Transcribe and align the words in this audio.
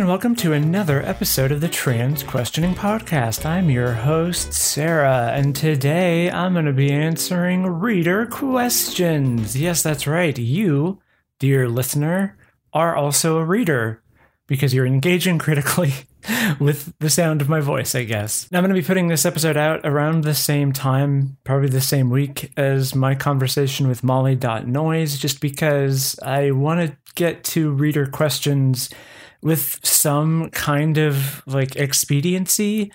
and 0.00 0.08
welcome 0.08 0.34
to 0.34 0.54
another 0.54 1.02
episode 1.02 1.52
of 1.52 1.60
the 1.60 1.68
Trans 1.68 2.22
Questioning 2.22 2.74
Podcast. 2.74 3.44
I'm 3.44 3.68
your 3.68 3.92
host, 3.92 4.54
Sarah, 4.54 5.30
and 5.34 5.54
today 5.54 6.30
I'm 6.30 6.54
going 6.54 6.64
to 6.64 6.72
be 6.72 6.90
answering 6.90 7.66
reader 7.66 8.24
questions. 8.24 9.60
Yes, 9.60 9.82
that's 9.82 10.06
right. 10.06 10.38
You, 10.38 11.02
dear 11.38 11.68
listener, 11.68 12.38
are 12.72 12.96
also 12.96 13.36
a 13.36 13.44
reader 13.44 14.02
because 14.46 14.72
you're 14.72 14.86
engaging 14.86 15.38
critically 15.38 15.92
with 16.58 16.94
the 17.00 17.10
sound 17.10 17.42
of 17.42 17.50
my 17.50 17.60
voice, 17.60 17.94
I 17.94 18.04
guess. 18.04 18.50
Now, 18.50 18.60
I'm 18.60 18.64
going 18.64 18.74
to 18.74 18.80
be 18.80 18.86
putting 18.86 19.08
this 19.08 19.26
episode 19.26 19.58
out 19.58 19.82
around 19.84 20.24
the 20.24 20.34
same 20.34 20.72
time, 20.72 21.36
probably 21.44 21.68
the 21.68 21.82
same 21.82 22.08
week 22.08 22.52
as 22.56 22.94
my 22.94 23.14
conversation 23.14 23.86
with 23.86 24.02
Molly.noise, 24.02 25.18
just 25.18 25.42
because 25.42 26.18
I 26.22 26.52
want 26.52 26.88
to 26.88 26.96
get 27.16 27.44
to 27.44 27.70
reader 27.70 28.06
questions 28.06 28.88
with 29.42 29.84
some 29.84 30.50
kind 30.50 30.98
of 30.98 31.42
like 31.46 31.76
expediency 31.76 32.92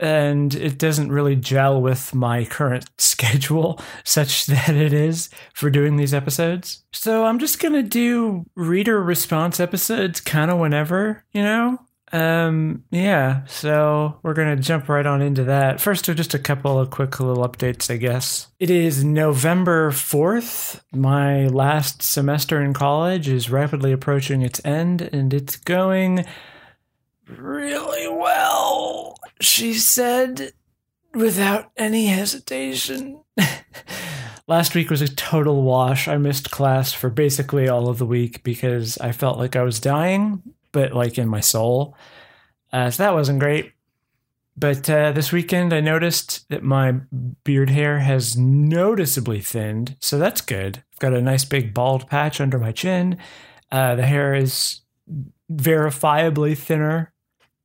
and 0.00 0.54
it 0.56 0.78
doesn't 0.78 1.12
really 1.12 1.36
gel 1.36 1.80
with 1.80 2.14
my 2.14 2.44
current 2.44 2.90
schedule 2.98 3.80
such 4.04 4.46
that 4.46 4.74
it 4.74 4.92
is 4.92 5.30
for 5.52 5.70
doing 5.70 5.96
these 5.96 6.14
episodes. 6.14 6.84
So 6.92 7.24
I'm 7.24 7.38
just 7.38 7.60
going 7.60 7.74
to 7.74 7.82
do 7.82 8.44
reader 8.56 9.02
response 9.02 9.60
episodes 9.60 10.20
kind 10.20 10.50
of 10.50 10.58
whenever, 10.58 11.24
you 11.32 11.42
know? 11.42 11.78
Um, 12.14 12.84
yeah, 12.92 13.44
so 13.46 14.20
we're 14.22 14.34
going 14.34 14.56
to 14.56 14.62
jump 14.62 14.88
right 14.88 15.04
on 15.04 15.20
into 15.20 15.42
that. 15.44 15.80
First, 15.80 16.04
just 16.04 16.32
a 16.32 16.38
couple 16.38 16.78
of 16.78 16.90
quick 16.90 17.18
little 17.18 17.42
updates, 17.42 17.92
I 17.92 17.96
guess. 17.96 18.52
It 18.60 18.70
is 18.70 19.02
November 19.02 19.90
4th. 19.90 20.80
My 20.92 21.48
last 21.48 22.04
semester 22.04 22.62
in 22.62 22.72
college 22.72 23.26
is 23.26 23.50
rapidly 23.50 23.90
approaching 23.90 24.42
its 24.42 24.64
end, 24.64 25.02
and 25.02 25.34
it's 25.34 25.56
going 25.56 26.24
really 27.26 28.06
well, 28.06 29.18
she 29.40 29.74
said 29.74 30.52
without 31.14 31.72
any 31.76 32.06
hesitation. 32.06 33.24
Last 34.46 34.76
week 34.76 34.88
was 34.88 35.02
a 35.02 35.12
total 35.12 35.62
wash. 35.62 36.06
I 36.06 36.16
missed 36.18 36.52
class 36.52 36.92
for 36.92 37.10
basically 37.10 37.68
all 37.68 37.88
of 37.88 37.98
the 37.98 38.06
week 38.06 38.44
because 38.44 38.98
I 38.98 39.10
felt 39.10 39.38
like 39.38 39.56
I 39.56 39.62
was 39.62 39.80
dying 39.80 40.53
but 40.74 40.92
like 40.92 41.16
in 41.16 41.28
my 41.28 41.40
soul. 41.40 41.96
Uh, 42.70 42.90
so 42.90 43.02
that 43.04 43.14
wasn't 43.14 43.38
great. 43.38 43.72
But 44.56 44.90
uh, 44.90 45.12
this 45.12 45.32
weekend, 45.32 45.72
I 45.72 45.80
noticed 45.80 46.48
that 46.48 46.62
my 46.62 46.92
beard 47.44 47.70
hair 47.70 48.00
has 48.00 48.36
noticeably 48.36 49.40
thinned, 49.40 49.96
so 50.00 50.18
that's 50.18 50.40
good. 50.40 50.84
I've 50.92 50.98
got 50.98 51.14
a 51.14 51.22
nice 51.22 51.44
big 51.44 51.72
bald 51.72 52.08
patch 52.08 52.40
under 52.40 52.58
my 52.58 52.70
chin. 52.70 53.18
Uh, 53.72 53.94
the 53.96 54.06
hair 54.06 54.34
is 54.34 54.82
verifiably 55.50 56.56
thinner 56.56 57.12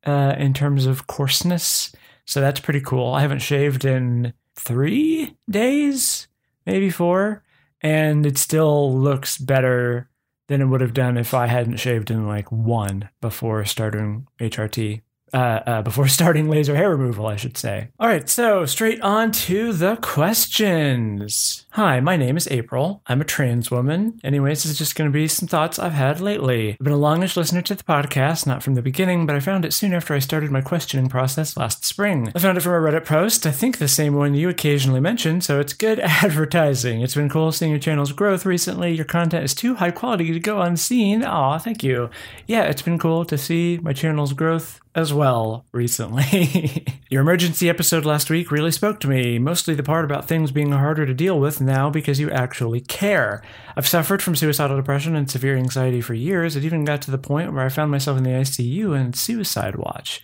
uh, 0.05 0.35
in 0.37 0.53
terms 0.53 0.85
of 0.85 1.05
coarseness, 1.05 1.93
so 2.25 2.41
that's 2.41 2.59
pretty 2.59 2.81
cool. 2.81 3.13
I 3.13 3.21
haven't 3.21 3.39
shaved 3.39 3.85
in 3.85 4.33
three 4.55 5.35
days, 5.49 6.27
maybe 6.65 6.89
four, 6.89 7.43
and 7.81 8.25
it 8.25 8.37
still 8.37 8.97
looks 8.97 9.37
better 9.37 10.09
than 10.49 10.61
it 10.61 10.65
would 10.65 10.81
have 10.81 10.93
done 10.93 11.15
if 11.15 11.33
I 11.33 11.47
hadn't 11.47 11.77
shaved 11.77 12.11
in 12.11 12.27
like 12.27 12.51
one 12.51 13.07
before 13.21 13.63
starting 13.65 14.27
HRT 14.39 15.01
uh, 15.31 15.37
uh, 15.37 15.81
before 15.83 16.07
starting 16.09 16.49
laser 16.49 16.75
hair 16.75 16.89
removal, 16.89 17.27
I 17.27 17.35
should 17.35 17.55
say. 17.55 17.89
All 17.99 18.07
right, 18.07 18.27
so 18.27 18.65
straight 18.65 18.99
on 19.01 19.31
to 19.31 19.71
the 19.73 19.95
questions. 19.97 21.67
Hi, 21.73 21.99
my 21.99 22.17
name 22.17 22.35
is 22.35 22.47
April. 22.47 23.03
I'm 23.05 23.21
a 23.21 23.25
trans 23.25 23.69
woman. 23.69 24.19
Anyways, 24.23 24.63
this 24.63 24.71
is 24.71 24.77
just 24.79 24.95
going 24.95 25.07
to 25.07 25.13
be 25.13 25.27
some 25.27 25.47
thoughts 25.47 25.77
I've 25.77 25.93
had 25.93 26.19
lately. 26.19 26.71
I've 26.71 26.79
been 26.79 26.91
a 26.91 26.97
longish 26.97 27.37
listener 27.37 27.61
to 27.61 27.75
the 27.75 27.83
podcast, 27.83 28.47
not 28.47 28.63
from 28.63 28.73
the 28.73 28.81
beginning, 28.81 29.27
but 29.27 29.35
I 29.35 29.39
found 29.39 29.63
it 29.63 29.73
soon 29.73 29.93
after 29.93 30.15
I 30.15 30.19
started 30.19 30.49
my 30.49 30.61
questioning 30.61 31.09
process 31.09 31.55
last 31.55 31.85
spring. 31.85 32.31
I 32.33 32.39
found 32.39 32.57
it 32.57 32.61
from 32.61 32.73
a 32.73 32.77
Reddit 32.77 33.05
post, 33.05 33.45
I 33.45 33.51
think 33.51 33.77
the 33.77 33.87
same 33.87 34.15
one 34.15 34.33
you 34.33 34.49
occasionally 34.49 34.99
mention, 34.99 35.41
so 35.41 35.59
it's 35.59 35.73
good 35.73 35.99
advertising. 36.03 37.01
It's 37.01 37.13
been 37.13 37.29
cool 37.29 37.51
seeing 37.51 37.69
your 37.69 37.79
channel's 37.79 38.13
growth 38.13 38.47
recently. 38.47 38.91
Your 38.95 39.05
content 39.05 39.45
is 39.45 39.53
too 39.53 39.75
high 39.75 39.91
quality 39.91 40.33
to 40.33 40.39
go 40.39 40.61
unseen. 40.61 41.23
Aw, 41.23 41.59
thank 41.59 41.83
you. 41.83 42.09
Yeah, 42.47 42.63
it's 42.63 42.81
been 42.81 42.97
cool 42.97 43.25
to 43.25 43.37
see 43.37 43.77
my 43.83 43.93
channel's 43.93 44.33
growth 44.33 44.81
as 44.95 45.13
well 45.13 45.65
recently. 45.71 46.85
Your 47.09 47.21
emergency 47.21 47.69
episode 47.69 48.05
last 48.05 48.29
week 48.29 48.51
really 48.51 48.71
spoke 48.71 48.99
to 49.01 49.07
me, 49.07 49.39
mostly 49.39 49.75
the 49.75 49.83
part 49.83 50.05
about 50.05 50.27
things 50.27 50.51
being 50.51 50.71
harder 50.71 51.05
to 51.05 51.13
deal 51.13 51.39
with 51.39 51.58
now 51.59 51.89
because 51.89 52.19
you 52.19 52.29
actually 52.31 52.81
care. 52.81 53.41
I've 53.75 53.87
suffered 53.87 54.21
from 54.21 54.35
suicidal 54.35 54.77
depression 54.77 55.15
and 55.15 55.29
severe 55.29 55.57
anxiety 55.57 56.01
for 56.01 56.13
years. 56.13 56.55
It 56.55 56.65
even 56.65 56.85
got 56.85 57.01
to 57.03 57.11
the 57.11 57.17
point 57.17 57.53
where 57.53 57.65
I 57.65 57.69
found 57.69 57.91
myself 57.91 58.17
in 58.17 58.23
the 58.23 58.31
ICU 58.31 58.99
and 58.99 59.15
suicide 59.15 59.75
watch. 59.75 60.21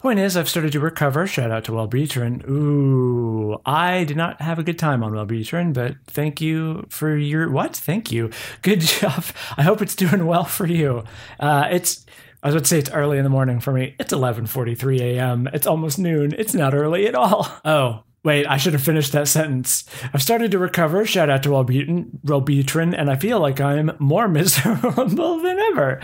Point 0.00 0.18
is, 0.18 0.34
I've 0.34 0.48
started 0.48 0.72
to 0.72 0.80
recover. 0.80 1.26
Shout 1.26 1.50
out 1.50 1.64
to 1.64 1.72
Wellbutrin. 1.72 2.48
Ooh, 2.48 3.58
I 3.66 4.04
did 4.04 4.16
not 4.16 4.40
have 4.40 4.58
a 4.58 4.62
good 4.62 4.78
time 4.78 5.04
on 5.04 5.12
Wellbutrin, 5.12 5.74
but 5.74 5.96
thank 6.06 6.40
you 6.40 6.86
for 6.88 7.14
your 7.14 7.50
what? 7.50 7.76
Thank 7.76 8.10
you. 8.10 8.30
Good 8.62 8.80
job. 8.80 9.24
I 9.58 9.62
hope 9.62 9.82
it's 9.82 9.94
doing 9.94 10.24
well 10.24 10.44
for 10.44 10.66
you. 10.66 11.04
Uh, 11.38 11.68
it's 11.70 12.06
I 12.42 12.50
to 12.50 12.64
say 12.64 12.78
it's 12.78 12.90
early 12.90 13.18
in 13.18 13.24
the 13.24 13.30
morning 13.30 13.60
for 13.60 13.72
me. 13.72 13.94
It's 13.98 14.14
11:43 14.14 15.00
a.m. 15.00 15.48
It's 15.52 15.66
almost 15.66 15.98
noon. 15.98 16.34
It's 16.38 16.54
not 16.54 16.74
early 16.74 17.06
at 17.06 17.14
all. 17.14 17.46
Oh, 17.64 18.02
Wait, 18.22 18.46
I 18.46 18.58
should 18.58 18.74
have 18.74 18.82
finished 18.82 19.12
that 19.12 19.28
sentence. 19.28 19.86
I've 20.12 20.22
started 20.22 20.50
to 20.50 20.58
recover, 20.58 21.06
shout 21.06 21.30
out 21.30 21.42
to 21.44 21.48
Wellbutrin, 21.48 22.94
and 22.94 23.10
I 23.10 23.16
feel 23.16 23.40
like 23.40 23.62
I'm 23.62 23.92
more 23.98 24.28
miserable 24.40 25.38
than 25.38 25.58
ever. 25.58 26.00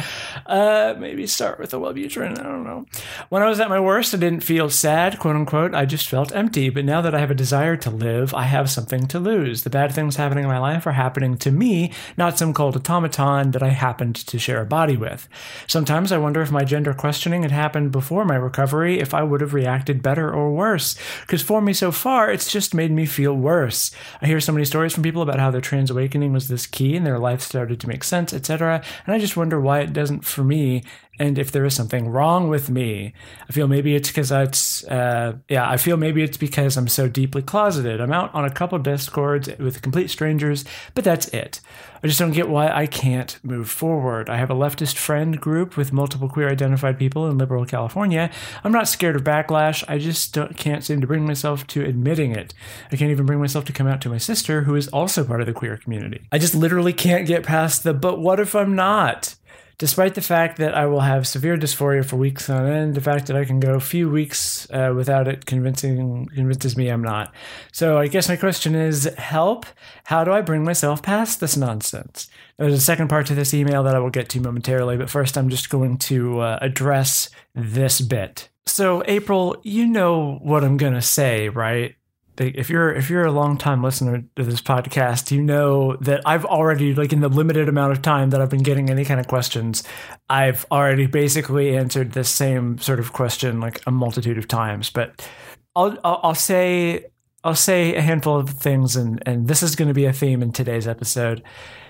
Uh, 0.47 0.95
maybe 0.99 1.27
start 1.27 1.59
with 1.59 1.71
the 1.71 1.79
Wellbutrin, 1.79 2.39
I 2.41 2.43
don't 2.43 2.65
know. 2.65 2.87
When 3.29 3.43
I 3.43 3.51
was 3.51 3.61
at 3.61 3.69
my 3.69 3.79
worst, 3.79 4.15
I 4.15 4.17
didn't 4.17 4.45
feel 4.45 4.71
sad, 4.71 5.19
quote 5.19 5.37
unquote. 5.37 5.75
I 5.75 5.85
just 5.85 6.09
felt 6.09 6.35
empty. 6.35 6.71
But 6.71 6.87
now 6.87 7.03
that 7.03 7.15
I 7.15 7.19
have 7.19 7.31
a 7.31 7.35
desire 7.35 7.77
to 7.77 7.91
live, 7.91 8.33
I 8.33 8.45
have 8.45 8.71
something 8.71 9.07
to 9.09 9.19
lose. 9.19 9.65
The 9.65 9.71
bad 9.71 9.93
things 9.93 10.17
happening 10.17 10.45
in 10.45 10.51
my 10.51 10.59
life 10.59 10.87
are 10.87 10.93
happening 10.93 11.37
to 11.39 11.51
me, 11.51 11.93
not 12.17 12.39
some 12.39 12.55
cold 12.55 12.77
automaton 12.77 13.51
that 13.51 13.63
I 13.63 13.69
happened 13.69 14.17
to 14.17 14.39
share 14.39 14.63
a 14.63 14.67
body 14.67 14.97
with. 14.97 15.29
Sometimes 15.67 16.13
I 16.13 16.19
wonder 16.19 16.41
if 16.41 16.51
my 16.51 16.65
gender 16.65 16.95
questioning 16.95 17.43
had 17.43 17.53
happened 17.53 17.93
before 17.93 18.25
my 18.25 18.37
recovery, 18.37 19.01
if 19.01 19.13
I 19.13 19.23
would 19.23 19.43
have 19.43 19.53
reacted 19.53 20.03
better 20.03 20.33
or 20.33 20.51
worse. 20.51 20.97
Because 21.21 21.43
for 21.43 21.61
me 21.61 21.75
so 21.75 21.93
far, 22.07 22.31
it's 22.31 22.53
just 22.53 22.73
made 22.73 22.93
me 22.93 23.05
feel 23.05 23.35
worse. 23.35 23.91
I 24.23 24.27
hear 24.27 24.39
so 24.39 24.53
many 24.53 24.65
stories 24.65 24.93
from 24.93 25.03
people 25.03 25.23
about 25.23 25.41
how 25.41 25.51
their 25.51 25.61
trans 25.61 25.91
awakening 25.91 26.33
was 26.33 26.47
this 26.47 26.65
key 26.65 26.95
and 26.95 27.05
their 27.05 27.19
life 27.19 27.41
started 27.41 27.81
to 27.81 27.89
make 27.89 28.05
sense, 28.05 28.33
etc. 28.33 28.81
And 29.05 29.13
I 29.13 29.19
just 29.19 29.37
wonder 29.37 29.61
why 29.61 29.81
it 29.81 29.93
doesn't 29.93 30.25
for 30.25 30.45
me 30.45 30.85
and 31.19 31.39
if 31.39 31.53
there 31.53 31.65
is 31.65 31.75
something 31.75 32.09
wrong 32.09 32.49
with 32.49 32.71
me. 32.71 33.13
I 33.49 33.53
feel 33.53 33.69
maybe 33.69 33.95
it's 33.95 34.09
because 34.09 34.31
it's, 34.31 34.85
uh, 34.85 35.37
yeah, 35.49 35.69
I 35.69 35.77
feel 35.77 35.97
maybe 35.97 36.23
it's 36.23 36.37
because 36.37 36.77
I'm 36.77 36.89
so 36.89 37.09
deeply 37.09 37.43
closeted. 37.43 38.01
I'm 38.01 38.13
out 38.13 38.35
on 38.35 38.45
a 38.45 38.51
couple 38.51 38.79
discords 38.79 39.49
with 39.59 39.83
complete 39.83 40.11
strangers, 40.11 40.65
but 40.95 41.05
that's 41.05 41.29
it. 41.29 41.61
I 42.03 42.09
just 42.09 42.19
don't 42.19 42.33
get 42.33 42.49
why 42.49 42.71
I 42.71 42.87
can't 42.87 43.39
move 43.43 43.71
forward. 43.71 44.29
I 44.29 44.37
have 44.37 44.51
a 44.51 44.55
leftist 44.55 44.97
friend 44.97 45.41
group 45.41 45.77
with 45.77 45.93
multiple 45.93 46.29
queer 46.29 46.49
identified 46.49 46.99
people 46.99 47.29
in 47.29 47.39
liberal 47.39 47.65
California. 47.65 48.31
I'm 48.63 48.73
not 48.73 48.87
scared 48.87 49.17
of 49.17 49.25
backlash. 49.25 49.83
I 49.89 49.99
just 49.99 50.37
can't 50.57 50.85
seem 50.85 51.01
to 51.01 51.07
bring 51.07 51.27
myself 51.27 51.67
to 51.69 51.85
admitting 51.85 52.33
it. 52.33 52.55
I 52.93 52.97
can't 52.97 53.11
even 53.11 53.27
bring 53.27 53.41
myself 53.41 53.65
to 53.65 53.73
come 53.73 53.87
out 53.87 54.01
to 54.03 54.09
my 54.09 54.19
sister, 54.19 54.63
who 54.63 54.77
is 54.77 54.89
also 54.89 55.25
part 55.25 55.41
of 55.41 55.47
the 55.47 55.53
queer 55.53 55.77
community. 55.77 56.29
I 56.31 56.39
just 56.39 56.55
literally 56.55 56.93
can't 56.93 57.27
get 57.27 57.43
past 57.43 57.83
the, 57.83 57.95
but 57.95 58.21
what 58.21 58.39
if 58.39 58.55
I'm 58.55 58.77
not? 58.77 59.35
Despite 59.79 60.15
the 60.15 60.23
fact 60.23 60.59
that 60.59 60.75
I 60.75 60.87
will 60.87 61.01
have 61.01 61.27
severe 61.27 61.57
dysphoria 61.57 62.05
for 62.05 62.17
weeks 62.17 62.49
on 62.49 62.67
end, 62.67 62.95
the 62.95 63.01
fact 63.01 63.27
that 63.27 63.37
I 63.37 63.45
can 63.45 63.61
go 63.61 63.75
a 63.75 63.81
few 63.81 64.09
weeks 64.09 64.69
uh, 64.71 64.93
without 64.97 65.29
it 65.29 65.47
convincing 65.47 66.27
convinces 66.27 66.77
me 66.77 66.89
I'm 66.89 67.03
not. 67.03 67.35
So 67.73 67.99
I 67.99 68.07
guess 68.09 68.29
my 68.29 68.37
question 68.37 68.75
is, 68.75 69.05
help! 69.19 69.67
How 70.05 70.25
do 70.25 70.33
I 70.33 70.41
bring 70.41 70.65
myself 70.65 71.03
past 71.03 71.41
this 71.41 71.57
nonsense? 71.57 72.29
There's 72.59 72.75
a 72.75 72.81
second 72.81 73.09
part 73.09 73.27
to 73.27 73.35
this 73.35 73.53
email 73.53 73.83
that 73.83 73.95
I 73.95 73.99
will 73.99 74.11
get 74.11 74.29
to 74.31 74.41
momentarily, 74.41 74.97
but 74.97 75.11
first 75.11 75.37
I'm 75.37 75.51
just 75.51 75.69
going 75.69 75.99
to 75.99 76.41
uh, 76.41 76.59
address 76.63 77.29
this 77.55 78.01
bit. 78.01 78.49
So, 78.67 79.03
April, 79.07 79.57
you 79.63 79.87
know 79.87 80.39
what 80.43 80.65
I'm 80.65 80.77
to 80.95 81.03
say, 81.03 81.49
right? 81.49 81.96
If 82.41 82.71
you're 82.71 82.93
if 82.93 83.11
you're 83.11 83.25
a 83.25 83.33
long 83.33 83.57
time 83.59 83.83
listener 83.83 84.25
to 84.37 84.43
this 84.43 84.61
podcast, 84.61 85.31
you 85.31 85.43
know 85.43 85.97
that 85.97 86.23
I've 86.27 86.45
already 86.45 86.95
like 86.95 87.13
in 87.13 87.21
the 87.21 87.29
limited 87.29 87.69
amount 87.69 87.93
of 87.93 88.03
time 88.03 88.31
that 88.31 88.41
I've 88.41 88.51
been 88.51 88.63
getting 88.63 88.91
any 88.91 89.05
kind 89.05 89.21
of 89.21 89.29
questions, 89.29 89.83
I've 90.29 90.67
already 90.71 91.07
basically 91.07 91.77
answered 91.77 92.13
this 92.13 92.29
same 92.29 92.79
sort 92.79 93.01
of 93.01 93.13
question 93.13 93.61
like 93.61 93.81
a 93.87 93.91
multitude 93.91 94.39
of 94.39 94.49
times. 94.49 94.91
But 94.91 95.29
I'll 95.75 95.99
I'll, 96.05 96.21
I'll 96.23 96.35
say 96.35 97.07
I'll 97.45 97.55
say 97.55 97.95
a 97.95 98.03
handful 98.03 98.39
of 98.39 98.51
things, 98.51 98.97
and 98.97 99.23
and 99.27 99.49
this 99.49 99.63
is 99.63 99.77
going 99.77 99.89
to 99.89 99.95
be 99.95 100.07
a 100.07 100.13
theme 100.13 100.43
in 100.43 100.53
today's 100.53 100.89
episode. 100.89 101.43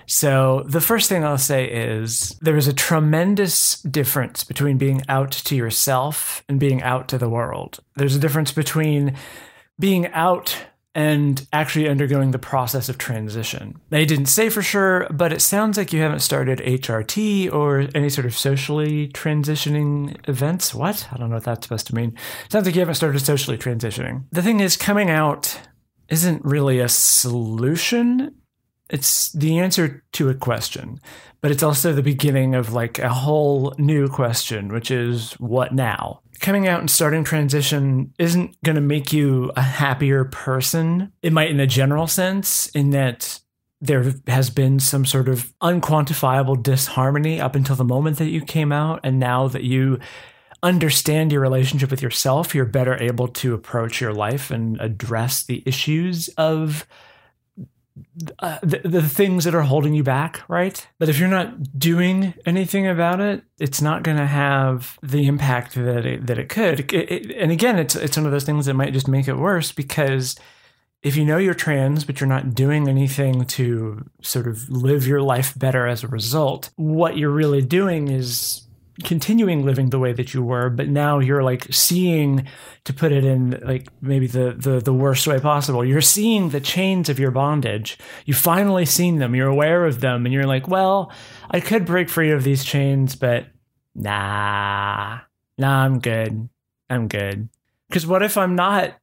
So 0.07 0.63
the 0.65 0.79
first 0.79 1.09
thing 1.09 1.25
I'll 1.25 1.37
say 1.37 1.65
is 1.65 2.37
there 2.41 2.55
is 2.55 2.67
a 2.67 2.73
tremendous 2.73 3.81
difference 3.81 4.45
between 4.45 4.77
being 4.77 5.01
out 5.09 5.33
to 5.33 5.55
yourself 5.55 6.43
and 6.47 6.61
being 6.61 6.81
out 6.81 7.09
to 7.09 7.17
the 7.17 7.27
world. 7.27 7.79
There's 7.97 8.15
a 8.15 8.19
difference 8.19 8.53
between 8.53 9.17
being 9.79 10.07
out 10.07 10.55
and 10.97 11.45
actually 11.53 11.87
undergoing 11.87 12.31
the 12.31 12.39
process 12.39 12.89
of 12.89 12.97
transition. 12.97 13.79
They 13.91 14.03
didn't 14.03 14.25
say 14.25 14.49
for 14.49 14.63
sure, 14.63 15.05
but 15.11 15.31
it 15.31 15.43
sounds 15.43 15.77
like 15.77 15.93
you 15.93 16.01
haven't 16.01 16.21
started 16.21 16.57
HRT 16.57 17.53
or 17.53 17.87
any 17.93 18.09
sort 18.09 18.25
of 18.25 18.35
socially 18.35 19.07
transitioning 19.09 20.17
events. 20.27 20.73
What? 20.73 21.07
I 21.11 21.17
don't 21.17 21.29
know 21.29 21.35
what 21.35 21.43
that's 21.43 21.67
supposed 21.67 21.85
to 21.87 21.95
mean. 21.95 22.17
sounds 22.49 22.65
like 22.65 22.73
you 22.73 22.81
haven't 22.81 22.95
started 22.95 23.19
socially 23.19 23.59
transitioning. 23.59 24.23
The 24.31 24.41
thing 24.41 24.59
is, 24.59 24.75
coming 24.75 25.11
out 25.11 25.59
isn't 26.09 26.43
really 26.43 26.79
a 26.79 26.89
solution. 26.89 28.33
It's 28.89 29.31
the 29.33 29.59
answer 29.59 30.03
to 30.13 30.29
a 30.29 30.33
question, 30.33 30.99
but 31.41 31.51
it's 31.51 31.63
also 31.63 31.93
the 31.93 32.01
beginning 32.01 32.55
of 32.55 32.73
like 32.73 32.99
a 32.99 33.09
whole 33.09 33.73
new 33.77 34.07
question, 34.07 34.69
which 34.69 34.91
is 34.91 35.33
what 35.33 35.73
now? 35.73 36.21
coming 36.39 36.67
out 36.67 36.79
and 36.79 36.89
starting 36.89 37.23
transition 37.23 38.13
isn't 38.19 38.61
going 38.63 38.75
to 38.75 38.81
make 38.81 39.11
you 39.11 39.51
a 39.55 39.61
happier 39.61 40.25
person. 40.25 41.11
It 41.21 41.33
might, 41.33 41.49
in 41.49 41.59
a 41.59 41.67
general 41.67 42.07
sense, 42.07 42.67
in 42.69 42.91
that 42.91 43.39
there 43.81 44.13
has 44.27 44.49
been 44.49 44.79
some 44.79 45.05
sort 45.05 45.29
of 45.29 45.53
unquantifiable 45.61 46.61
disharmony 46.61 47.39
up 47.39 47.55
until 47.55 47.75
the 47.75 47.83
moment 47.83 48.17
that 48.17 48.29
you 48.29 48.41
came 48.41 48.71
out. 48.71 48.99
And 49.03 49.19
now 49.19 49.47
that 49.49 49.63
you 49.63 49.99
understand 50.63 51.31
your 51.31 51.41
relationship 51.41 51.91
with 51.91 52.01
yourself, 52.01 52.55
you're 52.55 52.65
better 52.65 53.01
able 53.01 53.27
to 53.27 53.53
approach 53.53 54.01
your 54.01 54.13
life 54.13 54.49
and 54.49 54.79
address 54.81 55.43
the 55.43 55.63
issues 55.65 56.27
of 56.29 56.87
uh, 58.39 58.59
the, 58.61 58.79
the 58.83 59.01
things 59.01 59.43
that 59.43 59.55
are 59.55 59.61
holding 59.61 59.93
you 59.93 60.03
back, 60.03 60.41
right? 60.47 60.87
But 60.99 61.09
if 61.09 61.19
you're 61.19 61.27
not 61.27 61.77
doing 61.79 62.33
anything 62.45 62.87
about 62.87 63.19
it, 63.19 63.43
it's 63.59 63.81
not 63.81 64.03
going 64.03 64.17
to 64.17 64.25
have 64.25 64.97
the 65.01 65.27
impact 65.27 65.75
that 65.75 66.05
it, 66.05 66.27
that 66.27 66.39
it 66.39 66.49
could. 66.49 66.79
It, 66.79 66.93
it, 66.93 67.31
and 67.37 67.51
again, 67.51 67.77
it's 67.77 67.95
it's 67.95 68.17
one 68.17 68.25
of 68.25 68.31
those 68.31 68.43
things 68.43 68.65
that 68.65 68.73
might 68.73 68.93
just 68.93 69.07
make 69.07 69.27
it 69.27 69.37
worse 69.37 69.71
because 69.71 70.35
if 71.03 71.15
you 71.15 71.25
know 71.25 71.37
you're 71.37 71.53
trans 71.53 72.03
but 72.03 72.19
you're 72.19 72.27
not 72.27 72.53
doing 72.53 72.87
anything 72.87 73.45
to 73.45 74.05
sort 74.21 74.47
of 74.47 74.69
live 74.69 75.07
your 75.07 75.21
life 75.21 75.57
better 75.57 75.87
as 75.87 76.03
a 76.03 76.07
result, 76.07 76.69
what 76.75 77.17
you're 77.17 77.29
really 77.29 77.61
doing 77.61 78.07
is 78.07 78.66
continuing 79.03 79.63
living 79.63 79.89
the 79.89 79.99
way 79.99 80.13
that 80.13 80.33
you 80.33 80.43
were, 80.43 80.69
but 80.69 80.87
now 80.87 81.19
you're 81.19 81.43
like 81.43 81.67
seeing, 81.71 82.47
to 82.83 82.93
put 82.93 83.11
it 83.11 83.23
in 83.23 83.59
like 83.63 83.87
maybe 84.01 84.27
the, 84.27 84.55
the, 84.57 84.79
the 84.79 84.93
worst 84.93 85.27
way 85.27 85.39
possible, 85.39 85.85
you're 85.85 86.01
seeing 86.01 86.49
the 86.49 86.59
chains 86.59 87.09
of 87.09 87.19
your 87.19 87.31
bondage. 87.31 87.97
You've 88.25 88.37
finally 88.37 88.85
seen 88.85 89.19
them, 89.19 89.35
you're 89.35 89.47
aware 89.47 89.85
of 89.85 90.01
them, 90.01 90.25
and 90.25 90.33
you're 90.33 90.47
like, 90.47 90.67
well, 90.67 91.11
I 91.51 91.59
could 91.59 91.85
break 91.85 92.09
free 92.09 92.31
of 92.31 92.43
these 92.43 92.63
chains, 92.63 93.15
but 93.15 93.47
nah, 93.93 95.19
nah, 95.57 95.83
I'm 95.83 95.99
good. 95.99 96.49
I'm 96.89 97.07
good. 97.07 97.49
Because 97.87 98.07
what 98.07 98.23
if 98.23 98.37
I'm 98.37 98.55
not 98.55 98.97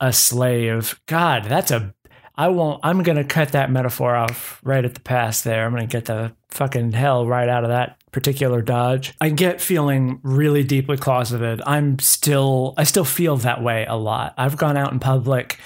a 0.00 0.12
slave? 0.12 1.00
God, 1.06 1.44
that's 1.44 1.70
a 1.70 1.94
I 2.34 2.48
won't. 2.48 2.80
I'm 2.82 3.02
gonna 3.02 3.24
cut 3.24 3.52
that 3.52 3.70
metaphor 3.70 4.16
off 4.16 4.58
right 4.64 4.84
at 4.84 4.94
the 4.94 5.00
pass. 5.00 5.42
There, 5.42 5.64
I'm 5.64 5.72
gonna 5.72 5.86
get 5.86 6.06
the 6.06 6.32
fucking 6.48 6.92
hell 6.92 7.26
right 7.26 7.48
out 7.48 7.64
of 7.64 7.70
that 7.70 8.01
particular 8.12 8.62
dodge. 8.62 9.14
I 9.20 9.30
get 9.30 9.60
feeling 9.60 10.20
really 10.22 10.62
deeply 10.62 10.96
closeted. 10.96 11.62
I'm 11.66 11.98
still. 11.98 12.74
I 12.76 12.84
still 12.84 13.04
feel 13.04 13.36
that 13.38 13.62
way 13.62 13.86
a 13.88 13.96
lot. 13.96 14.34
I've 14.36 14.56
gone 14.56 14.76
out 14.76 14.92
in 14.92 15.00
public 15.00 15.58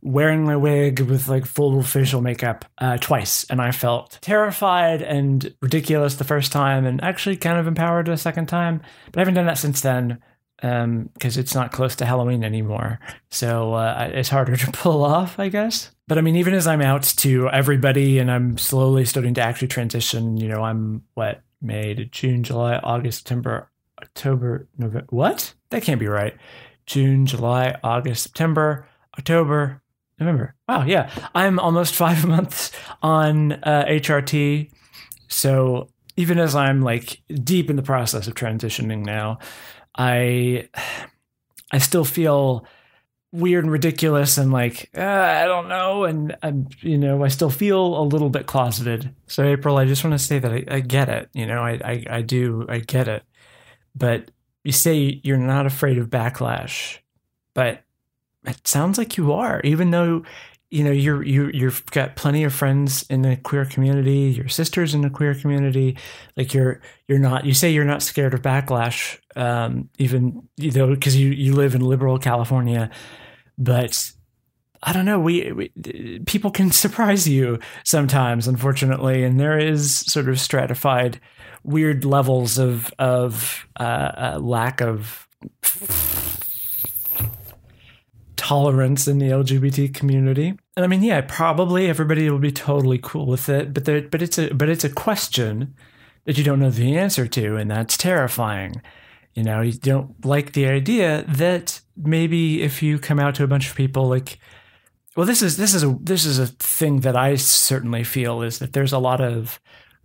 wearing 0.00 0.44
my 0.44 0.56
wig 0.56 1.00
with 1.00 1.26
like 1.28 1.44
full 1.44 1.82
facial 1.82 2.20
makeup 2.20 2.64
uh, 2.78 2.96
twice, 2.98 3.44
and 3.50 3.60
I 3.60 3.72
felt 3.72 4.18
terrified 4.20 5.02
and 5.02 5.54
ridiculous 5.60 6.14
the 6.14 6.24
first 6.24 6.52
time, 6.52 6.86
and 6.86 7.02
actually 7.02 7.36
kind 7.36 7.58
of 7.58 7.66
empowered 7.66 8.08
a 8.08 8.16
second 8.16 8.46
time. 8.46 8.80
But 9.06 9.18
I 9.18 9.20
haven't 9.20 9.34
done 9.34 9.46
that 9.46 9.58
since 9.58 9.80
then 9.80 10.22
because 10.60 11.36
um, 11.36 11.40
it's 11.40 11.54
not 11.54 11.70
close 11.70 11.94
to 11.96 12.06
Halloween 12.06 12.42
anymore. 12.42 12.98
So 13.30 13.74
uh, 13.74 14.10
it's 14.12 14.28
harder 14.28 14.56
to 14.56 14.70
pull 14.72 15.04
off, 15.04 15.38
I 15.38 15.48
guess. 15.48 15.90
But 16.08 16.18
I 16.18 16.20
mean, 16.20 16.36
even 16.36 16.54
as 16.54 16.66
I'm 16.66 16.82
out 16.82 17.02
to 17.18 17.48
everybody 17.50 18.18
and 18.18 18.30
I'm 18.30 18.58
slowly 18.58 19.04
starting 19.04 19.34
to 19.34 19.42
actually 19.42 19.68
transition, 19.68 20.36
you 20.36 20.48
know, 20.48 20.62
I'm 20.62 21.02
what, 21.14 21.42
May 21.60 21.94
to 21.94 22.04
June, 22.04 22.42
July, 22.42 22.76
August, 22.76 23.18
September, 23.18 23.70
October, 24.00 24.68
November. 24.76 25.06
What? 25.10 25.54
That 25.70 25.82
can't 25.82 26.00
be 26.00 26.06
right. 26.06 26.36
June, 26.86 27.26
July, 27.26 27.76
August, 27.82 28.22
September, 28.22 28.86
October, 29.18 29.82
November. 30.18 30.54
Wow, 30.68 30.84
yeah. 30.84 31.10
I'm 31.34 31.58
almost 31.58 31.94
five 32.06 32.24
months 32.26 32.72
on 33.02 33.52
uh, 33.52 33.84
HRT. 33.88 34.70
So 35.28 35.88
even 36.16 36.38
as 36.38 36.54
I'm 36.54 36.82
like 36.82 37.20
deep 37.28 37.70
in 37.70 37.76
the 37.76 37.82
process 37.82 38.26
of 38.26 38.34
transitioning 38.34 39.04
now, 39.04 39.38
I 39.96 40.68
I 41.70 41.78
still 41.78 42.04
feel 42.04 42.66
weird 43.32 43.64
and 43.64 43.72
ridiculous 43.72 44.38
and 44.38 44.50
like 44.52 44.90
uh, 44.96 45.02
I 45.02 45.44
don't 45.44 45.68
know 45.68 46.04
and 46.04 46.36
I'm 46.42 46.68
you 46.80 46.96
know 46.96 47.22
I 47.22 47.28
still 47.28 47.50
feel 47.50 48.00
a 48.00 48.02
little 48.02 48.30
bit 48.30 48.46
closeted. 48.46 49.14
So 49.26 49.44
April, 49.44 49.76
I 49.76 49.84
just 49.84 50.02
want 50.04 50.18
to 50.18 50.24
say 50.24 50.38
that 50.38 50.50
I, 50.50 50.64
I 50.68 50.80
get 50.80 51.08
it. 51.08 51.28
You 51.34 51.46
know, 51.46 51.60
I, 51.60 51.80
I 51.84 52.04
I 52.10 52.22
do 52.22 52.66
I 52.68 52.78
get 52.78 53.08
it. 53.08 53.22
But 53.94 54.30
you 54.64 54.72
say 54.72 55.20
you're 55.22 55.36
not 55.36 55.66
afraid 55.66 55.98
of 55.98 56.08
backlash, 56.08 56.98
but 57.54 57.82
it 58.44 58.66
sounds 58.66 58.98
like 58.98 59.16
you 59.16 59.32
are, 59.32 59.60
even 59.62 59.90
though 59.90 60.24
you 60.70 60.84
know 60.84 60.90
you're 60.90 61.22
you 61.22 61.50
you've 61.52 61.84
got 61.86 62.16
plenty 62.16 62.44
of 62.44 62.52
friends 62.52 63.04
in 63.08 63.22
the 63.22 63.36
queer 63.36 63.64
community 63.64 64.30
your 64.30 64.48
sisters 64.48 64.94
in 64.94 65.00
the 65.00 65.10
queer 65.10 65.34
community 65.34 65.96
like 66.36 66.52
you're 66.52 66.80
you're 67.06 67.18
not 67.18 67.44
you 67.44 67.54
say 67.54 67.70
you're 67.70 67.84
not 67.84 68.02
scared 68.02 68.34
of 68.34 68.42
backlash 68.42 69.18
um, 69.36 69.88
even 69.98 70.46
you 70.56 70.70
know 70.72 70.88
because 70.88 71.16
you 71.16 71.30
you 71.30 71.54
live 71.54 71.74
in 71.74 71.80
liberal 71.80 72.18
california 72.18 72.90
but 73.56 74.12
i 74.82 74.92
don't 74.92 75.06
know 75.06 75.18
we, 75.18 75.50
we 75.52 76.20
people 76.26 76.50
can 76.50 76.70
surprise 76.70 77.26
you 77.26 77.58
sometimes 77.84 78.46
unfortunately 78.46 79.24
and 79.24 79.40
there 79.40 79.58
is 79.58 80.00
sort 80.00 80.28
of 80.28 80.38
stratified 80.38 81.18
weird 81.64 82.04
levels 82.04 82.58
of 82.58 82.92
of 82.98 83.66
uh, 83.80 83.82
uh, 84.34 84.38
lack 84.40 84.80
of 84.80 85.26
tolerance 88.48 89.06
in 89.06 89.18
the 89.18 89.26
LGBT 89.26 89.92
community. 89.92 90.54
And 90.74 90.84
I 90.84 90.86
mean, 90.86 91.02
yeah, 91.02 91.20
probably 91.20 91.86
everybody 91.86 92.30
will 92.30 92.38
be 92.38 92.50
totally 92.50 92.98
cool 92.98 93.26
with 93.26 93.50
it, 93.50 93.74
but 93.74 93.84
there, 93.84 94.00
but 94.00 94.22
it's 94.22 94.38
a 94.38 94.54
but 94.54 94.70
it's 94.70 94.84
a 94.84 94.88
question 94.88 95.74
that 96.24 96.38
you 96.38 96.44
don't 96.44 96.58
know 96.58 96.70
the 96.70 96.96
answer 96.96 97.26
to, 97.26 97.56
and 97.56 97.70
that's 97.70 97.98
terrifying. 97.98 98.80
You 99.34 99.42
know, 99.44 99.60
you 99.60 99.74
don't 99.74 100.24
like 100.24 100.52
the 100.52 100.66
idea 100.66 101.26
that 101.28 101.82
maybe 101.94 102.62
if 102.62 102.82
you 102.82 102.98
come 102.98 103.20
out 103.20 103.34
to 103.34 103.44
a 103.44 103.46
bunch 103.46 103.68
of 103.68 103.76
people 103.76 104.08
like 104.08 104.38
well 105.14 105.26
this 105.26 105.42
is 105.42 105.58
this 105.58 105.74
is 105.74 105.84
a 105.84 105.98
this 106.00 106.24
is 106.24 106.38
a 106.38 106.46
thing 106.46 107.00
that 107.00 107.16
I 107.16 107.36
certainly 107.36 108.02
feel 108.02 108.40
is 108.40 108.60
that 108.60 108.72
there's 108.72 108.94
a 108.94 108.98
lot 108.98 109.20
of 109.20 109.60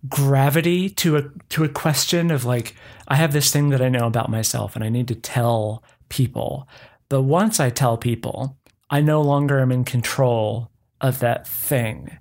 gravity 0.10 0.90
to 0.90 1.16
a 1.16 1.24
to 1.48 1.64
a 1.64 1.70
question 1.70 2.30
of 2.30 2.44
like 2.44 2.76
I 3.08 3.16
have 3.16 3.32
this 3.32 3.54
thing 3.54 3.70
that 3.70 3.82
I 3.82 3.88
know 3.88 4.06
about 4.06 4.30
myself 4.30 4.76
and 4.76 4.84
I 4.84 4.90
need 4.90 5.08
to 5.08 5.16
tell 5.16 5.82
people 6.10 6.68
but 7.14 7.22
once 7.22 7.60
I 7.60 7.70
tell 7.70 7.96
people, 7.96 8.58
I 8.90 9.00
no 9.00 9.22
longer 9.22 9.60
am 9.60 9.72
in 9.72 9.84
control 9.84 10.72
of 11.00 11.20
that 11.20 11.48
thing. 11.48 12.18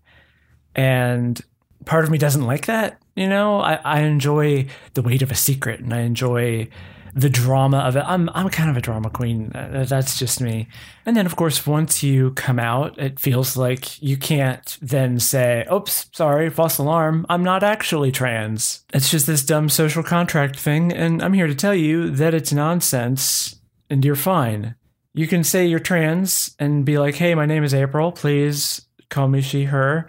And 0.74 1.40
part 1.86 2.04
of 2.04 2.10
me 2.10 2.18
doesn't 2.18 2.44
like 2.44 2.66
that. 2.66 3.00
You 3.16 3.26
know, 3.26 3.60
I, 3.60 3.76
I 3.76 4.00
enjoy 4.00 4.66
the 4.92 5.00
weight 5.00 5.22
of 5.22 5.30
a 5.30 5.34
secret 5.34 5.80
and 5.80 5.94
I 5.94 6.00
enjoy 6.00 6.68
the 7.14 7.30
drama 7.30 7.78
of 7.78 7.96
it. 7.96 8.04
I'm 8.06 8.28
I'm 8.34 8.50
kind 8.50 8.68
of 8.68 8.76
a 8.76 8.82
drama 8.82 9.08
queen. 9.08 9.50
That's 9.54 10.18
just 10.18 10.42
me. 10.42 10.68
And 11.06 11.16
then 11.16 11.24
of 11.24 11.36
course 11.36 11.66
once 11.66 12.02
you 12.02 12.32
come 12.32 12.58
out, 12.58 12.98
it 12.98 13.18
feels 13.18 13.56
like 13.56 14.02
you 14.02 14.18
can't 14.18 14.76
then 14.82 15.18
say, 15.20 15.66
"Oops, 15.72 16.10
sorry, 16.12 16.50
false 16.50 16.76
alarm. 16.76 17.24
I'm 17.30 17.42
not 17.42 17.62
actually 17.62 18.12
trans." 18.12 18.84
It's 18.92 19.10
just 19.10 19.26
this 19.26 19.42
dumb 19.42 19.70
social 19.70 20.02
contract 20.02 20.60
thing 20.60 20.92
and 20.92 21.22
I'm 21.22 21.32
here 21.32 21.46
to 21.46 21.54
tell 21.54 21.74
you 21.74 22.10
that 22.10 22.34
it's 22.34 22.52
nonsense 22.52 23.56
and 23.88 24.04
you're 24.04 24.16
fine 24.16 24.74
you 25.14 25.26
can 25.26 25.44
say 25.44 25.66
you're 25.66 25.78
trans 25.78 26.54
and 26.58 26.84
be 26.84 26.98
like, 26.98 27.14
hey, 27.14 27.34
my 27.34 27.46
name 27.46 27.64
is 27.64 27.74
April. 27.74 28.12
Please 28.12 28.86
call 29.10 29.28
me 29.28 29.40
she, 29.40 29.64
her. 29.64 30.08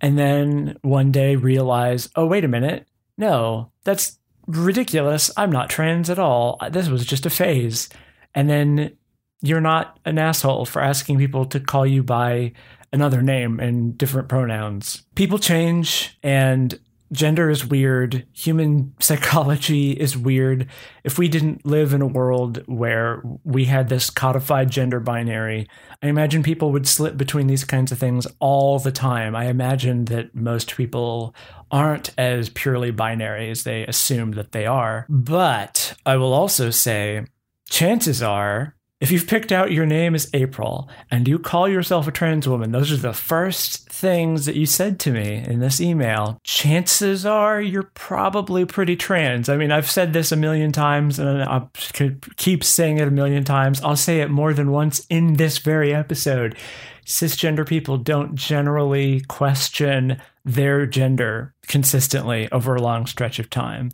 And 0.00 0.18
then 0.18 0.76
one 0.82 1.12
day 1.12 1.36
realize, 1.36 2.08
oh, 2.16 2.26
wait 2.26 2.44
a 2.44 2.48
minute. 2.48 2.86
No, 3.16 3.70
that's 3.84 4.18
ridiculous. 4.46 5.30
I'm 5.36 5.52
not 5.52 5.70
trans 5.70 6.10
at 6.10 6.18
all. 6.18 6.58
This 6.70 6.88
was 6.88 7.04
just 7.06 7.26
a 7.26 7.30
phase. 7.30 7.88
And 8.34 8.50
then 8.50 8.96
you're 9.40 9.60
not 9.60 9.98
an 10.04 10.18
asshole 10.18 10.66
for 10.66 10.82
asking 10.82 11.18
people 11.18 11.44
to 11.46 11.60
call 11.60 11.86
you 11.86 12.02
by 12.02 12.52
another 12.92 13.22
name 13.22 13.58
and 13.58 13.96
different 13.96 14.28
pronouns. 14.28 15.02
People 15.14 15.38
change, 15.38 16.18
and 16.22 16.78
gender 17.12 17.50
is 17.50 17.66
weird, 17.66 18.26
human 18.32 18.94
psychology 18.98 19.92
is 19.92 20.16
weird. 20.16 20.66
If 21.04 21.18
we 21.18 21.28
didn't 21.28 21.66
live 21.66 21.92
in 21.92 22.00
a 22.00 22.06
world 22.06 22.62
where 22.66 23.22
we 23.44 23.66
had 23.66 23.88
this 23.88 24.10
codified 24.10 24.70
gender 24.70 24.98
binary, 24.98 25.68
I 26.02 26.08
imagine 26.08 26.42
people 26.42 26.72
would 26.72 26.88
slip 26.88 27.16
between 27.16 27.46
these 27.46 27.64
kinds 27.64 27.92
of 27.92 27.98
things 27.98 28.26
all 28.40 28.78
the 28.78 28.92
time. 28.92 29.36
I 29.36 29.46
imagine 29.46 30.06
that 30.06 30.34
most 30.34 30.74
people 30.74 31.34
aren't 31.70 32.10
as 32.18 32.48
purely 32.48 32.90
binary 32.90 33.50
as 33.50 33.64
they 33.64 33.86
assume 33.86 34.32
that 34.32 34.52
they 34.52 34.66
are. 34.66 35.06
But 35.08 35.94
I 36.04 36.16
will 36.16 36.32
also 36.32 36.70
say, 36.70 37.26
chances 37.68 38.22
are 38.22 38.74
if 39.02 39.10
you've 39.10 39.26
picked 39.26 39.50
out 39.50 39.72
your 39.72 39.84
name 39.84 40.14
as 40.14 40.30
April 40.32 40.88
and 41.10 41.26
you 41.26 41.36
call 41.36 41.68
yourself 41.68 42.06
a 42.06 42.12
trans 42.12 42.46
woman, 42.46 42.70
those 42.70 42.92
are 42.92 42.96
the 42.96 43.12
first 43.12 43.88
things 43.90 44.46
that 44.46 44.54
you 44.54 44.64
said 44.64 45.00
to 45.00 45.10
me 45.10 45.42
in 45.44 45.58
this 45.58 45.80
email. 45.80 46.38
Chances 46.44 47.26
are 47.26 47.60
you're 47.60 47.90
probably 47.94 48.64
pretty 48.64 48.94
trans. 48.94 49.48
I 49.48 49.56
mean, 49.56 49.72
I've 49.72 49.90
said 49.90 50.12
this 50.12 50.30
a 50.30 50.36
million 50.36 50.70
times 50.70 51.18
and 51.18 51.42
I 51.42 51.66
could 51.94 52.36
keep 52.36 52.62
saying 52.62 52.98
it 52.98 53.08
a 53.08 53.10
million 53.10 53.42
times. 53.42 53.82
I'll 53.82 53.96
say 53.96 54.20
it 54.20 54.30
more 54.30 54.54
than 54.54 54.70
once 54.70 55.04
in 55.10 55.34
this 55.34 55.58
very 55.58 55.92
episode. 55.92 56.56
Cisgender 57.04 57.66
people 57.66 57.98
don't 57.98 58.36
generally 58.36 59.22
question 59.22 60.22
their 60.44 60.86
gender 60.86 61.52
consistently 61.66 62.48
over 62.52 62.76
a 62.76 62.82
long 62.82 63.06
stretch 63.06 63.40
of 63.40 63.50
time. 63.50 63.90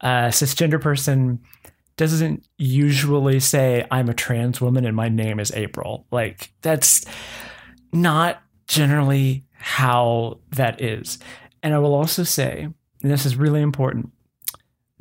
A 0.00 0.28
cisgender 0.30 0.80
person 0.80 1.40
doesn't 1.98 2.46
usually 2.56 3.40
say 3.40 3.84
I'm 3.90 4.08
a 4.08 4.14
trans 4.14 4.60
woman 4.60 4.86
and 4.86 4.96
my 4.96 5.08
name 5.08 5.38
is 5.38 5.52
April. 5.52 6.06
Like 6.10 6.52
that's 6.62 7.04
not 7.92 8.40
generally 8.66 9.44
how 9.52 10.38
that 10.50 10.80
is. 10.80 11.18
And 11.62 11.74
I 11.74 11.78
will 11.78 11.94
also 11.94 12.22
say, 12.22 12.68
and 13.02 13.10
this 13.10 13.26
is 13.26 13.36
really 13.36 13.60
important, 13.60 14.12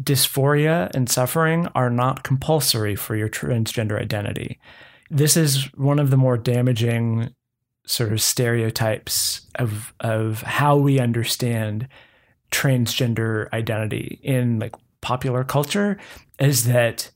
dysphoria 0.02 0.90
and 0.94 1.10
suffering 1.10 1.68
are 1.76 1.90
not 1.90 2.24
compulsory 2.24 2.96
for 2.96 3.16
your 3.16 3.30
transgender 3.30 4.02
identity. 4.02 4.60
This 5.10 5.38
is 5.38 5.66
one 5.76 6.00
of 6.00 6.10
the 6.10 6.18
more 6.18 6.38
damaging 6.38 7.34
sort 7.86 8.12
of 8.12 8.22
stereotypes 8.22 9.48
of 9.56 9.94
of 10.02 10.42
how 10.42 10.76
we 10.76 11.00
understand 11.00 11.88
transgender 12.52 13.52
identity 13.54 14.20
in 14.24 14.60
like 14.60 14.76
popular 15.02 15.44
culture 15.44 15.98
is 16.40 16.66
that 16.66 17.12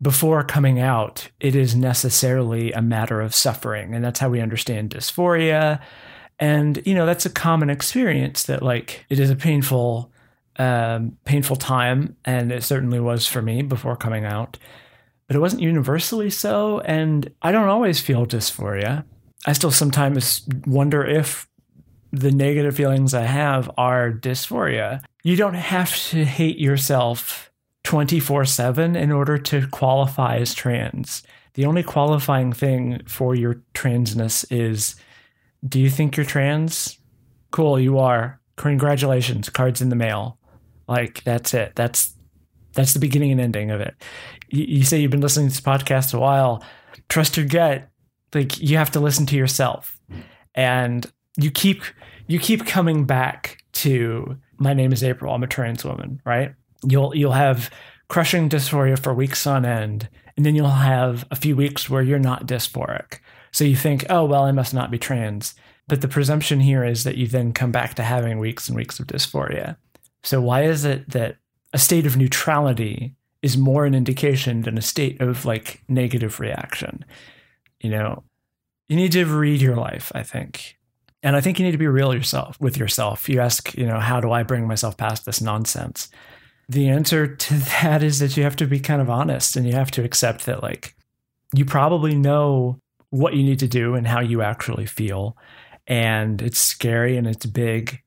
before 0.00 0.42
coming 0.42 0.80
out, 0.80 1.30
it 1.38 1.54
is 1.54 1.76
necessarily 1.76 2.72
a 2.72 2.82
matter 2.82 3.20
of 3.20 3.34
suffering. 3.34 3.94
And 3.94 4.04
that's 4.04 4.18
how 4.18 4.28
we 4.28 4.40
understand 4.40 4.90
dysphoria. 4.90 5.80
And, 6.40 6.82
you 6.84 6.94
know, 6.94 7.06
that's 7.06 7.24
a 7.24 7.30
common 7.30 7.70
experience 7.70 8.42
that, 8.44 8.62
like, 8.62 9.06
it 9.08 9.20
is 9.20 9.30
a 9.30 9.36
painful, 9.36 10.10
um, 10.56 11.16
painful 11.24 11.54
time. 11.54 12.16
And 12.24 12.50
it 12.50 12.64
certainly 12.64 12.98
was 12.98 13.28
for 13.28 13.42
me 13.42 13.62
before 13.62 13.96
coming 13.96 14.24
out. 14.24 14.58
But 15.28 15.36
it 15.36 15.40
wasn't 15.40 15.62
universally 15.62 16.30
so. 16.30 16.80
And 16.80 17.32
I 17.42 17.52
don't 17.52 17.68
always 17.68 18.00
feel 18.00 18.26
dysphoria. 18.26 19.04
I 19.46 19.52
still 19.52 19.70
sometimes 19.70 20.46
wonder 20.66 21.04
if 21.04 21.48
the 22.10 22.32
negative 22.32 22.76
feelings 22.76 23.14
I 23.14 23.22
have 23.22 23.70
are 23.78 24.10
dysphoria. 24.10 25.02
You 25.22 25.36
don't 25.36 25.54
have 25.54 25.96
to 26.08 26.24
hate 26.24 26.58
yourself 26.58 27.51
24 27.84 28.44
7 28.44 28.96
in 28.96 29.12
order 29.12 29.38
to 29.38 29.66
qualify 29.68 30.36
as 30.36 30.54
trans. 30.54 31.22
The 31.54 31.66
only 31.66 31.82
qualifying 31.82 32.52
thing 32.52 33.02
for 33.06 33.34
your 33.34 33.62
transness 33.74 34.44
is 34.50 34.96
do 35.66 35.78
you 35.78 35.90
think 35.90 36.16
you're 36.16 36.26
trans? 36.26 36.98
Cool, 37.50 37.78
you 37.78 37.98
are. 37.98 38.40
Congratulations, 38.56 39.48
cards 39.48 39.80
in 39.80 39.88
the 39.88 39.96
mail. 39.96 40.38
Like 40.88 41.22
that's 41.24 41.54
it. 41.54 41.72
That's 41.74 42.14
that's 42.74 42.94
the 42.94 43.00
beginning 43.00 43.32
and 43.32 43.40
ending 43.40 43.70
of 43.70 43.80
it. 43.80 43.94
You, 44.48 44.64
you 44.64 44.84
say 44.84 45.00
you've 45.00 45.10
been 45.10 45.20
listening 45.20 45.48
to 45.48 45.54
this 45.54 45.60
podcast 45.60 46.14
a 46.14 46.18
while. 46.18 46.64
Trust 47.08 47.36
your 47.36 47.46
gut. 47.46 47.88
Like 48.34 48.58
you 48.60 48.78
have 48.78 48.90
to 48.92 49.00
listen 49.00 49.26
to 49.26 49.36
yourself, 49.36 49.98
and 50.54 51.10
you 51.36 51.50
keep 51.50 51.82
you 52.26 52.38
keep 52.38 52.66
coming 52.66 53.04
back 53.04 53.62
to 53.72 54.38
my 54.58 54.72
name 54.74 54.92
is 54.92 55.04
April. 55.04 55.34
I'm 55.34 55.42
a 55.42 55.46
trans 55.46 55.84
woman, 55.84 56.20
right? 56.24 56.54
You'll 56.88 57.14
you'll 57.14 57.32
have 57.32 57.70
crushing 58.08 58.48
dysphoria 58.48 58.98
for 58.98 59.14
weeks 59.14 59.46
on 59.46 59.64
end, 59.64 60.08
and 60.36 60.44
then 60.44 60.54
you'll 60.54 60.68
have 60.68 61.26
a 61.30 61.36
few 61.36 61.56
weeks 61.56 61.88
where 61.88 62.02
you're 62.02 62.18
not 62.18 62.46
dysphoric. 62.46 63.18
So 63.52 63.64
you 63.64 63.76
think, 63.76 64.06
oh 64.10 64.24
well, 64.24 64.44
I 64.44 64.52
must 64.52 64.74
not 64.74 64.90
be 64.90 64.98
trans. 64.98 65.54
But 65.88 66.00
the 66.00 66.08
presumption 66.08 66.60
here 66.60 66.84
is 66.84 67.04
that 67.04 67.16
you 67.16 67.26
then 67.26 67.52
come 67.52 67.72
back 67.72 67.94
to 67.94 68.02
having 68.02 68.38
weeks 68.38 68.68
and 68.68 68.76
weeks 68.76 69.00
of 69.00 69.06
dysphoria. 69.06 69.76
So 70.22 70.40
why 70.40 70.62
is 70.62 70.84
it 70.84 71.10
that 71.10 71.36
a 71.72 71.78
state 71.78 72.06
of 72.06 72.16
neutrality 72.16 73.14
is 73.42 73.56
more 73.56 73.84
an 73.84 73.94
indication 73.94 74.62
than 74.62 74.78
a 74.78 74.82
state 74.82 75.20
of 75.20 75.44
like 75.44 75.82
negative 75.88 76.38
reaction? 76.38 77.04
You 77.80 77.90
know, 77.90 78.22
you 78.88 78.96
need 78.96 79.12
to 79.12 79.24
read 79.26 79.60
your 79.60 79.76
life, 79.76 80.12
I 80.14 80.22
think. 80.22 80.78
And 81.22 81.36
I 81.36 81.40
think 81.40 81.58
you 81.58 81.64
need 81.64 81.72
to 81.72 81.78
be 81.78 81.86
real 81.86 82.14
yourself 82.14 82.60
with 82.60 82.76
yourself. 82.76 83.28
You 83.28 83.40
ask, 83.40 83.74
you 83.76 83.86
know, 83.86 84.00
how 84.00 84.20
do 84.20 84.32
I 84.32 84.42
bring 84.42 84.66
myself 84.66 84.96
past 84.96 85.24
this 85.24 85.40
nonsense? 85.40 86.08
The 86.68 86.88
answer 86.88 87.34
to 87.34 87.54
that 87.82 88.02
is 88.02 88.18
that 88.18 88.36
you 88.36 88.42
have 88.42 88.56
to 88.56 88.66
be 88.66 88.80
kind 88.80 89.02
of 89.02 89.10
honest 89.10 89.56
and 89.56 89.66
you 89.66 89.72
have 89.72 89.90
to 89.92 90.04
accept 90.04 90.46
that 90.46 90.62
like 90.62 90.94
you 91.54 91.64
probably 91.64 92.14
know 92.14 92.80
what 93.10 93.34
you 93.34 93.42
need 93.42 93.58
to 93.58 93.68
do 93.68 93.94
and 93.94 94.06
how 94.06 94.20
you 94.20 94.40
actually 94.40 94.86
feel. 94.86 95.36
And 95.86 96.40
it's 96.40 96.58
scary 96.58 97.16
and 97.18 97.26
it's 97.26 97.44
big 97.44 98.00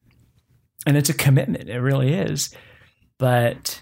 and 0.88 0.98
it's 0.98 1.10
a 1.10 1.14
commitment. 1.14 1.70
It 1.70 1.80
really 1.80 2.14
is. 2.14 2.50
But 3.18 3.82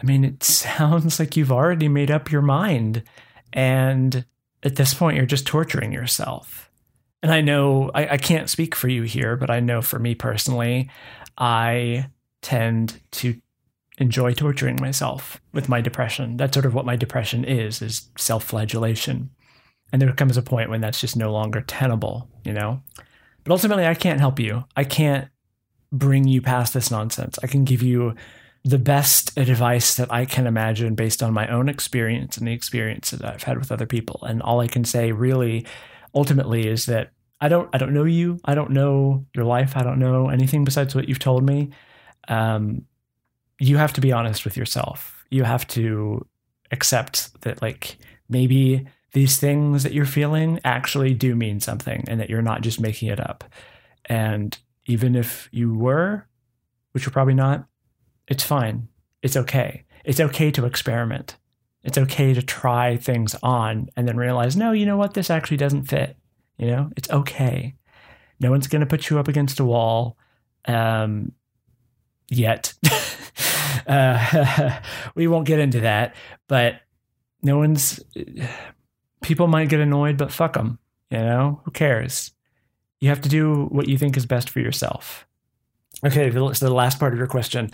i 0.00 0.06
mean 0.06 0.24
it 0.24 0.42
sounds 0.42 1.18
like 1.18 1.36
you've 1.36 1.52
already 1.52 1.88
made 1.88 2.10
up 2.10 2.30
your 2.30 2.42
mind. 2.42 3.02
And 3.52 4.24
at 4.62 4.76
this 4.76 4.94
point 4.94 5.16
you're 5.16 5.26
just 5.26 5.46
torturing 5.46 5.92
yourself. 5.92 6.70
And 7.22 7.32
i 7.32 7.40
know 7.40 7.90
I, 7.94 8.08
I 8.08 8.16
can't 8.16 8.50
speak 8.50 8.74
for 8.74 8.88
you 8.88 9.02
here 9.02 9.36
but 9.36 9.48
i 9.48 9.60
know 9.60 9.80
for 9.80 10.00
me 10.00 10.16
personally 10.16 10.90
i 11.38 12.06
tend 12.40 13.00
to 13.12 13.40
enjoy 14.02 14.34
torturing 14.34 14.76
myself 14.80 15.40
with 15.52 15.68
my 15.68 15.80
depression. 15.80 16.36
That's 16.36 16.52
sort 16.52 16.66
of 16.66 16.74
what 16.74 16.84
my 16.84 16.96
depression 16.96 17.44
is, 17.44 17.80
is 17.80 18.10
self-flagellation. 18.18 19.30
And 19.92 20.02
there 20.02 20.12
comes 20.12 20.36
a 20.36 20.42
point 20.42 20.70
when 20.70 20.80
that's 20.80 21.00
just 21.00 21.16
no 21.16 21.32
longer 21.32 21.62
tenable, 21.62 22.28
you 22.44 22.52
know? 22.52 22.82
But 23.44 23.52
ultimately 23.52 23.86
I 23.86 23.94
can't 23.94 24.20
help 24.20 24.38
you. 24.38 24.64
I 24.76 24.84
can't 24.84 25.28
bring 25.90 26.26
you 26.26 26.42
past 26.42 26.74
this 26.74 26.90
nonsense. 26.90 27.38
I 27.42 27.46
can 27.46 27.64
give 27.64 27.82
you 27.82 28.14
the 28.64 28.78
best 28.78 29.36
advice 29.36 29.96
that 29.96 30.12
I 30.12 30.24
can 30.24 30.46
imagine 30.46 30.94
based 30.94 31.22
on 31.22 31.32
my 31.32 31.48
own 31.48 31.68
experience 31.68 32.36
and 32.36 32.46
the 32.46 32.52
experience 32.52 33.10
that 33.10 33.24
I've 33.24 33.42
had 33.42 33.58
with 33.58 33.72
other 33.72 33.86
people. 33.86 34.20
And 34.22 34.42
all 34.42 34.60
I 34.60 34.68
can 34.68 34.84
say 34.84 35.12
really 35.12 35.66
ultimately 36.14 36.66
is 36.66 36.86
that 36.86 37.10
I 37.40 37.48
don't 37.48 37.68
I 37.72 37.78
don't 37.78 37.92
know 37.92 38.04
you. 38.04 38.38
I 38.44 38.54
don't 38.54 38.70
know 38.70 39.26
your 39.34 39.44
life. 39.44 39.76
I 39.76 39.82
don't 39.82 39.98
know 39.98 40.28
anything 40.28 40.64
besides 40.64 40.94
what 40.94 41.08
you've 41.08 41.18
told 41.18 41.44
me. 41.44 41.70
Um, 42.28 42.86
you 43.62 43.76
have 43.76 43.92
to 43.92 44.00
be 44.00 44.10
honest 44.10 44.44
with 44.44 44.56
yourself. 44.56 45.24
You 45.30 45.44
have 45.44 45.68
to 45.68 46.26
accept 46.72 47.40
that, 47.42 47.62
like, 47.62 47.96
maybe 48.28 48.86
these 49.12 49.36
things 49.38 49.84
that 49.84 49.92
you're 49.92 50.04
feeling 50.04 50.58
actually 50.64 51.14
do 51.14 51.36
mean 51.36 51.60
something 51.60 52.04
and 52.08 52.18
that 52.18 52.28
you're 52.28 52.42
not 52.42 52.62
just 52.62 52.80
making 52.80 53.08
it 53.08 53.20
up. 53.20 53.44
And 54.06 54.58
even 54.86 55.14
if 55.14 55.48
you 55.52 55.72
were, 55.72 56.26
which 56.90 57.04
you're 57.04 57.12
probably 57.12 57.34
not, 57.34 57.66
it's 58.26 58.42
fine. 58.42 58.88
It's 59.22 59.36
okay. 59.36 59.84
It's 60.04 60.18
okay 60.18 60.50
to 60.50 60.66
experiment. 60.66 61.36
It's 61.84 61.98
okay 61.98 62.34
to 62.34 62.42
try 62.42 62.96
things 62.96 63.36
on 63.44 63.90
and 63.96 64.08
then 64.08 64.16
realize, 64.16 64.56
no, 64.56 64.72
you 64.72 64.86
know 64.86 64.96
what? 64.96 65.14
This 65.14 65.30
actually 65.30 65.58
doesn't 65.58 65.84
fit. 65.84 66.16
You 66.58 66.66
know, 66.66 66.90
it's 66.96 67.10
okay. 67.10 67.76
No 68.40 68.50
one's 68.50 68.66
going 68.66 68.80
to 68.80 68.86
put 68.86 69.08
you 69.08 69.20
up 69.20 69.28
against 69.28 69.60
a 69.60 69.64
wall 69.64 70.16
um, 70.66 71.30
yet. 72.28 72.74
Uh, 73.86 74.80
we 75.14 75.26
won't 75.26 75.46
get 75.46 75.58
into 75.58 75.80
that, 75.80 76.14
but 76.48 76.80
no 77.42 77.58
one's. 77.58 78.00
People 79.22 79.46
might 79.46 79.68
get 79.68 79.80
annoyed, 79.80 80.16
but 80.16 80.32
fuck 80.32 80.54
them. 80.54 80.78
You 81.10 81.18
know, 81.18 81.60
who 81.64 81.70
cares? 81.70 82.32
You 83.00 83.08
have 83.08 83.20
to 83.22 83.28
do 83.28 83.66
what 83.66 83.88
you 83.88 83.98
think 83.98 84.16
is 84.16 84.26
best 84.26 84.48
for 84.48 84.60
yourself. 84.60 85.26
Okay, 86.04 86.30
so 86.30 86.66
the 86.66 86.72
last 86.72 86.98
part 86.98 87.12
of 87.12 87.18
your 87.18 87.28
question. 87.28 87.70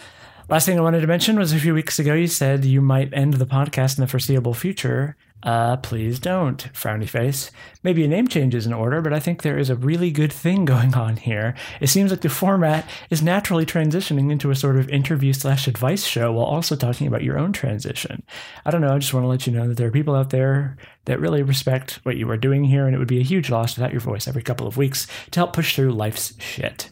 Last 0.48 0.64
thing 0.66 0.78
I 0.78 0.82
wanted 0.82 1.02
to 1.02 1.06
mention 1.06 1.38
was 1.38 1.52
a 1.52 1.58
few 1.58 1.74
weeks 1.74 1.98
ago 1.98 2.14
you 2.14 2.26
said 2.26 2.64
you 2.64 2.80
might 2.80 3.12
end 3.12 3.34
the 3.34 3.46
podcast 3.46 3.98
in 3.98 4.02
the 4.02 4.08
foreseeable 4.08 4.54
future. 4.54 5.16
Uh, 5.42 5.76
please 5.76 6.18
don't, 6.18 6.72
frowny 6.72 7.08
face. 7.08 7.50
Maybe 7.84 8.04
a 8.04 8.08
name 8.08 8.26
change 8.26 8.54
is 8.54 8.66
in 8.66 8.72
order, 8.72 9.00
but 9.00 9.12
I 9.12 9.20
think 9.20 9.42
there 9.42 9.58
is 9.58 9.70
a 9.70 9.76
really 9.76 10.10
good 10.10 10.32
thing 10.32 10.64
going 10.64 10.94
on 10.94 11.16
here. 11.16 11.54
It 11.80 11.86
seems 11.88 12.10
like 12.10 12.22
the 12.22 12.28
format 12.28 12.88
is 13.10 13.22
naturally 13.22 13.64
transitioning 13.64 14.32
into 14.32 14.50
a 14.50 14.56
sort 14.56 14.76
of 14.76 14.88
interview 14.88 15.32
slash 15.32 15.68
advice 15.68 16.04
show 16.04 16.32
while 16.32 16.46
also 16.46 16.74
talking 16.74 17.06
about 17.06 17.22
your 17.22 17.38
own 17.38 17.52
transition. 17.52 18.24
I 18.64 18.70
don't 18.70 18.80
know, 18.80 18.94
I 18.94 18.98
just 18.98 19.14
want 19.14 19.24
to 19.24 19.28
let 19.28 19.46
you 19.46 19.52
know 19.52 19.68
that 19.68 19.76
there 19.76 19.88
are 19.88 19.92
people 19.92 20.16
out 20.16 20.30
there 20.30 20.76
that 21.04 21.20
really 21.20 21.42
respect 21.42 22.00
what 22.02 22.16
you 22.16 22.28
are 22.30 22.36
doing 22.36 22.64
here, 22.64 22.86
and 22.86 22.94
it 22.94 22.98
would 22.98 23.08
be 23.08 23.20
a 23.20 23.24
huge 23.24 23.48
loss 23.48 23.76
without 23.76 23.92
your 23.92 24.00
voice 24.00 24.26
every 24.26 24.42
couple 24.42 24.66
of 24.66 24.76
weeks 24.76 25.06
to 25.30 25.40
help 25.40 25.52
push 25.52 25.76
through 25.76 25.92
life's 25.92 26.34
shit. 26.40 26.90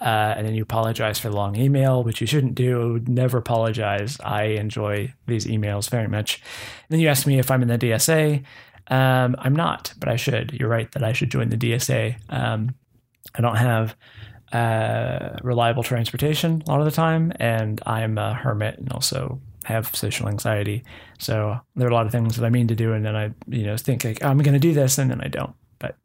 Uh, 0.00 0.34
and 0.36 0.46
then 0.46 0.54
you 0.54 0.62
apologize 0.62 1.18
for 1.18 1.28
the 1.28 1.36
long 1.36 1.56
email, 1.56 2.02
which 2.02 2.20
you 2.20 2.26
shouldn't 2.26 2.54
do. 2.54 3.00
Never 3.06 3.38
apologize. 3.38 4.18
I 4.20 4.44
enjoy 4.44 5.12
these 5.26 5.46
emails 5.46 5.90
very 5.90 6.08
much. 6.08 6.36
And 6.36 6.88
then 6.88 7.00
you 7.00 7.08
ask 7.08 7.26
me 7.26 7.38
if 7.38 7.50
I'm 7.50 7.62
in 7.62 7.68
the 7.68 7.78
DSA. 7.78 8.42
Um, 8.88 9.36
I'm 9.38 9.54
not, 9.54 9.92
but 9.98 10.08
I 10.08 10.16
should. 10.16 10.52
You're 10.52 10.68
right 10.68 10.90
that 10.92 11.04
I 11.04 11.12
should 11.12 11.30
join 11.30 11.50
the 11.50 11.56
DSA. 11.56 12.16
Um, 12.30 12.74
I 13.34 13.42
don't 13.42 13.56
have 13.56 13.94
uh, 14.52 15.36
reliable 15.42 15.82
transportation 15.82 16.62
a 16.66 16.70
lot 16.70 16.80
of 16.80 16.86
the 16.86 16.90
time, 16.90 17.32
and 17.36 17.80
I'm 17.86 18.18
a 18.18 18.34
hermit 18.34 18.78
and 18.78 18.92
also 18.92 19.40
have 19.64 19.94
social 19.94 20.28
anxiety. 20.28 20.82
So 21.18 21.60
there 21.76 21.86
are 21.86 21.90
a 21.90 21.94
lot 21.94 22.06
of 22.06 22.12
things 22.12 22.36
that 22.36 22.44
I 22.44 22.50
mean 22.50 22.68
to 22.68 22.74
do, 22.74 22.92
and 22.92 23.04
then 23.04 23.14
I, 23.14 23.32
you 23.46 23.64
know, 23.64 23.76
think 23.76 24.04
like 24.04 24.18
oh, 24.22 24.28
I'm 24.28 24.38
going 24.38 24.54
to 24.54 24.58
do 24.58 24.72
this, 24.72 24.98
and 24.98 25.10
then 25.10 25.20
I 25.20 25.28
don't. 25.28 25.54
But 25.78 25.96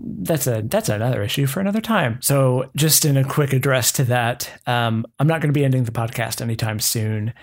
that's 0.00 0.46
a 0.46 0.62
that's 0.62 0.88
another 0.88 1.22
issue 1.22 1.46
for 1.46 1.60
another 1.60 1.80
time. 1.80 2.20
So 2.22 2.70
just 2.76 3.04
in 3.04 3.16
a 3.16 3.24
quick 3.24 3.52
address 3.52 3.92
to 3.92 4.04
that, 4.04 4.50
um, 4.66 5.06
I'm 5.18 5.26
not 5.26 5.40
going 5.40 5.52
to 5.52 5.58
be 5.58 5.64
ending 5.64 5.84
the 5.84 5.92
podcast 5.92 6.40
anytime 6.40 6.80
soon. 6.80 7.34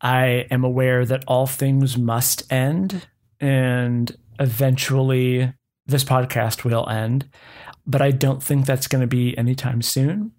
I 0.00 0.46
am 0.50 0.64
aware 0.64 1.04
that 1.04 1.24
all 1.26 1.46
things 1.46 1.98
must 1.98 2.50
end, 2.52 3.06
and 3.40 4.16
eventually 4.38 5.52
this 5.86 6.04
podcast 6.04 6.64
will 6.64 6.88
end. 6.88 7.28
But 7.86 8.02
I 8.02 8.10
don't 8.10 8.42
think 8.42 8.66
that's 8.66 8.86
going 8.86 9.00
to 9.00 9.08
be 9.08 9.36
anytime 9.36 9.82
soon. 9.82 10.32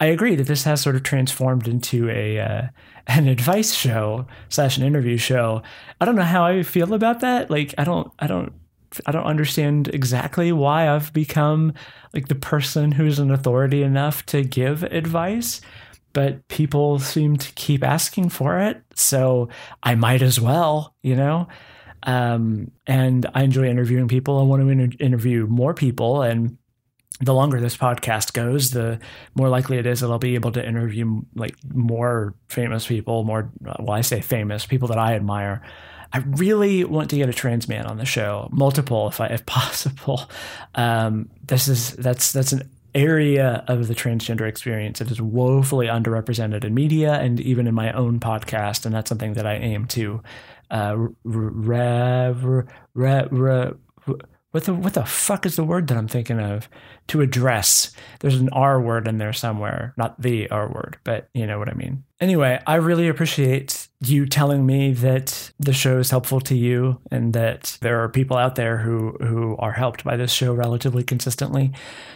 I 0.00 0.06
agree 0.06 0.34
that 0.36 0.46
this 0.46 0.64
has 0.64 0.80
sort 0.80 0.96
of 0.96 1.02
transformed 1.02 1.68
into 1.68 2.08
a 2.10 2.40
uh, 2.40 2.62
an 3.06 3.28
advice 3.28 3.72
show 3.72 4.26
slash 4.48 4.76
an 4.78 4.84
interview 4.84 5.16
show. 5.16 5.62
I 6.00 6.04
don't 6.04 6.16
know 6.16 6.22
how 6.22 6.44
I 6.44 6.62
feel 6.62 6.94
about 6.94 7.20
that. 7.20 7.50
Like 7.50 7.74
I 7.78 7.84
don't 7.84 8.10
I 8.18 8.26
don't 8.26 8.52
I 9.06 9.12
don't 9.12 9.26
understand 9.26 9.88
exactly 9.88 10.52
why 10.52 10.88
I've 10.88 11.12
become 11.12 11.74
like 12.12 12.28
the 12.28 12.34
person 12.34 12.92
who's 12.92 13.18
an 13.18 13.30
authority 13.30 13.82
enough 13.82 14.24
to 14.26 14.42
give 14.42 14.82
advice, 14.82 15.60
but 16.12 16.46
people 16.48 16.98
seem 16.98 17.36
to 17.36 17.52
keep 17.54 17.82
asking 17.82 18.28
for 18.30 18.60
it. 18.60 18.82
So 18.94 19.48
I 19.82 19.94
might 19.94 20.22
as 20.22 20.40
well, 20.40 20.94
you 21.02 21.16
know? 21.16 21.48
Um, 22.04 22.70
and 22.86 23.26
I 23.34 23.42
enjoy 23.42 23.66
interviewing 23.68 24.08
people. 24.08 24.38
I 24.38 24.42
want 24.42 24.62
to 24.62 24.68
inter- 24.68 24.96
interview 25.00 25.46
more 25.46 25.74
people. 25.74 26.22
And 26.22 26.58
the 27.20 27.34
longer 27.34 27.60
this 27.60 27.76
podcast 27.76 28.32
goes, 28.32 28.70
the 28.70 28.98
more 29.34 29.48
likely 29.48 29.78
it 29.78 29.86
is 29.86 30.00
that 30.00 30.10
I'll 30.10 30.18
be 30.18 30.34
able 30.34 30.52
to 30.52 30.66
interview 30.66 31.22
like 31.34 31.56
more 31.72 32.34
famous 32.48 32.86
people, 32.86 33.24
more, 33.24 33.50
well, 33.60 33.92
I 33.92 34.02
say 34.02 34.20
famous 34.20 34.66
people 34.66 34.88
that 34.88 34.98
I 34.98 35.14
admire. 35.14 35.62
I 36.14 36.18
really 36.18 36.84
want 36.84 37.10
to 37.10 37.16
get 37.16 37.28
a 37.28 37.32
trans 37.32 37.68
man 37.68 37.86
on 37.86 37.96
the 37.96 38.04
show, 38.04 38.48
multiple 38.52 39.08
if 39.08 39.20
I, 39.20 39.26
if 39.26 39.44
possible. 39.46 40.30
Um, 40.76 41.28
this 41.42 41.66
is 41.66 41.90
that's 41.94 42.32
that's 42.32 42.52
an 42.52 42.70
area 42.94 43.64
of 43.66 43.88
the 43.88 43.94
transgender 43.94 44.48
experience 44.48 45.00
that 45.00 45.10
is 45.10 45.20
woefully 45.20 45.88
underrepresented 45.88 46.62
in 46.62 46.72
media 46.72 47.14
and 47.14 47.40
even 47.40 47.66
in 47.66 47.74
my 47.74 47.92
own 47.92 48.20
podcast, 48.20 48.86
and 48.86 48.94
that's 48.94 49.08
something 49.08 49.34
that 49.34 49.44
I 49.44 49.54
aim 49.54 49.86
to. 49.86 50.22
Uh, 50.70 51.08
rev, 51.24 52.44
what 54.54 54.62
the 54.62 54.72
what 54.72 54.94
the 54.94 55.04
fuck 55.04 55.46
is 55.46 55.56
the 55.56 55.64
word 55.64 55.88
that 55.88 55.98
I'm 55.98 56.06
thinking 56.06 56.38
of 56.38 56.68
to 57.08 57.22
address? 57.22 57.90
There's 58.20 58.36
an 58.36 58.50
R 58.50 58.80
word 58.80 59.08
in 59.08 59.18
there 59.18 59.32
somewhere, 59.32 59.94
not 59.96 60.22
the 60.22 60.48
R 60.50 60.68
word, 60.68 60.96
but 61.02 61.28
you 61.34 61.48
know 61.48 61.58
what 61.58 61.68
I 61.68 61.74
mean. 61.74 62.04
Anyway, 62.20 62.60
I 62.68 62.76
really 62.76 63.08
appreciate 63.08 63.83
you 64.08 64.26
telling 64.26 64.66
me 64.66 64.92
that 64.92 65.52
the 65.58 65.72
show 65.72 65.98
is 65.98 66.10
helpful 66.10 66.40
to 66.40 66.56
you 66.56 67.00
and 67.10 67.32
that 67.32 67.78
there 67.80 68.02
are 68.02 68.08
people 68.08 68.36
out 68.36 68.54
there 68.54 68.78
who 68.78 69.12
who 69.20 69.56
are 69.58 69.72
helped 69.72 70.04
by 70.04 70.16
this 70.16 70.32
show 70.32 70.52
relatively 70.52 71.02
consistently. 71.02 71.72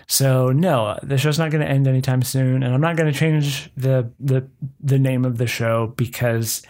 So 0.06 0.48
no, 0.48 0.98
the 1.02 1.18
show's 1.18 1.38
not 1.38 1.50
going 1.50 1.64
to 1.64 1.70
end 1.70 1.86
anytime 1.86 2.22
soon, 2.22 2.62
and 2.62 2.74
I'm 2.74 2.80
not 2.80 2.96
going 2.96 3.12
to 3.12 3.18
change 3.18 3.70
the 3.76 4.12
the 4.20 4.48
the 4.80 4.98
name 4.98 5.24
of 5.24 5.38
the 5.38 5.46
show 5.46 5.92
because 5.96 6.62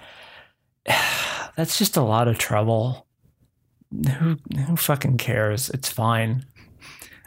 that's 1.57 1.79
just 1.79 1.97
a 1.97 2.03
lot 2.03 2.29
of 2.29 2.39
trouble 2.39 3.07
who 4.19 4.37
who 4.67 4.77
fucking 4.77 5.19
cares? 5.19 5.71
It's 5.71 5.91
fine. 5.91 6.45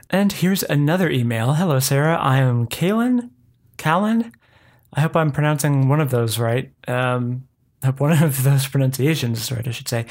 And 0.09 0.31
here's 0.31 0.63
another 0.63 1.09
email. 1.09 1.53
Hello, 1.53 1.79
Sarah. 1.79 2.17
I 2.17 2.37
am 2.37 2.67
Kaylin. 2.67 3.29
Callan. 3.77 4.31
I 4.93 5.01
hope 5.01 5.15
I'm 5.15 5.31
pronouncing 5.31 5.87
one 5.87 6.01
of 6.01 6.11
those 6.11 6.37
right. 6.37 6.71
Um, 6.87 7.47
one 7.97 8.23
of 8.23 8.43
those 8.43 8.67
pronunciations 8.67 9.51
right, 9.51 9.67
I 9.67 9.71
should 9.71 9.87
say. 9.87 10.05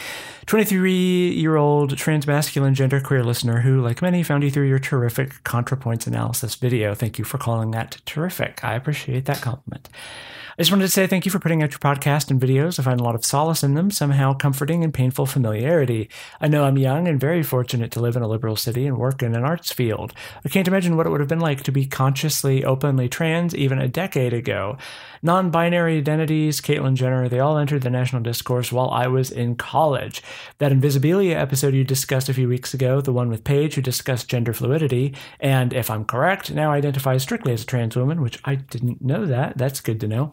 23 0.47 1.31
year 1.31 1.57
old 1.57 1.97
trans 1.97 2.21
transmasculine 2.27 2.75
genderqueer 2.75 3.25
listener 3.25 3.61
who, 3.61 3.81
like 3.81 4.03
many, 4.03 4.23
found 4.23 4.43
you 4.43 4.51
through 4.51 4.69
your 4.69 4.79
terrific 4.79 5.43
ContraPoints 5.45 6.07
analysis 6.07 6.55
video. 6.55 6.95
Thank 6.95 7.19
you 7.19 7.25
for 7.25 7.39
calling 7.39 7.71
that 7.73 7.99
terrific. 8.05 8.65
I 8.65 8.75
appreciate 8.75 9.25
that 9.27 9.41
compliment. 9.41 9.89
I 10.59 10.63
just 10.63 10.73
wanted 10.73 10.85
to 10.85 10.91
say 10.91 11.07
thank 11.07 11.25
you 11.25 11.31
for 11.31 11.39
putting 11.39 11.63
out 11.63 11.71
your 11.71 11.79
podcast 11.79 12.31
and 12.31 12.39
videos. 12.39 12.79
I 12.79 12.83
find 12.83 13.01
a 13.01 13.03
lot 13.03 13.15
of 13.15 13.25
solace 13.25 13.63
in 13.63 13.75
them, 13.75 13.91
somehow 13.91 14.35
comforting 14.35 14.85
and 14.85 14.93
painful 14.93 15.25
familiarity. 15.25 16.11
I 16.39 16.49
know 16.49 16.65
I'm 16.65 16.77
young 16.77 17.09
and 17.09 17.19
very 17.19 17.43
fortunate 17.43 17.91
to 17.93 18.01
live 18.01 18.15
in 18.15 18.23
a 18.23 18.29
liberal 18.29 18.57
city 18.57 18.87
and 18.87 18.99
work 18.99 19.23
in 19.23 19.35
an 19.35 19.43
arts 19.43 19.73
field. 19.73 20.13
I 20.45 20.51
can't 20.51 20.69
imagine 20.69 20.99
what 20.99 21.07
it 21.07 21.11
would 21.11 21.21
have 21.21 21.31
been 21.31 21.41
like 21.41 21.63
to 21.63 21.73
be 21.73 21.87
consciously, 21.87 22.63
openly 22.63 23.09
trans 23.09 23.55
even 23.55 23.79
a 23.79 23.89
decade 23.89 24.35
ago. 24.35 24.77
Non 25.23 25.51
binary 25.51 25.99
identities, 25.99 26.63
Caitlyn 26.63 26.95
Jenner, 26.95 27.29
they 27.29 27.41
all 27.41 27.59
entered 27.59 27.83
the 27.83 27.91
national 27.91 28.23
discourse 28.23 28.73
while 28.73 28.89
I 28.89 29.07
was 29.07 29.31
in 29.31 29.55
college. 29.55 30.23
That 30.57 30.73
Invisibilia 30.73 31.35
episode 31.35 31.75
you 31.75 31.85
discussed 31.85 32.31
a 32.31 32.35
few 32.35 32.49
weeks 32.49 32.73
ago, 32.73 33.03
the 33.03 33.13
one 33.13 33.29
with 33.29 33.45
Paige, 33.45 33.75
who 33.75 33.83
discussed 33.83 34.31
gender 34.31 34.55
fluidity, 34.55 35.15
and 35.39 35.75
if 35.75 35.91
I'm 35.91 36.07
correct, 36.07 36.51
now 36.51 36.73
identifies 36.73 37.23
strictly 37.23 37.53
as 37.53 37.65
a 37.65 37.67
trans 37.67 37.97
woman, 37.97 38.23
which 38.23 38.41
I 38.47 38.55
didn't 38.55 39.03
know 39.03 39.27
that. 39.27 39.59
That's 39.59 39.81
good 39.81 40.01
to 40.01 40.09
know 40.09 40.33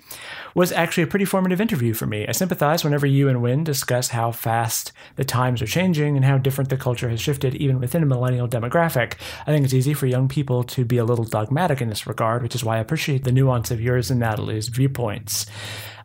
was 0.58 0.72
actually 0.72 1.04
a 1.04 1.08
pretty 1.08 1.26
formative 1.26 1.62
interview 1.62 1.94
for 1.94 2.08
me. 2.08 2.26
I 2.28 2.32
sympathize 2.32 2.84
whenever 2.84 3.06
you 3.06 3.30
and 3.30 3.42
Wynn 3.42 3.64
discuss 3.64 4.08
how 4.10 4.32
fast 4.32 4.92
the 5.16 5.26
times 5.26 5.62
are 5.62 5.68
changing 5.68 6.16
and 6.16 6.26
how 6.26 6.38
different 6.38 6.70
the 6.70 6.78
culture 6.78 7.10
has 7.10 7.22
shifted 7.22 7.56
even 7.56 7.80
within 7.80 8.04
a 8.04 8.08
millennial 8.08 8.48
demographic. 8.48 9.16
I 9.46 9.52
think 9.52 9.66
it's 9.66 9.74
easy 9.74 9.94
for 9.94 10.08
young 10.08 10.28
people 10.28 10.64
to 10.64 10.86
be 10.86 10.98
a 10.98 11.06
little 11.06 11.26
dogmatic 11.26 11.82
in 11.82 11.90
this 11.90 12.08
regard, 12.08 12.42
which 12.42 12.56
is 12.56 12.64
why 12.64 12.78
I 12.78 12.80
appreciate 12.80 13.24
the 13.24 13.32
nuance 13.32 13.70
of 13.70 13.82
yours 13.82 14.10
and 14.10 14.20
Natalie's 14.20 14.70
viewpoints. 14.78 15.46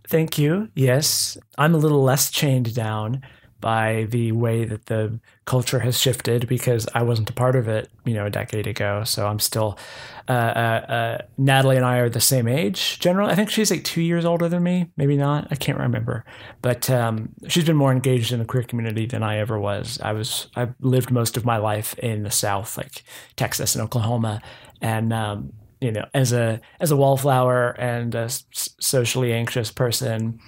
Thank 0.08 0.38
you. 0.38 0.68
Yes, 0.74 1.38
I'm 1.56 1.74
a 1.74 1.78
little 1.78 2.02
less 2.02 2.30
chained 2.30 2.74
down 2.74 3.22
by 3.62 4.08
the 4.10 4.32
way 4.32 4.64
that 4.64 4.86
the 4.86 5.18
culture 5.44 5.78
has 5.78 5.98
shifted 5.98 6.48
because 6.48 6.86
I 6.94 7.04
wasn't 7.04 7.30
a 7.30 7.32
part 7.32 7.56
of 7.56 7.68
it, 7.68 7.88
you 8.04 8.12
know, 8.12 8.26
a 8.26 8.30
decade 8.30 8.66
ago. 8.66 9.04
So 9.04 9.26
I'm 9.26 9.38
still. 9.38 9.78
Uh, 10.28 10.32
uh, 10.32 10.92
uh, 10.92 11.18
Natalie 11.38 11.76
and 11.76 11.84
I 11.84 11.98
are 11.98 12.08
the 12.08 12.20
same 12.20 12.46
age. 12.46 12.98
Generally, 13.00 13.32
I 13.32 13.34
think 13.34 13.50
she's 13.50 13.70
like 13.70 13.84
two 13.84 14.02
years 14.02 14.24
older 14.24 14.48
than 14.48 14.62
me. 14.62 14.90
Maybe 14.96 15.16
not. 15.16 15.48
I 15.50 15.54
can't 15.54 15.78
remember. 15.78 16.24
But 16.60 16.90
um, 16.90 17.30
she's 17.48 17.64
been 17.64 17.76
more 17.76 17.92
engaged 17.92 18.32
in 18.32 18.38
the 18.38 18.44
queer 18.44 18.62
community 18.64 19.06
than 19.06 19.22
I 19.22 19.38
ever 19.38 19.58
was. 19.58 19.98
I 20.02 20.12
was. 20.12 20.48
I 20.56 20.68
lived 20.80 21.10
most 21.10 21.36
of 21.36 21.44
my 21.44 21.56
life 21.56 21.98
in 22.00 22.24
the 22.24 22.30
South, 22.30 22.76
like 22.76 23.02
Texas 23.36 23.74
and 23.74 23.82
Oklahoma, 23.82 24.42
and 24.80 25.12
um, 25.12 25.52
you 25.82 25.90
know, 25.90 26.06
as 26.14 26.32
a 26.32 26.60
as 26.80 26.90
a 26.90 26.96
wallflower 26.96 27.70
and 27.72 28.14
a 28.14 28.30
socially 28.50 29.32
anxious 29.32 29.72
person, 29.72 30.38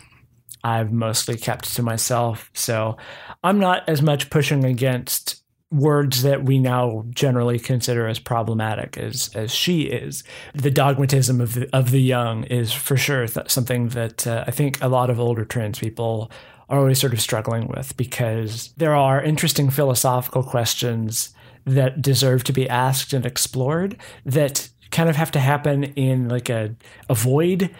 I've 0.62 0.92
mostly 0.92 1.36
kept 1.36 1.74
to 1.74 1.82
myself. 1.82 2.50
So 2.54 2.96
I'm 3.42 3.58
not 3.58 3.88
as 3.88 4.00
much 4.00 4.30
pushing 4.30 4.64
against 4.64 5.42
words 5.72 6.22
that 6.22 6.44
we 6.44 6.60
now 6.60 7.04
generally 7.10 7.58
consider 7.58 8.06
as 8.06 8.20
problematic 8.20 8.96
as 8.96 9.30
as 9.34 9.52
she 9.52 9.82
is. 9.82 10.22
The 10.54 10.70
dogmatism 10.70 11.40
of 11.40 11.54
the, 11.54 11.76
of 11.76 11.90
the 11.90 12.02
young 12.02 12.44
is 12.44 12.72
for 12.72 12.96
sure 12.96 13.26
th- 13.26 13.50
something 13.50 13.88
that 13.88 14.26
uh, 14.26 14.44
I 14.46 14.52
think 14.52 14.80
a 14.80 14.88
lot 14.88 15.10
of 15.10 15.18
older 15.18 15.44
trans 15.44 15.80
people 15.80 16.30
are 16.68 16.78
always 16.78 17.00
sort 17.00 17.12
of 17.12 17.20
struggling 17.20 17.66
with 17.66 17.96
because 17.96 18.72
there 18.76 18.94
are 18.94 19.20
interesting 19.20 19.68
philosophical 19.68 20.44
questions 20.44 21.34
that 21.66 22.02
deserve 22.02 22.44
to 22.44 22.52
be 22.52 22.68
asked 22.68 23.12
and 23.12 23.24
explored 23.24 23.96
that 24.24 24.68
kind 24.94 25.10
of 25.10 25.16
have 25.16 25.32
to 25.32 25.40
happen 25.40 25.84
in 25.84 26.28
like 26.28 26.48
a, 26.48 26.74
a 27.10 27.14
void 27.14 27.74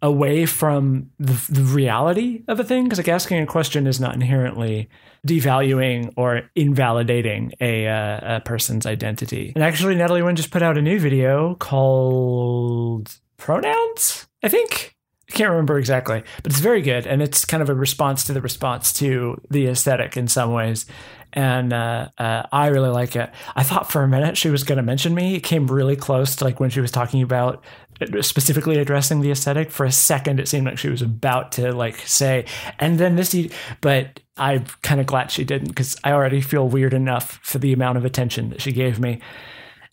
away 0.00 0.46
from 0.46 1.10
the, 1.18 1.32
the 1.48 1.62
reality 1.62 2.44
of 2.46 2.60
a 2.60 2.64
thing? 2.64 2.84
Because 2.84 2.98
like 2.98 3.08
asking 3.08 3.40
a 3.40 3.46
question 3.46 3.86
is 3.86 3.98
not 3.98 4.14
inherently 4.14 4.88
devaluing 5.26 6.12
or 6.16 6.42
invalidating 6.54 7.52
a, 7.60 7.88
uh, 7.88 8.36
a 8.36 8.40
person's 8.40 8.86
identity. 8.86 9.52
And 9.54 9.64
actually 9.64 9.96
natalie 9.96 10.22
wynn 10.22 10.36
just 10.36 10.52
put 10.52 10.62
out 10.62 10.78
a 10.78 10.82
new 10.82 11.00
video 11.00 11.56
called 11.56 13.18
pronouns 13.36 14.26
i 14.42 14.48
think? 14.48 14.94
I 15.30 15.34
can't 15.34 15.50
remember 15.50 15.78
exactly, 15.78 16.22
but 16.42 16.52
it's 16.52 16.60
very 16.60 16.80
good, 16.80 17.06
and 17.06 17.20
it's 17.20 17.44
kind 17.44 17.62
of 17.62 17.68
a 17.68 17.74
response 17.74 18.24
to 18.24 18.32
the 18.32 18.40
response 18.40 18.94
to 18.94 19.38
the 19.50 19.66
aesthetic 19.66 20.16
in 20.16 20.26
some 20.26 20.52
ways 20.52 20.86
and 21.32 21.72
uh, 21.72 22.08
uh, 22.18 22.42
I 22.50 22.68
really 22.68 22.90
like 22.90 23.16
it. 23.16 23.30
I 23.54 23.62
thought 23.62 23.90
for 23.90 24.02
a 24.02 24.08
minute 24.08 24.36
she 24.36 24.50
was 24.50 24.64
going 24.64 24.76
to 24.76 24.82
mention 24.82 25.14
me. 25.14 25.34
It 25.34 25.42
came 25.42 25.66
really 25.66 25.96
close 25.96 26.36
to 26.36 26.44
like 26.44 26.60
when 26.60 26.70
she 26.70 26.80
was 26.80 26.90
talking 26.90 27.22
about 27.22 27.62
uh, 28.00 28.22
specifically 28.22 28.78
addressing 28.78 29.20
the 29.20 29.30
aesthetic. 29.30 29.70
For 29.70 29.84
a 29.84 29.92
second, 29.92 30.40
it 30.40 30.48
seemed 30.48 30.66
like 30.66 30.78
she 30.78 30.88
was 30.88 31.02
about 31.02 31.52
to 31.52 31.72
like 31.72 31.98
say, 31.98 32.46
and 32.78 32.98
then 32.98 33.16
this, 33.16 33.36
but 33.80 34.20
I'm 34.36 34.64
kind 34.82 35.00
of 35.00 35.06
glad 35.06 35.30
she 35.30 35.44
didn't 35.44 35.68
because 35.68 35.96
I 36.04 36.12
already 36.12 36.40
feel 36.40 36.68
weird 36.68 36.94
enough 36.94 37.40
for 37.42 37.58
the 37.58 37.72
amount 37.72 37.98
of 37.98 38.04
attention 38.04 38.50
that 38.50 38.60
she 38.60 38.72
gave 38.72 38.98
me. 38.98 39.20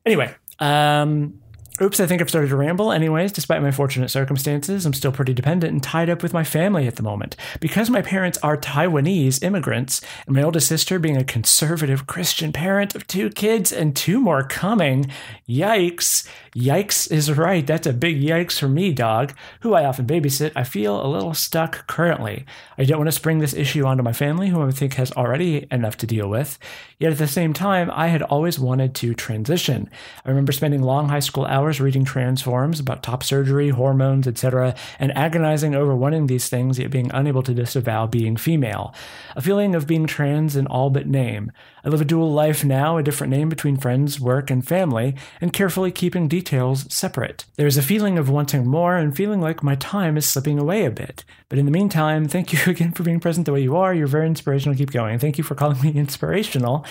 Anyway, 0.05 0.33
um, 0.59 1.41
Oops, 1.81 1.99
I 1.99 2.07
think 2.07 2.21
I've 2.21 2.29
started 2.29 2.47
to 2.49 2.55
ramble. 2.55 2.93
Anyways, 2.93 3.33
despite 3.33 3.61
my 3.61 3.71
fortunate 3.71 4.07
circumstances, 4.07 4.85
I'm 4.85 4.93
still 4.93 5.11
pretty 5.11 5.33
dependent 5.33 5.73
and 5.73 5.83
tied 5.83 6.09
up 6.09 6.23
with 6.23 6.31
my 6.31 6.45
family 6.45 6.87
at 6.87 6.95
the 6.95 7.03
moment. 7.03 7.35
Because 7.59 7.89
my 7.89 8.01
parents 8.01 8.37
are 8.41 8.55
Taiwanese 8.55 9.43
immigrants, 9.43 9.99
and 10.25 10.35
my 10.35 10.41
oldest 10.41 10.69
sister 10.69 10.99
being 10.99 11.17
a 11.17 11.25
conservative 11.25 12.07
Christian 12.07 12.53
parent 12.53 12.95
of 12.95 13.07
two 13.07 13.29
kids 13.29 13.73
and 13.73 13.93
two 13.93 14.21
more 14.21 14.43
coming, 14.43 15.11
yikes. 15.49 16.25
Yikes 16.55 17.11
is 17.11 17.33
right. 17.33 17.67
That's 17.67 17.87
a 17.87 17.91
big 17.91 18.21
yikes 18.21 18.57
for 18.57 18.69
me, 18.69 18.93
dog, 18.93 19.33
who 19.59 19.73
I 19.73 19.83
often 19.83 20.07
babysit. 20.07 20.53
I 20.55 20.63
feel 20.63 21.05
a 21.05 21.11
little 21.11 21.33
stuck 21.33 21.87
currently. 21.87 22.45
I 22.77 22.85
don't 22.85 22.99
want 22.99 23.09
to 23.09 23.11
spring 23.11 23.39
this 23.39 23.53
issue 23.53 23.85
onto 23.85 24.01
my 24.01 24.13
family, 24.13 24.47
who 24.47 24.61
I 24.61 24.71
think 24.71 24.93
has 24.93 25.11
already 25.11 25.67
enough 25.69 25.97
to 25.97 26.07
deal 26.07 26.29
with. 26.29 26.57
Yet 26.99 27.11
at 27.11 27.17
the 27.17 27.27
same 27.27 27.51
time, 27.51 27.91
I 27.91 28.07
had 28.07 28.21
always 28.21 28.57
wanted 28.57 28.95
to 28.95 29.13
transition. 29.13 29.89
I 30.23 30.29
remember 30.29 30.53
spending 30.53 30.81
long 30.81 31.09
high 31.09 31.19
school 31.19 31.45
hours 31.45 31.64
reading 31.65 32.05
transforms 32.05 32.79
about 32.79 33.03
top 33.03 33.23
surgery, 33.23 33.69
hormones, 33.69 34.27
etc., 34.27 34.75
and 34.99 35.15
agonizing 35.17 35.75
over 35.75 35.95
wanting 35.95 36.27
these 36.27 36.49
things 36.49 36.79
yet 36.79 36.91
being 36.91 37.11
unable 37.13 37.43
to 37.43 37.53
disavow 37.53 38.07
being 38.07 38.37
female. 38.37 38.93
A 39.35 39.41
feeling 39.41 39.75
of 39.75 39.87
being 39.87 40.07
trans 40.07 40.55
in 40.55 40.67
all 40.67 40.89
but 40.89 41.07
name. 41.07 41.51
I 41.83 41.89
live 41.89 42.01
a 42.01 42.05
dual 42.05 42.31
life 42.31 42.63
now, 42.63 42.97
a 42.97 43.03
different 43.03 43.31
name 43.31 43.49
between 43.49 43.77
friends, 43.77 44.19
work, 44.19 44.49
and 44.49 44.65
family, 44.65 45.15
and 45.41 45.53
carefully 45.53 45.91
keeping 45.91 46.27
details 46.27 46.91
separate. 46.93 47.45
There 47.55 47.67
is 47.67 47.77
a 47.77 47.81
feeling 47.81 48.17
of 48.17 48.29
wanting 48.29 48.65
more 48.65 48.95
and 48.95 49.15
feeling 49.15 49.41
like 49.41 49.63
my 49.63 49.75
time 49.75 50.17
is 50.17 50.25
slipping 50.25 50.59
away 50.59 50.85
a 50.85 50.91
bit. 50.91 51.23
But 51.49 51.59
in 51.59 51.65
the 51.65 51.71
meantime, 51.71 52.27
thank 52.27 52.53
you 52.53 52.59
again 52.71 52.91
for 52.91 53.03
being 53.03 53.19
present 53.19 53.45
the 53.45 53.53
way 53.53 53.61
you 53.61 53.75
are. 53.75 53.93
You're 53.93 54.07
very 54.07 54.27
inspirational. 54.27 54.77
Keep 54.77 54.91
going. 54.91 55.19
Thank 55.19 55.37
you 55.37 55.43
for 55.43 55.55
calling 55.55 55.81
me 55.81 55.91
inspirational. 55.95 56.85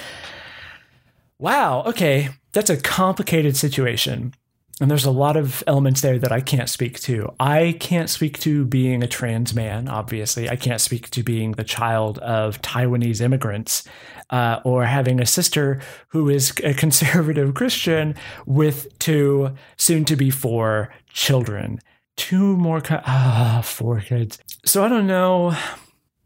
Wow, 1.39 1.83
okay, 1.83 2.29
that's 2.53 2.71
a 2.71 2.77
complicated 2.77 3.57
situation. 3.57 4.35
And 4.81 4.91
there's 4.91 5.05
a 5.05 5.11
lot 5.13 5.37
of 5.37 5.63
elements 5.69 6.01
there 6.01 6.19
that 6.19 6.33
I 6.33 6.41
can't 6.41 6.69
speak 6.69 6.99
to. 7.01 7.33
I 7.39 7.77
can't 7.79 8.11
speak 8.11 8.39
to 8.41 8.65
being 8.65 9.05
a 9.05 9.07
trans 9.07 9.55
man, 9.55 9.89
obviously. 9.89 10.51
I 10.51 10.57
can't 10.57 10.81
speak 10.81 11.11
to 11.11 11.23
being 11.23 11.53
the 11.53 11.63
child 11.63 12.19
of 12.19 12.61
Taiwanese 12.61 13.21
immigrants 13.21 13.85
uh, 14.31 14.61
or 14.65 14.85
having 14.85 15.21
a 15.21 15.27
sister 15.27 15.81
who 16.09 16.29
is 16.29 16.53
a 16.65 16.75
conservative 16.75 17.55
Christian 17.55 18.17
with 18.47 18.99
two, 18.99 19.55
soon 19.77 20.05
to 20.07 20.17
be 20.17 20.31
four 20.31 20.93
children. 21.09 21.79
Two 22.17 22.57
more, 22.57 22.83
ah, 22.91 23.61
four 23.65 24.01
kids. 24.01 24.39
So 24.65 24.85
I 24.85 24.89
don't 24.89 25.07
know 25.07 25.57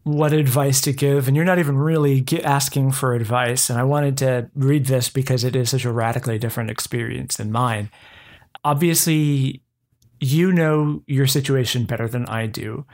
what 0.05 0.33
advice 0.33 0.81
to 0.83 0.93
give, 0.95 1.29
and 1.29 1.37
you're 1.37 1.45
not 1.45 1.59
even 1.59 1.77
really 1.77 2.25
asking 2.43 2.93
for 2.93 3.15
advice. 3.15 3.69
And 3.69 3.79
I 3.79 3.85
wanted 3.85 4.17
to 4.19 4.51
read 4.55 4.87
this 4.87 5.11
because 5.11 5.45
it 5.45 5.55
is 5.55 5.71
such 5.71 5.85
a 5.85 5.93
radically 5.93 6.39
different 6.39 6.71
experience 6.71 7.37
than 7.37 7.53
mine 7.53 7.91
obviously 8.65 9.63
you 10.21 10.53
know 10.53 11.03
your 11.07 11.27
situation 11.27 11.85
better 11.85 12.09
than 12.09 12.27
I 12.27 12.47
do, 12.47 12.85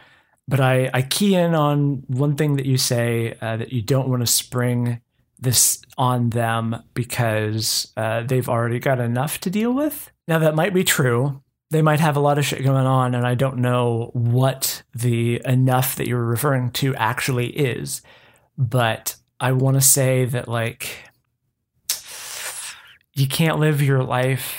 but 0.47 0.61
I, 0.61 0.91
I 0.93 1.03
key 1.03 1.35
in 1.35 1.55
on 1.55 2.05
one 2.07 2.37
thing 2.37 2.57
that 2.57 2.67
you 2.67 2.77
say 2.77 3.37
uh, 3.41 3.57
that 3.57 3.73
you 3.73 3.83
don't 3.83 4.09
want 4.09 4.21
to 4.23 4.27
spring 4.27 5.01
this 5.41 5.83
on 5.97 6.31
them 6.31 6.83
because 6.95 7.93
uh, 7.97 8.23
they've 8.23 8.49
already 8.49 8.79
got 8.79 9.01
enough 9.01 9.41
to 9.41 9.51
deal 9.51 9.73
with. 9.73 10.11
Now, 10.29 10.39
that 10.39 10.55
might 10.55 10.75
be 10.75 10.85
true. 10.85 11.43
They 11.71 11.83
might 11.83 12.01
have 12.01 12.17
a 12.17 12.21
lot 12.21 12.39
of 12.39 12.45
shit 12.45 12.63
going 12.63 12.87
on, 12.87 13.15
and 13.15 13.27
I 13.27 13.35
don't 13.35 13.59
know 13.59 14.11
what 14.13 14.83
the 14.95 15.41
enough 15.45 15.97
that 15.97 16.07
you're 16.07 16.25
referring 16.25 16.71
to 16.73 16.95
actually 16.95 17.49
is. 17.49 18.03
But 18.57 19.17
I 19.41 19.53
want 19.53 19.77
to 19.77 19.81
say 19.81 20.25
that, 20.27 20.47
like, 20.47 20.89
you 23.15 23.27
can't 23.27 23.59
live 23.59 23.83
your 23.83 24.03
life 24.05 24.55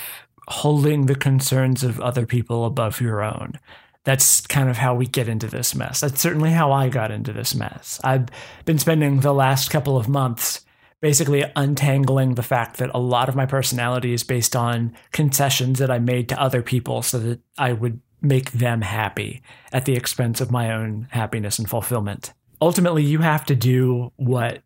holding 0.48 1.06
the 1.06 1.14
concerns 1.14 1.82
of 1.82 2.00
other 2.00 2.26
people 2.26 2.64
above 2.64 3.00
your 3.00 3.22
own. 3.22 3.58
That's 4.04 4.46
kind 4.46 4.68
of 4.68 4.76
how 4.76 4.94
we 4.94 5.06
get 5.06 5.28
into 5.28 5.48
this 5.48 5.74
mess. 5.74 6.00
That's 6.00 6.20
certainly 6.20 6.50
how 6.50 6.70
I 6.70 6.88
got 6.88 7.10
into 7.10 7.32
this 7.32 7.54
mess. 7.54 8.00
I've 8.04 8.26
been 8.64 8.78
spending 8.78 9.20
the 9.20 9.34
last 9.34 9.70
couple 9.70 9.96
of 9.96 10.08
months 10.08 10.64
basically 11.00 11.44
untangling 11.56 12.34
the 12.34 12.42
fact 12.42 12.78
that 12.78 12.90
a 12.94 12.98
lot 12.98 13.28
of 13.28 13.36
my 13.36 13.46
personality 13.46 14.12
is 14.12 14.22
based 14.22 14.56
on 14.56 14.96
concessions 15.12 15.78
that 15.78 15.90
I 15.90 15.98
made 15.98 16.28
to 16.28 16.40
other 16.40 16.62
people 16.62 17.02
so 17.02 17.18
that 17.18 17.40
I 17.58 17.72
would 17.72 18.00
make 18.22 18.52
them 18.52 18.80
happy 18.80 19.42
at 19.72 19.84
the 19.84 19.94
expense 19.94 20.40
of 20.40 20.50
my 20.50 20.72
own 20.72 21.08
happiness 21.10 21.58
and 21.58 21.68
fulfillment. 21.68 22.32
Ultimately, 22.60 23.02
you 23.02 23.18
have 23.18 23.44
to 23.46 23.54
do 23.54 24.12
what 24.16 24.62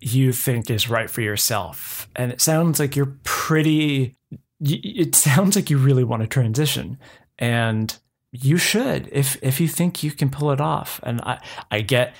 you 0.00 0.32
think 0.32 0.70
is 0.70 0.90
right 0.90 1.10
for 1.10 1.20
yourself. 1.20 2.08
And 2.16 2.32
it 2.32 2.40
sounds 2.40 2.80
like 2.80 2.96
you're 2.96 3.16
pretty 3.24 4.16
it 4.60 5.14
sounds 5.14 5.56
like 5.56 5.70
you 5.70 5.78
really 5.78 6.04
want 6.04 6.22
to 6.22 6.28
transition 6.28 6.98
and 7.38 7.98
you 8.32 8.56
should 8.56 9.08
if 9.12 9.42
if 9.42 9.60
you 9.60 9.68
think 9.68 10.02
you 10.02 10.10
can 10.10 10.30
pull 10.30 10.50
it 10.50 10.60
off. 10.60 11.00
And 11.02 11.20
i 11.22 11.40
i 11.70 11.80
get 11.80 12.14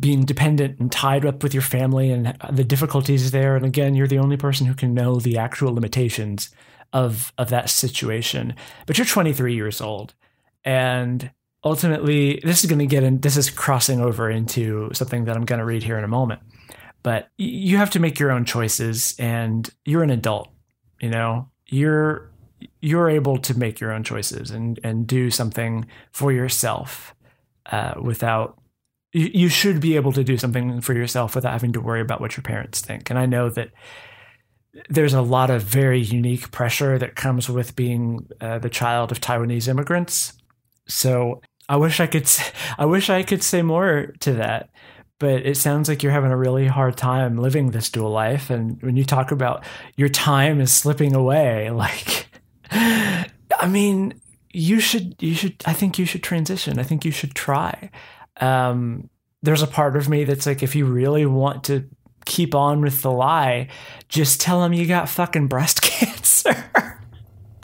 being 0.00 0.24
dependent 0.24 0.80
and 0.80 0.90
tied 0.90 1.24
up 1.24 1.42
with 1.42 1.54
your 1.54 1.62
family 1.62 2.10
and 2.10 2.36
the 2.50 2.64
difficulties 2.64 3.30
there 3.30 3.54
and 3.54 3.64
again 3.64 3.94
you're 3.94 4.08
the 4.08 4.18
only 4.18 4.36
person 4.36 4.66
who 4.66 4.74
can 4.74 4.92
know 4.92 5.20
the 5.20 5.38
actual 5.38 5.72
limitations 5.72 6.50
of 6.92 7.32
of 7.38 7.50
that 7.50 7.70
situation. 7.70 8.54
But 8.86 8.98
you're 8.98 9.06
23 9.06 9.54
years 9.54 9.80
old 9.80 10.14
and 10.64 11.30
ultimately 11.64 12.40
this 12.44 12.64
is 12.64 12.70
going 12.70 12.80
to 12.80 12.86
get 12.86 13.02
in 13.02 13.20
this 13.20 13.36
is 13.36 13.48
crossing 13.48 14.00
over 14.00 14.30
into 14.30 14.90
something 14.92 15.24
that 15.24 15.36
i'm 15.36 15.44
going 15.44 15.58
to 15.58 15.64
read 15.64 15.82
here 15.82 15.98
in 15.98 16.04
a 16.04 16.08
moment. 16.08 16.40
But 17.02 17.28
you 17.38 17.76
have 17.76 17.90
to 17.90 18.00
make 18.00 18.18
your 18.18 18.32
own 18.32 18.44
choices 18.44 19.14
and 19.18 19.70
you're 19.84 20.02
an 20.02 20.10
adult 20.10 20.48
you 21.00 21.10
know 21.10 21.48
you're 21.66 22.30
you're 22.80 23.10
able 23.10 23.38
to 23.38 23.58
make 23.58 23.80
your 23.80 23.92
own 23.92 24.04
choices 24.04 24.50
and 24.50 24.80
and 24.82 25.06
do 25.06 25.30
something 25.30 25.86
for 26.12 26.32
yourself 26.32 27.14
uh, 27.70 27.94
without 28.00 28.60
you, 29.12 29.30
you 29.32 29.48
should 29.48 29.80
be 29.80 29.96
able 29.96 30.12
to 30.12 30.24
do 30.24 30.36
something 30.36 30.80
for 30.80 30.94
yourself 30.94 31.34
without 31.34 31.52
having 31.52 31.72
to 31.72 31.80
worry 31.80 32.00
about 32.00 32.20
what 32.20 32.36
your 32.36 32.42
parents 32.42 32.80
think. 32.80 33.10
And 33.10 33.18
i 33.18 33.26
know 33.26 33.48
that 33.50 33.70
there's 34.90 35.14
a 35.14 35.22
lot 35.22 35.50
of 35.50 35.62
very 35.62 36.00
unique 36.00 36.50
pressure 36.50 36.98
that 36.98 37.16
comes 37.16 37.48
with 37.48 37.74
being 37.76 38.28
uh, 38.42 38.58
the 38.58 38.68
child 38.68 39.10
of 39.10 39.20
taiwanese 39.20 39.68
immigrants. 39.68 40.32
So 40.88 41.40
i 41.68 41.76
wish 41.76 42.00
i 42.00 42.06
could 42.06 42.28
i 42.78 42.84
wish 42.84 43.10
i 43.10 43.22
could 43.22 43.42
say 43.42 43.62
more 43.62 44.12
to 44.20 44.34
that 44.34 44.70
but 45.18 45.46
it 45.46 45.56
sounds 45.56 45.88
like 45.88 46.02
you're 46.02 46.12
having 46.12 46.30
a 46.30 46.36
really 46.36 46.66
hard 46.66 46.96
time 46.96 47.38
living 47.38 47.70
this 47.70 47.90
dual 47.90 48.10
life. 48.10 48.50
And 48.50 48.80
when 48.82 48.96
you 48.96 49.04
talk 49.04 49.30
about 49.30 49.64
your 49.96 50.08
time 50.08 50.60
is 50.60 50.72
slipping 50.72 51.14
away, 51.14 51.70
like, 51.70 52.28
I 52.70 53.68
mean, 53.68 54.20
you 54.52 54.80
should, 54.80 55.16
you 55.22 55.34
should, 55.34 55.62
I 55.64 55.72
think 55.72 55.98
you 55.98 56.04
should 56.04 56.22
transition. 56.22 56.78
I 56.78 56.82
think 56.82 57.04
you 57.04 57.10
should 57.10 57.34
try. 57.34 57.90
Um, 58.40 59.08
there's 59.42 59.62
a 59.62 59.66
part 59.66 59.96
of 59.96 60.08
me 60.08 60.24
that's 60.24 60.46
like, 60.46 60.62
if 60.62 60.74
you 60.74 60.86
really 60.86 61.26
want 61.26 61.64
to 61.64 61.88
keep 62.26 62.54
on 62.54 62.80
with 62.82 63.02
the 63.02 63.10
lie, 63.10 63.68
just 64.08 64.40
tell 64.40 64.60
them 64.60 64.72
you 64.72 64.86
got 64.86 65.08
fucking 65.08 65.46
breast 65.46 65.80
cancer. 65.82 66.64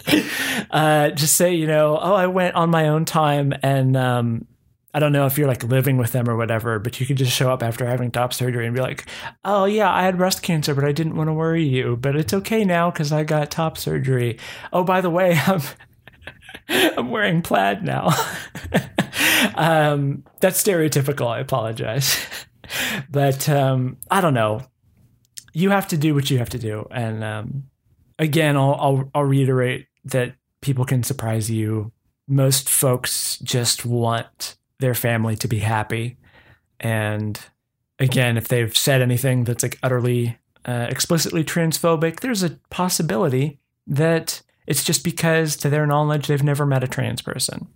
uh, 0.71 1.11
just 1.11 1.37
say, 1.37 1.55
you 1.55 1.67
know, 1.67 1.99
oh, 2.01 2.15
I 2.15 2.27
went 2.27 2.55
on 2.55 2.71
my 2.71 2.89
own 2.89 3.05
time 3.05 3.53
and 3.63 3.97
um, 3.97 4.47
I 4.95 4.99
don't 4.99 5.13
know 5.13 5.25
if 5.27 5.39
you're 5.39 5.49
like 5.49 5.65
living 5.65 5.97
with 5.97 6.13
them 6.13 6.29
or 6.29 6.37
whatever, 6.37 6.79
but 6.79 7.01
you 7.01 7.07
could 7.07 7.17
just 7.17 7.33
show 7.33 7.51
up 7.51 7.63
after 7.63 7.87
having 7.87 8.11
top 8.11 8.35
surgery 8.35 8.67
and 8.67 8.75
be 8.75 8.83
like, 8.83 9.07
"Oh 9.45 9.65
yeah, 9.65 9.93
I 9.93 10.03
had 10.03 10.19
breast 10.19 10.43
cancer, 10.43 10.75
but 10.75 10.85
I 10.85 10.93
didn't 10.93 11.17
want 11.17 11.29
to 11.29 11.33
worry 11.33 11.65
you, 11.65 11.97
but 11.97 12.15
it's 12.15 12.35
okay 12.35 12.65
now 12.65 12.91
because 12.91 13.11
I 13.11 13.25
got 13.25 13.51
top 13.51 13.79
surgery. 13.79 14.39
Oh, 14.73 14.85
by 14.85 15.01
the 15.01 15.09
way, 15.11 15.39
I'm 15.47 15.63
I'm 16.69 17.11
wearing 17.11 17.41
plaid 17.41 17.83
now. 17.83 18.11
um, 19.55 20.25
that's 20.41 20.63
stereotypical. 20.63 21.27
I 21.27 21.41
apologize, 21.41 22.27
but 23.11 23.49
um, 23.49 23.97
I 24.11 24.21
don't 24.21 24.35
know. 24.35 24.63
You 25.55 25.71
have 25.71 25.89
to 25.89 25.97
do 25.97 26.15
what 26.15 26.31
you 26.31 26.39
have 26.39 26.51
to 26.51 26.59
do, 26.59 26.87
and 26.91 27.25
um, 27.25 27.65
again, 28.19 28.59
I'll, 28.59 28.77
I'll 28.79 29.11
I'll 29.15 29.25
reiterate 29.25 29.87
that 30.05 30.35
people 30.61 30.85
can 30.85 31.03
surprise 31.03 31.51
you. 31.51 31.93
Most 32.29 32.69
folks 32.69 33.39
just 33.39 33.85
want 33.87 34.57
their 34.83 34.95
family 34.95 35.37
to 35.37 35.49
be 35.49 35.61
happy. 35.61 36.19
And 36.79 37.41
again, 37.99 38.37
if 38.37 38.49
they've 38.49 38.77
said 38.77 39.01
anything 39.01 39.45
that's 39.45 39.63
like 39.63 39.79
utterly 39.83 40.37
uh, 40.67 40.89
explicitly 40.91 41.43
transphobic, 41.43 42.21
there's 42.21 42.43
a 42.43 42.59
possibility 42.69 43.59
that 43.87 44.43
it's 44.67 44.85
just 44.85 45.03
because, 45.03 45.57
to 45.57 45.71
their 45.71 45.87
knowledge, 45.87 46.27
they've 46.27 46.43
never 46.43 46.67
met 46.67 46.85
a 46.85 46.89
trans 46.89 47.23
person. 47.23 47.69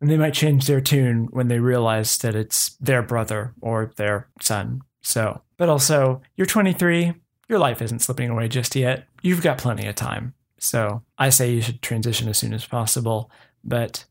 And 0.00 0.10
they 0.10 0.16
might 0.16 0.34
change 0.34 0.66
their 0.66 0.80
tune 0.80 1.28
when 1.30 1.48
they 1.48 1.60
realize 1.60 2.18
that 2.18 2.34
it's 2.34 2.70
their 2.76 3.02
brother 3.02 3.54
or 3.60 3.92
their 3.96 4.28
son. 4.40 4.82
So, 5.02 5.42
but 5.56 5.68
also, 5.68 6.22
you're 6.36 6.46
23, 6.46 7.14
your 7.48 7.58
life 7.58 7.82
isn't 7.82 8.00
slipping 8.00 8.30
away 8.30 8.48
just 8.48 8.76
yet. 8.76 9.08
You've 9.22 9.42
got 9.42 9.58
plenty 9.58 9.86
of 9.86 9.94
time. 9.94 10.34
So, 10.58 11.02
I 11.18 11.30
say 11.30 11.52
you 11.52 11.62
should 11.62 11.82
transition 11.82 12.28
as 12.28 12.38
soon 12.38 12.52
as 12.52 12.66
possible. 12.66 13.30
But 13.64 14.04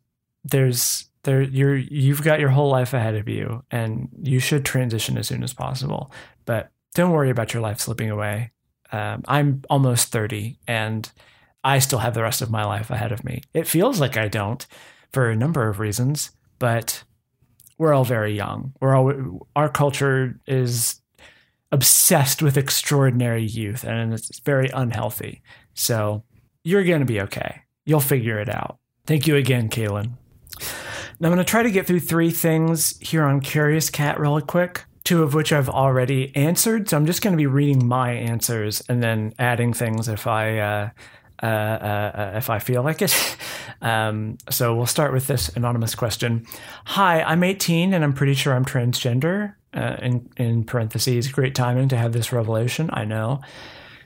there's 0.43 1.05
there 1.23 1.41
you're 1.41 1.75
you've 1.75 2.23
got 2.23 2.39
your 2.39 2.49
whole 2.49 2.69
life 2.69 2.93
ahead 2.93 3.15
of 3.15 3.27
you 3.27 3.63
and 3.71 4.09
you 4.21 4.39
should 4.39 4.65
transition 4.65 5.17
as 5.17 5.27
soon 5.27 5.43
as 5.43 5.53
possible 5.53 6.11
but 6.45 6.69
don't 6.93 7.11
worry 7.11 7.29
about 7.29 7.53
your 7.53 7.61
life 7.61 7.79
slipping 7.79 8.09
away 8.09 8.51
um, 8.91 9.23
i'm 9.27 9.61
almost 9.69 10.11
30 10.11 10.57
and 10.67 11.11
I 11.67 11.79
still 11.79 11.99
have 11.99 12.13
the 12.13 12.23
rest 12.23 12.41
of 12.41 12.49
my 12.49 12.63
life 12.63 12.89
ahead 12.91 13.11
of 13.11 13.25
me. 13.25 13.41
It 13.53 13.67
feels 13.67 13.99
like 13.99 14.15
I 14.15 14.29
don't 14.29 14.65
for 15.11 15.29
a 15.29 15.35
number 15.35 15.67
of 15.67 15.79
reasons, 15.79 16.31
but 16.59 17.03
we're 17.77 17.93
all 17.93 18.05
very 18.05 18.33
young. 18.33 18.73
We're 18.79 18.95
all 18.95 19.47
our 19.53 19.67
culture 19.67 20.39
is 20.47 21.01
obsessed 21.73 22.41
with 22.41 22.55
extraordinary 22.55 23.43
youth 23.43 23.83
and 23.83 24.13
it's 24.13 24.39
very 24.39 24.69
unhealthy. 24.69 25.41
So 25.73 26.23
you're 26.63 26.85
going 26.85 27.01
to 27.01 27.05
be 27.05 27.19
okay. 27.21 27.63
You'll 27.85 27.99
figure 27.99 28.39
it 28.39 28.47
out. 28.47 28.77
Thank 29.05 29.27
you 29.27 29.35
again, 29.35 29.67
Kaylin. 29.67 30.13
Now 31.19 31.29
I'm 31.29 31.33
going 31.33 31.43
to 31.43 31.49
try 31.49 31.63
to 31.63 31.71
get 31.71 31.87
through 31.87 32.01
three 32.01 32.29
things 32.29 32.97
here 32.99 33.23
on 33.23 33.39
Curious 33.39 33.89
Cat 33.89 34.19
really 34.19 34.43
quick, 34.43 34.85
two 35.03 35.23
of 35.23 35.33
which 35.33 35.51
I've 35.51 35.69
already 35.69 36.35
answered. 36.35 36.89
So 36.89 36.97
I'm 36.97 37.07
just 37.07 37.23
going 37.23 37.33
to 37.33 37.37
be 37.37 37.47
reading 37.47 37.87
my 37.87 38.11
answers 38.11 38.83
and 38.87 39.01
then 39.01 39.33
adding 39.39 39.73
things 39.73 40.07
if 40.07 40.27
I 40.27 40.59
uh, 40.59 40.89
uh, 41.41 41.45
uh, 41.45 42.11
uh, 42.15 42.31
if 42.35 42.49
I 42.49 42.59
feel 42.59 42.83
like 42.83 43.01
it. 43.01 43.37
Um, 43.79 44.39
so 44.49 44.75
we'll 44.75 44.87
start 44.87 45.13
with 45.13 45.27
this 45.27 45.49
anonymous 45.49 45.93
question. 45.93 46.47
Hi, 46.85 47.21
I'm 47.21 47.43
18 47.43 47.93
and 47.93 48.03
I'm 48.03 48.13
pretty 48.13 48.33
sure 48.33 48.55
I'm 48.55 48.65
transgender. 48.65 49.53
Uh, 49.71 49.97
in 50.01 50.27
in 50.35 50.63
parentheses, 50.63 51.31
great 51.31 51.53
timing 51.53 51.87
to 51.89 51.95
have 51.95 52.11
this 52.11 52.33
revelation. 52.33 52.89
I 52.91 53.05
know. 53.05 53.41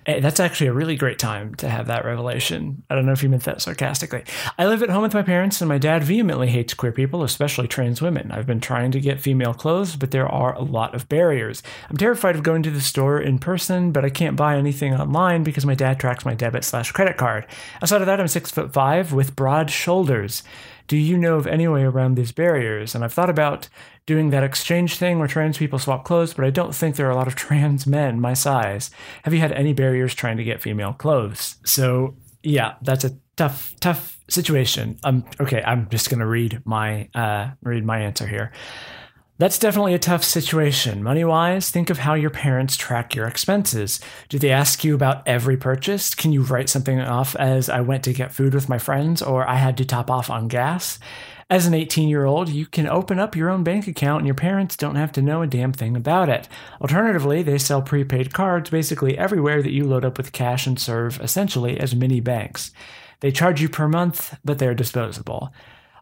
Eh, 0.06 0.20
that's 0.20 0.40
actually 0.40 0.68
a 0.68 0.74
really 0.74 0.96
great 0.96 1.20
time 1.20 1.54
to 1.56 1.70
have 1.70 1.88
that 1.88 2.06
revelation. 2.06 2.82
I 2.90 2.96
don't 2.96 3.06
know 3.06 3.12
if 3.12 3.22
you 3.22 3.30
meant 3.30 3.44
that 3.44 3.62
sarcastically. 3.62 4.24
I 4.58 4.66
live 4.66 4.82
at 4.82 4.90
home 4.90 5.04
with 5.04 5.14
my 5.14 5.22
parents, 5.22 5.62
and 5.62 5.70
my 5.70 5.78
dad 5.78 6.04
vehemently 6.04 6.48
hates 6.48 6.74
queer 6.74 6.92
people, 6.92 7.24
especially 7.24 7.68
trans 7.68 8.02
women. 8.02 8.32
I've 8.32 8.48
been 8.48 8.62
trying 8.62 8.92
to 8.92 9.00
get 9.00 9.20
female 9.20 9.54
clothes, 9.54 9.96
but 9.96 10.10
there 10.10 10.28
are 10.28 10.56
a 10.56 10.64
lot 10.64 10.96
of 10.96 11.08
barriers. 11.08 11.62
I'm 11.90 11.98
terrified 11.98 12.36
of 12.36 12.42
going 12.42 12.64
to 12.64 12.72
the 12.72 12.82
store 12.82 13.22
in 13.22 13.38
person, 13.38 13.92
but 13.92 14.04
I 14.04 14.10
can't 14.10 14.36
buy 14.36 14.58
anything 14.58 14.96
online 14.96 15.44
because 15.44 15.66
my 15.68 15.76
dad 15.76 16.00
tracks 16.00 16.26
my 16.26 16.34
debit 16.34 16.64
slash 16.64 16.92
credit 16.92 17.18
card. 17.18 17.46
Outside 17.82 18.02
of 18.02 18.08
that, 18.08 18.20
I'm 18.20 18.28
six 18.28 18.50
foot 18.50 18.74
five 18.74 19.14
with 19.14 19.36
broad 19.36 19.70
shoulders. 19.70 20.42
Do 20.88 20.98
you 20.98 21.18
know 21.18 21.36
of 21.36 21.48
any 21.48 21.68
way 21.68 21.84
around 21.84 22.16
these 22.16 22.34
barriers? 22.34 22.96
And 22.96 23.04
I've 23.04 23.14
thought 23.14 23.30
about 23.30 23.70
doing 24.06 24.32
that 24.32 24.44
exchange 24.44 24.98
thing 24.98 25.20
where 25.20 25.28
trans 25.28 25.58
people 25.58 25.80
swap 25.80 26.06
clothes, 26.06 26.34
but 26.34 26.46
I 26.46 26.50
don't 26.50 26.74
think 26.74 26.96
there 26.96 27.08
are 27.08 27.12
a 27.12 27.16
lot 27.16 27.28
of 27.28 27.36
trans 27.46 27.86
men 27.88 28.20
my 28.20 28.34
size. 28.34 28.92
Have 29.24 29.34
you 29.34 29.40
had 29.40 29.52
any 29.52 29.74
barriers 29.74 30.14
trying 30.14 30.38
to 30.38 30.44
get 30.44 30.62
female 30.62 30.94
clothes? 30.94 31.56
So, 31.66 32.16
yeah, 32.44 32.76
that's 32.82 33.04
a 33.04 33.18
tough, 33.38 33.76
tough 33.80 34.20
situation. 34.30 35.00
Um, 35.04 35.26
okay, 35.40 35.64
I'm 35.64 35.90
just 35.90 36.10
gonna 36.10 36.28
read 36.28 36.62
my 36.66 37.10
uh, 37.14 37.52
read 37.62 37.86
my 37.86 38.00
answer 38.00 38.28
here. 38.28 38.52
That's 39.42 39.58
definitely 39.58 39.96
a 39.96 40.00
tough 40.00 40.24
situation. 40.24 41.02
Money 41.02 41.24
wise, 41.24 41.72
think 41.72 41.90
of 41.90 41.98
how 41.98 42.14
your 42.14 42.30
parents 42.30 42.78
track 42.78 43.16
your 43.16 43.26
expenses. 43.26 44.00
Do 44.30 44.38
they 44.38 44.52
ask 44.52 44.84
you 44.84 44.94
about 44.94 45.28
every 45.28 45.58
purchase? 45.58 46.14
Can 46.14 46.32
you 46.32 46.44
write 46.44 46.70
something 46.70 47.02
off 47.02 47.36
as 47.38 47.68
I 47.68 47.82
went 47.82 48.04
to 48.04 48.14
get 48.14 48.32
food 48.32 48.54
with 48.54 48.70
my 48.70 48.78
friends 48.78 49.20
or 49.20 49.48
I 49.50 49.56
had 49.56 49.78
to 49.78 49.86
top 49.86 50.12
off 50.12 50.30
on 50.30 50.48
gas? 50.48 51.00
As 51.52 51.66
an 51.66 51.74
18 51.74 52.08
year 52.08 52.24
old, 52.24 52.48
you 52.48 52.66
can 52.66 52.88
open 52.88 53.20
up 53.20 53.36
your 53.36 53.50
own 53.50 53.62
bank 53.62 53.86
account 53.86 54.20
and 54.20 54.26
your 54.26 54.36
parents 54.36 54.78
don't 54.78 54.96
have 54.96 55.12
to 55.12 55.22
know 55.22 55.42
a 55.42 55.48
damn 55.48 55.74
thing 55.74 55.98
about 55.98 56.30
it. 56.30 56.48
Alternatively, 56.80 57.44
they 57.44 57.58
sell 57.58 57.82
prepaid 57.82 58.34
cards 58.34 58.70
basically 58.70 59.18
everywhere 59.18 59.62
that 59.62 59.74
you 59.74 59.84
load 59.84 60.06
up 60.06 60.18
with 60.18 60.32
cash 60.32 60.66
and 60.66 60.80
serve 60.80 61.20
essentially 61.20 61.78
as 61.78 61.94
mini 61.94 62.22
banks. 62.22 62.72
They 63.20 63.34
charge 63.34 63.62
you 63.62 63.68
per 63.68 63.90
month, 63.90 64.34
but 64.46 64.60
they're 64.60 64.74
disposable. 64.74 65.52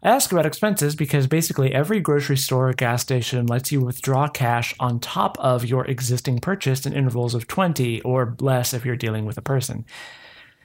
I 0.03 0.09
ask 0.09 0.31
about 0.31 0.45
expenses 0.45 0.95
because 0.95 1.25
basically 1.25 1.73
every 1.73 1.99
grocery 1.99 2.37
store 2.37 2.69
or 2.69 2.73
gas 2.73 3.01
station 3.01 3.47
lets 3.47 3.71
you 3.71 3.81
withdraw 3.81 4.27
cash 4.27 4.75
on 4.79 4.99
top 4.99 5.35
of 5.39 5.65
your 5.65 5.83
existing 5.87 6.41
purchase 6.41 6.85
in 6.85 6.93
intervals 6.93 7.33
of 7.33 7.47
20 7.47 8.01
or 8.01 8.35
less 8.39 8.71
if 8.71 8.85
you're 8.85 8.95
dealing 8.95 9.25
with 9.25 9.39
a 9.39 9.41
person. 9.41 9.83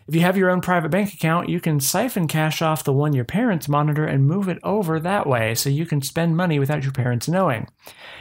If 0.07 0.15
you 0.15 0.21
have 0.21 0.37
your 0.37 0.51
own 0.51 0.61
private 0.61 0.91
bank 0.91 1.15
account, 1.15 1.49
you 1.49 1.61
can 1.61 1.81
siphon 1.81 2.29
cash 2.29 2.61
off 2.61 2.85
the 2.85 2.93
one 2.93 3.15
your 3.15 3.25
parents 3.25 3.69
monitor 3.71 4.05
and 4.05 4.27
move 4.27 4.49
it 4.49 4.59
over 4.63 5.01
that 5.01 5.27
way 5.27 5.55
so 5.55 5.71
you 5.71 5.87
can 5.87 6.03
spend 6.03 6.37
money 6.37 6.59
without 6.59 6.83
your 6.83 6.93
parents 6.93 7.27
knowing. 7.27 7.69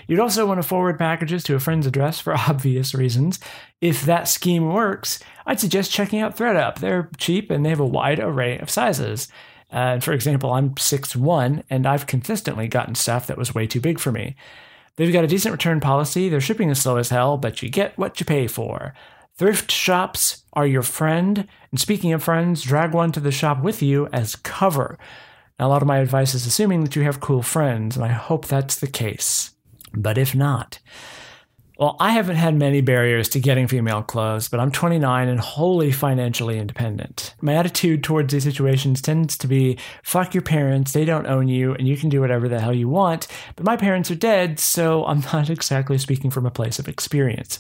You'd 0.08 0.22
also 0.22 0.46
want 0.46 0.62
to 0.62 0.68
forward 0.68 0.98
packages 0.98 1.44
to 1.44 1.56
a 1.56 1.60
friend's 1.60 1.86
address 1.86 2.22
for 2.22 2.34
obvious 2.48 2.94
reasons. 2.94 3.38
If 3.82 4.04
that 4.04 4.30
scheme 4.30 4.72
works, 4.72 5.20
I'd 5.46 5.60
suggest 5.60 5.92
checking 5.92 6.22
out 6.22 6.38
ThredUp. 6.38 6.80
They're 6.80 7.10
cheap 7.18 7.52
and 7.52 7.66
they 7.66 7.70
have 7.70 7.82
a 7.82 7.86
wide 7.86 8.20
array 8.20 8.60
of 8.60 8.70
sizes. 8.70 9.28
Uh, 9.70 10.00
for 10.00 10.14
example, 10.14 10.54
I'm 10.54 10.76
6'1 10.76 11.64
and 11.70 11.86
I've 11.86 12.08
consistently 12.08 12.70
gotten 12.70 12.96
stuff 12.96 13.28
that 13.28 13.38
was 13.38 13.54
way 13.54 13.68
too 13.68 13.82
big 13.82 14.00
for 14.00 14.12
me. 14.14 14.38
They've 14.96 15.12
got 15.12 15.24
a 15.24 15.28
decent 15.28 15.52
return 15.52 15.80
policy, 15.80 16.30
their 16.30 16.40
shipping 16.40 16.70
is 16.70 16.80
slow 16.80 16.98
as 16.98 17.10
hell, 17.10 17.38
but 17.38 17.62
you 17.62 17.70
get 17.70 17.98
what 17.98 18.20
you 18.20 18.26
pay 18.26 18.48
for. 18.48 18.94
Thrift 19.36 19.72
shops 19.72 20.44
are 20.54 20.68
your 20.68 20.84
friend, 20.84 21.48
and 21.72 21.80
speaking 21.80 22.14
of 22.14 22.22
friends, 22.22 22.62
drag 22.62 22.94
one 22.94 23.12
to 23.14 23.20
the 23.20 23.32
shop 23.32 23.64
with 23.64 23.82
you 23.82 24.08
as 24.14 24.36
cover. 24.36 25.00
Now, 25.58 25.68
a 25.68 25.70
lot 25.70 25.82
of 25.82 25.88
my 25.88 25.98
advice 25.98 26.36
is 26.36 26.46
assuming 26.46 26.84
that 26.84 26.96
you 26.96 27.02
have 27.02 27.20
cool 27.20 27.42
friends, 27.42 27.96
and 27.96 28.06
I 28.06 28.10
hope 28.10 28.46
that's 28.46 28.80
the 28.80 28.88
case. 28.88 29.52
But 29.92 30.20
if 30.20 30.36
not, 30.36 30.78
well, 31.80 31.98
I 32.00 32.12
haven't 32.12 32.36
had 32.36 32.56
many 32.56 32.82
barriers 32.82 33.28
to 33.30 33.40
getting 33.40 33.68
female 33.68 34.04
clothes, 34.04 34.50
but 34.50 34.60
I'm 34.60 34.72
29 34.72 35.28
and 35.28 35.40
wholly 35.40 35.92
financially 35.92 36.60
independent. 36.60 37.34
My 37.42 37.56
attitude 37.56 38.04
towards 38.04 38.32
these 38.32 38.44
situations 38.44 39.02
tends 39.02 39.36
to 39.40 39.48
be 39.48 39.80
fuck 40.04 40.36
your 40.36 40.44
parents, 40.44 40.94
they 40.94 41.06
don't 41.06 41.26
own 41.26 41.48
you, 41.48 41.74
and 41.74 41.88
you 41.88 41.98
can 41.98 42.10
do 42.10 42.22
whatever 42.22 42.48
the 42.48 42.60
hell 42.60 42.74
you 42.74 42.88
want. 42.88 43.28
But 43.56 43.66
my 43.66 43.78
parents 43.78 44.12
are 44.12 44.16
dead, 44.16 44.60
so 44.60 45.04
I'm 45.06 45.22
not 45.34 45.50
exactly 45.50 45.98
speaking 45.98 46.30
from 46.30 46.46
a 46.46 46.52
place 46.52 46.78
of 46.78 46.88
experience. 46.88 47.60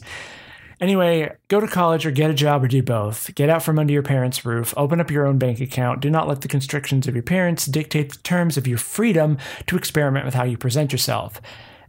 Anyway, 0.83 1.33
go 1.47 1.61
to 1.61 1.67
college 1.67 2.05
or 2.05 2.11
get 2.11 2.29
a 2.29 2.33
job 2.33 2.61
or 2.61 2.67
do 2.67 2.83
both. 2.83 3.33
Get 3.35 3.49
out 3.49 3.63
from 3.63 3.79
under 3.79 3.93
your 3.93 4.03
parents' 4.03 4.43
roof. 4.43 4.73
Open 4.75 4.99
up 4.99 5.09
your 5.09 5.25
own 5.25 5.37
bank 5.37 5.61
account. 5.61 6.01
Do 6.01 6.09
not 6.09 6.27
let 6.27 6.41
the 6.41 6.49
constrictions 6.49 7.07
of 7.07 7.15
your 7.15 7.23
parents 7.23 7.65
dictate 7.67 8.11
the 8.11 8.17
terms 8.17 8.57
of 8.57 8.67
your 8.67 8.77
freedom 8.77 9.37
to 9.67 9.77
experiment 9.77 10.25
with 10.25 10.33
how 10.33 10.43
you 10.43 10.57
present 10.57 10.91
yourself 10.91 11.39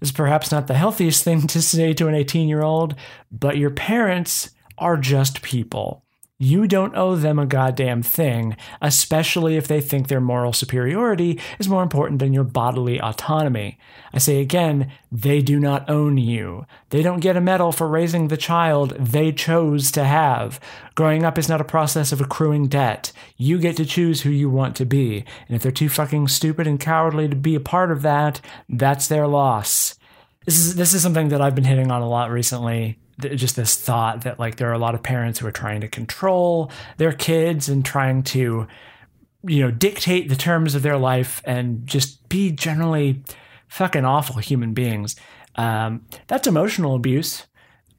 is 0.01 0.13
perhaps 0.13 0.53
not 0.53 0.69
the 0.69 0.75
healthiest 0.75 1.25
thing 1.25 1.41
to 1.49 1.61
say 1.61 1.93
to 1.95 2.07
an 2.07 2.15
18 2.15 2.49
year 2.49 2.63
old, 2.63 2.95
but 3.33 3.59
your 3.59 3.71
parents 3.71 4.51
are 4.79 4.97
just 4.97 5.43
people. 5.43 6.04
You 6.41 6.67
don't 6.67 6.97
owe 6.97 7.15
them 7.15 7.39
a 7.39 7.47
goddamn 7.47 8.03
thing, 8.03 8.57
especially 8.83 9.57
if 9.57 9.69
they 9.69 9.81
think 9.81 10.09
their 10.09 10.21
moral 10.21 10.53
superiority 10.53 11.39
is 11.61 11.69
more 11.69 11.83
important 11.85 12.19
than 12.19 12.33
your 12.33 12.43
bodily 12.43 13.01
autonomy. 13.01 13.79
I 14.13 14.19
say 14.19 14.41
again, 14.41 14.91
they 15.13 15.41
do 15.41 15.61
not 15.61 15.89
own 15.89 16.19
you. 16.19 16.67
They 16.91 17.03
don't 17.03 17.21
get 17.21 17.37
a 17.37 17.41
medal 17.41 17.71
for 17.71 17.87
raising 17.87 18.27
the 18.27 18.37
child 18.37 18.97
they 18.99 19.31
chose 19.31 19.93
to 19.93 20.03
have. 20.03 20.59
Growing 20.97 21.25
up 21.25 21.39
is 21.39 21.49
not 21.49 21.61
a 21.61 21.65
process 21.65 22.11
of 22.11 22.21
accruing 22.21 22.67
debt. 22.67 23.13
You 23.37 23.61
get 23.61 23.77
to 23.77 23.85
choose 23.85 24.23
who 24.23 24.31
you 24.31 24.51
want 24.51 24.75
to 24.77 24.85
be. 24.85 25.25
And 25.47 25.55
if 25.55 25.63
they're 25.63 25.71
too 25.71 25.89
fucking 25.89 26.27
stupid 26.27 26.67
and 26.67 26.81
cowardly 26.81 27.29
to 27.29 27.37
be 27.37 27.55
a 27.55 27.61
part 27.61 27.93
of 27.93 28.03
that, 28.03 28.41
that's 28.69 29.07
their 29.07 29.29
loss. 29.29 29.95
This 30.47 30.59
is 30.59 30.75
this 30.75 30.95
is 30.95 31.03
something 31.03 31.29
that 31.29 31.41
I've 31.41 31.55
been 31.55 31.63
hitting 31.63 31.93
on 31.93 32.03
a 32.03 32.09
lot 32.09 32.31
recently 32.31 32.99
just 33.21 33.57
this 33.57 33.77
thought 33.81 34.23
that 34.23 34.39
like 34.39 34.57
there 34.57 34.69
are 34.71 34.75
a 34.75 34.79
lot 34.79 34.95
of 34.95 35.03
parents 35.03 35.39
who 35.39 35.47
are 35.47 35.53
trying 35.53 35.81
to 35.81 35.89
control 35.89 36.71
their 36.97 37.13
kids 37.13 37.69
and 37.69 37.85
trying 37.85 38.23
to 38.23 38.67
you 39.47 39.61
know 39.61 39.71
dictate 39.71 40.29
the 40.29 40.37
terms 40.37 40.75
of 40.75 40.83
their 40.83 40.97
life 40.97 41.41
and 41.45 41.87
just 41.87 42.29
be 42.29 42.51
generally 42.51 43.23
fucking 43.69 44.05
awful 44.05 44.37
human 44.37 44.73
beings. 44.75 45.17
Um, 45.57 46.07
that's 46.27 46.47
emotional 46.47 46.95
abuse. 46.95 47.47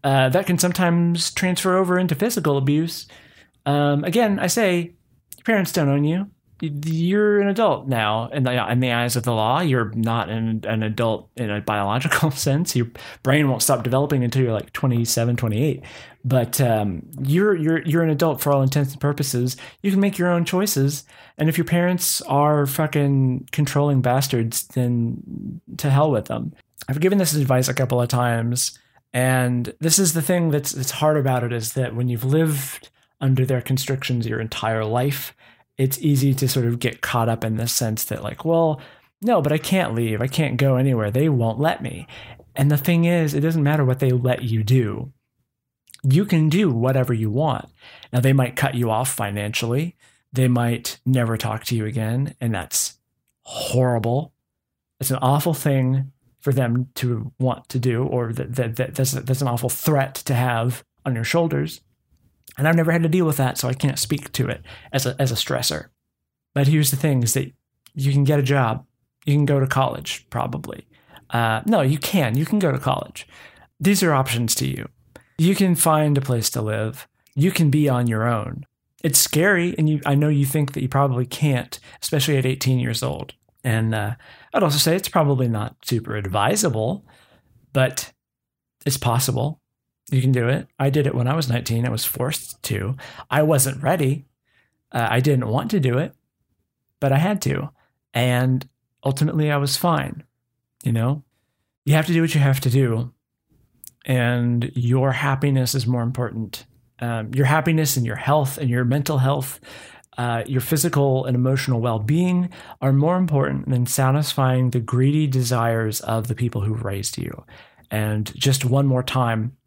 Uh, 0.04 0.30
that 0.30 0.46
can 0.46 0.58
sometimes 0.58 1.32
transfer 1.32 1.78
over 1.78 1.98
into 1.98 2.14
physical 2.16 2.58
abuse. 2.58 3.08
Um, 3.66 4.04
again 4.04 4.40
i 4.40 4.46
say 4.46 4.94
your 5.38 5.44
parents 5.44 5.72
don't 5.72 5.90
own 5.90 6.04
you 6.04 6.30
you're 6.62 7.42
an 7.42 7.48
adult 7.48 7.88
now 7.88 8.30
in 8.30 8.44
the, 8.44 8.72
in 8.72 8.80
the 8.80 8.92
eyes 8.92 9.16
of 9.16 9.24
the 9.24 9.34
law. 9.34 9.60
You're 9.60 9.92
not 9.94 10.30
an, 10.30 10.64
an 10.66 10.84
adult 10.84 11.30
in 11.36 11.50
a 11.50 11.62
biological 11.62 12.32
sense. 12.32 12.76
Your 12.76 12.88
brain 13.24 13.50
won't 13.50 13.62
stop 13.62 13.84
developing 13.84 14.24
until 14.24 14.44
you're 14.44 14.54
like 14.54 14.72
27, 14.74 15.36
28. 15.36 15.84
But 16.24 16.60
um, 16.60 17.04
you're 17.22 17.56
you're 17.56 17.84
you're 17.84 18.04
an 18.04 18.10
adult 18.10 18.42
for 18.42 18.52
all 18.52 18.64
intents 18.64 18.94
and 18.94 19.02
purposes. 19.02 19.58
You 19.84 19.92
can 19.92 20.00
make 20.00 20.18
your 20.18 20.30
own 20.30 20.44
choices. 20.44 21.04
And 21.38 21.50
if 21.50 21.58
your 21.58 21.66
parents 21.66 22.22
are 22.24 22.66
fucking 22.66 23.50
controlling 23.52 24.02
bastards, 24.02 24.66
then 24.68 25.62
to 25.78 25.90
hell 25.90 26.10
with 26.10 26.26
them. 26.26 26.54
I've 26.88 27.00
given 27.00 27.20
this 27.20 27.36
advice 27.36 27.68
a 27.68 27.74
couple 27.74 28.02
of 28.02 28.08
times, 28.08 28.80
and 29.14 29.74
this 29.80 30.00
is 30.00 30.14
the 30.14 30.22
thing 30.22 30.50
that's 30.50 30.72
that's 30.72 30.92
hard 30.92 31.18
about 31.18 31.44
it 31.44 31.54
is 31.54 31.74
that 31.74 31.96
when 31.96 32.08
you've 32.08 32.26
lived 32.26 32.90
under 33.22 33.46
their 33.46 33.62
constrictions 33.62 34.28
your 34.28 34.42
entire 34.42 34.84
life 34.84 35.36
it's 35.78 36.00
easy 36.00 36.34
to 36.34 36.48
sort 36.48 36.66
of 36.66 36.80
get 36.80 37.02
caught 37.02 37.30
up 37.30 37.44
in 37.44 37.58
the 37.58 37.68
sense 37.68 38.04
that, 38.06 38.24
like, 38.24 38.46
well, 38.46 38.82
no, 39.22 39.42
but 39.42 39.52
I 39.52 39.58
can't 39.58 39.96
leave. 39.96 40.22
I 40.22 40.28
can't 40.28 40.58
go 40.58 40.76
anywhere. 40.76 41.12
They 41.12 41.30
won't 41.30 41.60
let 41.60 41.82
me. 41.82 42.08
And 42.56 42.72
the 42.72 42.78
thing 42.78 43.06
is, 43.06 43.34
it 43.34 43.42
doesn't 43.42 43.64
matter 43.64 43.84
what 43.84 44.00
they 44.00 44.12
let 44.12 44.44
you 44.44 44.64
do. 44.64 45.12
You 46.04 46.26
can 46.26 46.50
do 46.50 46.72
whatever 46.72 47.14
you 47.14 47.30
want. 47.30 47.70
Now, 48.14 48.20
they 48.20 48.34
might 48.34 48.56
cut 48.56 48.76
you 48.76 48.92
off 48.92 49.12
financially. 49.14 49.96
They 50.32 50.48
might 50.48 51.00
never 51.06 51.38
talk 51.38 51.64
to 51.66 51.76
you 51.76 51.86
again. 51.86 52.36
And 52.40 52.54
that's 52.54 53.00
horrible. 53.42 54.34
It's 55.00 55.12
an 55.12 55.20
awful 55.22 55.54
thing 55.54 56.12
for 56.40 56.54
them 56.54 56.90
to 56.96 57.32
want 57.40 57.68
to 57.70 57.80
do, 57.80 58.04
or 58.04 58.32
that, 58.32 58.56
that, 58.56 58.76
that 58.76 58.96
that's, 58.96 59.12
that's 59.12 59.42
an 59.42 59.48
awful 59.48 59.70
threat 59.70 60.16
to 60.16 60.36
have 60.36 60.84
on 61.04 61.16
your 61.16 61.24
shoulders. 61.24 61.82
And 62.58 62.68
I've 62.68 62.76
never 62.76 62.92
had 62.92 63.04
to 63.04 63.10
deal 63.10 63.26
with 63.26 63.38
that, 63.38 63.58
so 63.58 63.68
I 63.68 63.74
can't 63.74 64.00
speak 64.00 64.32
to 64.34 64.48
it 64.48 64.64
as 64.92 65.06
a, 65.06 65.16
as 65.20 65.32
a 65.32 65.36
stressor. 65.36 65.88
But 66.54 66.68
here's 66.68 66.92
the 66.92 66.98
thing 66.98 67.22
is 67.24 67.34
that 67.34 67.52
you 67.94 68.12
can 68.12 68.24
get 68.24 68.40
a 68.40 68.44
job. 68.44 68.86
You 69.26 69.34
can 69.34 69.46
go 69.46 69.60
to 69.60 69.68
college, 69.68 70.26
probably. 70.30 70.88
Uh, 71.30 71.62
no, 71.66 71.82
you 71.82 71.98
can. 71.98 72.38
You 72.38 72.46
can 72.46 72.60
go 72.60 72.72
to 72.72 72.78
college. 72.78 73.28
These 73.80 74.04
are 74.04 74.14
options 74.14 74.56
to 74.56 74.68
you. 74.68 74.88
You 75.38 75.56
can 75.56 75.76
find 75.76 76.18
a 76.18 76.22
place 76.22 76.50
to 76.52 76.62
live. 76.62 77.08
You 77.36 77.52
can 77.52 77.70
be 77.70 77.90
on 77.90 78.08
your 78.08 78.26
own. 78.26 78.66
It's 79.04 79.20
scary, 79.20 79.76
and 79.78 79.90
you, 79.90 80.02
I 80.06 80.16
know 80.16 80.30
you 80.30 80.46
think 80.46 80.74
that 80.74 80.82
you 80.82 80.90
probably 80.90 81.26
can't, 81.26 81.78
especially 82.02 82.38
at 82.38 82.46
18 82.46 82.80
years 82.80 83.04
old. 83.04 83.34
And 83.64 83.94
uh, 83.94 84.16
I'd 84.54 84.64
also 84.64 84.78
say 84.78 84.96
it's 84.96 85.10
probably 85.10 85.48
not 85.48 85.76
super 85.84 86.16
advisable, 86.16 87.06
but 87.74 88.14
it's 88.86 88.98
possible. 88.98 89.60
You 90.12 90.22
can 90.22 90.32
do 90.32 90.48
it. 90.48 90.68
I 90.78 90.90
did 90.90 91.08
it 91.08 91.16
when 91.16 91.28
I 91.28 91.36
was 91.36 91.50
19. 91.50 91.86
I 91.86 91.90
was 91.90 92.06
forced 92.06 92.62
to. 92.64 92.96
I 93.30 93.42
wasn't 93.42 93.82
ready. 93.82 94.26
Uh, 94.92 95.08
I 95.10 95.20
didn't 95.20 95.48
want 95.48 95.72
to 95.72 95.80
do 95.80 95.98
it, 95.98 96.14
but 97.00 97.12
I 97.12 97.18
had 97.18 97.42
to. 97.44 97.70
And 98.14 98.68
ultimately, 99.04 99.52
I 99.52 99.58
was 99.58 99.78
fine. 99.78 100.24
You 100.84 100.92
know, 100.92 101.24
you 101.86 101.94
have 101.96 102.06
to 102.06 102.14
do 102.14 102.22
what 102.22 102.36
you 102.36 102.42
have 102.42 102.60
to 102.62 102.70
do. 102.70 103.12
And 104.06 104.72
your 104.76 105.12
happiness 105.12 105.74
is 105.74 105.88
more 105.88 106.04
important. 106.04 106.66
Um, 107.00 107.34
your 107.34 107.46
happiness 107.46 107.98
and 107.98 108.06
your 108.06 108.16
health 108.16 108.58
and 108.60 108.70
your 108.70 108.86
mental 108.86 109.18
health, 109.18 109.60
uh, 110.18 110.44
your 110.46 110.62
physical 110.62 111.26
and 111.26 111.36
emotional 111.36 111.82
well 111.82 112.00
being 112.00 112.50
are 112.82 112.94
more 112.94 113.18
important 113.18 113.68
than 113.68 113.86
satisfying 113.86 114.70
the 114.70 114.80
greedy 114.80 115.26
desires 115.28 116.00
of 116.02 116.28
the 116.28 116.36
people 116.36 116.62
who 116.62 116.74
raised 116.76 117.18
you. 117.18 117.44
And 117.92 118.32
just 118.36 118.64
one 118.64 118.86
more 118.86 119.04
time, 119.04 119.58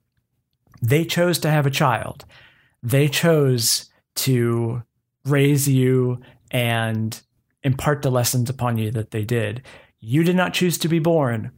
they 0.83 1.05
chose 1.05 1.39
to 1.41 1.51
have 1.51 1.67
a 1.67 1.71
child. 1.71 2.25
They 2.83 3.09
chose 3.09 3.91
to 4.17 4.83
raise 5.25 5.69
you 5.69 6.21
and 6.51 7.21
impart 7.63 8.03
the 8.03 8.11
lessons 8.11 8.49
upon 8.49 8.79
you 8.79 8.91
that 8.93 9.11
they 9.11 9.25
did. 9.25 9.63
You 10.01 10.23
did 10.23 10.37
not 10.37 10.55
choose 10.55 10.79
to 10.79 10.89
be 10.89 10.99
born. 10.99 11.51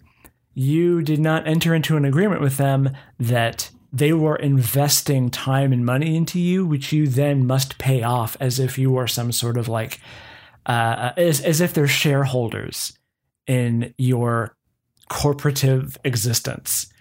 You 0.55 1.03
did 1.03 1.21
not 1.21 1.47
enter 1.47 1.75
into 1.75 1.97
an 1.97 2.05
agreement 2.05 2.41
with 2.41 2.57
them 2.57 2.91
that 3.19 3.71
they 3.93 4.13
were 4.13 4.37
investing 4.37 5.31
time 5.31 5.73
and 5.73 5.85
money 5.85 6.17
into 6.17 6.39
you, 6.39 6.67
which 6.67 6.93
you 6.93 7.07
then 7.07 7.47
must 7.47 7.79
pay 7.79 8.03
off 8.03 8.37
as 8.41 8.59
if 8.59 8.79
you 8.79 8.91
were 8.91 9.07
some 9.07 9.33
sort 9.33 9.57
of 9.57 9.69
like, 9.69 10.01
uh, 10.67 11.13
as, 11.17 11.41
as 11.41 11.61
if 11.61 11.75
they're 11.75 11.89
shareholders 11.89 12.97
in 13.47 13.93
your 13.99 14.57
corporative 15.11 15.97
existence. 16.05 16.93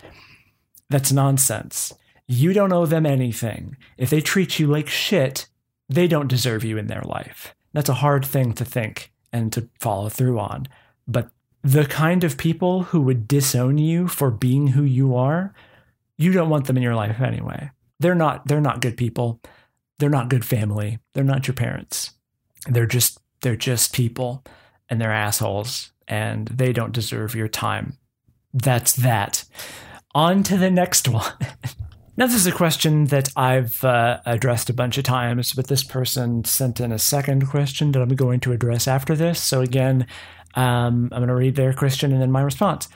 That's 0.90 1.12
nonsense. 1.12 1.94
You 2.32 2.54
don't 2.54 2.72
owe 2.72 2.86
them 2.86 3.08
anything. 3.08 3.76
If 3.98 4.12
they 4.12 4.22
treat 4.22 4.60
you 4.60 4.68
like 4.68 4.88
shit, 4.88 5.48
they 5.90 6.08
don't 6.08 6.28
deserve 6.28 6.64
you 6.64 6.78
in 6.78 6.86
their 6.86 7.02
life. 7.02 7.56
That's 7.74 7.90
a 7.90 7.96
hard 7.96 8.24
thing 8.24 8.54
to 8.54 8.64
think 8.64 9.12
and 9.34 9.52
to 9.54 9.68
follow 9.80 10.10
through 10.10 10.40
on. 10.40 10.68
But 11.08 11.32
the 11.64 11.86
kind 11.86 12.24
of 12.24 12.38
people 12.38 12.84
who 12.84 13.02
would 13.02 13.28
disown 13.28 13.80
you 13.80 14.08
for 14.08 14.30
being 14.30 14.68
who 14.68 14.84
you 14.84 15.16
are, 15.16 15.56
you 16.18 16.32
don't 16.32 16.52
want 16.52 16.68
them 16.68 16.78
in 16.78 16.84
your 16.84 16.94
life 16.94 17.20
anyway. 17.20 17.72
They're 18.00 18.14
not 18.14 18.48
they're 18.48 18.62
not 18.62 18.82
good 18.82 18.96
people. 18.96 19.42
They're 19.98 20.08
not 20.08 20.30
good 20.30 20.46
family. 20.46 21.00
They're 21.14 21.24
not 21.24 21.48
your 21.48 21.56
parents. 21.56 22.12
They're 22.68 22.86
just 22.86 23.20
they're 23.42 23.56
just 23.56 23.92
people 23.92 24.44
and 24.88 25.02
they're 25.02 25.12
assholes 25.12 25.94
and 26.08 26.48
they 26.48 26.74
don't 26.74 26.94
deserve 26.94 27.34
your 27.34 27.48
time. 27.48 27.98
That's 28.54 28.94
that. 28.98 29.46
On 30.14 30.44
to 30.44 30.58
the 30.58 30.70
next 30.70 31.08
one. 31.10 31.34
Now, 32.20 32.28
this 32.28 32.36
is 32.36 32.48
a 32.48 32.52
question 32.52 33.06
that 33.06 33.30
I've 33.38 33.82
uh, 33.82 34.20
addressed 34.26 34.70
a 34.70 34.74
bunch 34.74 34.98
of 34.98 35.06
times, 35.06 35.54
but 35.54 35.68
this 35.68 35.86
person 35.86 36.44
sent 36.44 36.82
in 36.82 36.92
a 36.92 37.00
second 37.00 37.48
question 37.48 37.94
that 37.94 38.02
I'm 38.02 38.10
going 38.10 38.42
to 38.42 38.52
address 38.52 38.90
after 38.90 39.16
this. 39.16 39.42
So, 39.42 39.62
again, 39.62 40.06
um, 40.54 41.08
I'm 41.14 41.20
going 41.20 41.30
to 41.30 41.34
read 41.34 41.56
their 41.56 41.72
question 41.72 42.12
and 42.12 42.22
then 42.22 42.30
my 42.30 42.42
response. 42.42 42.90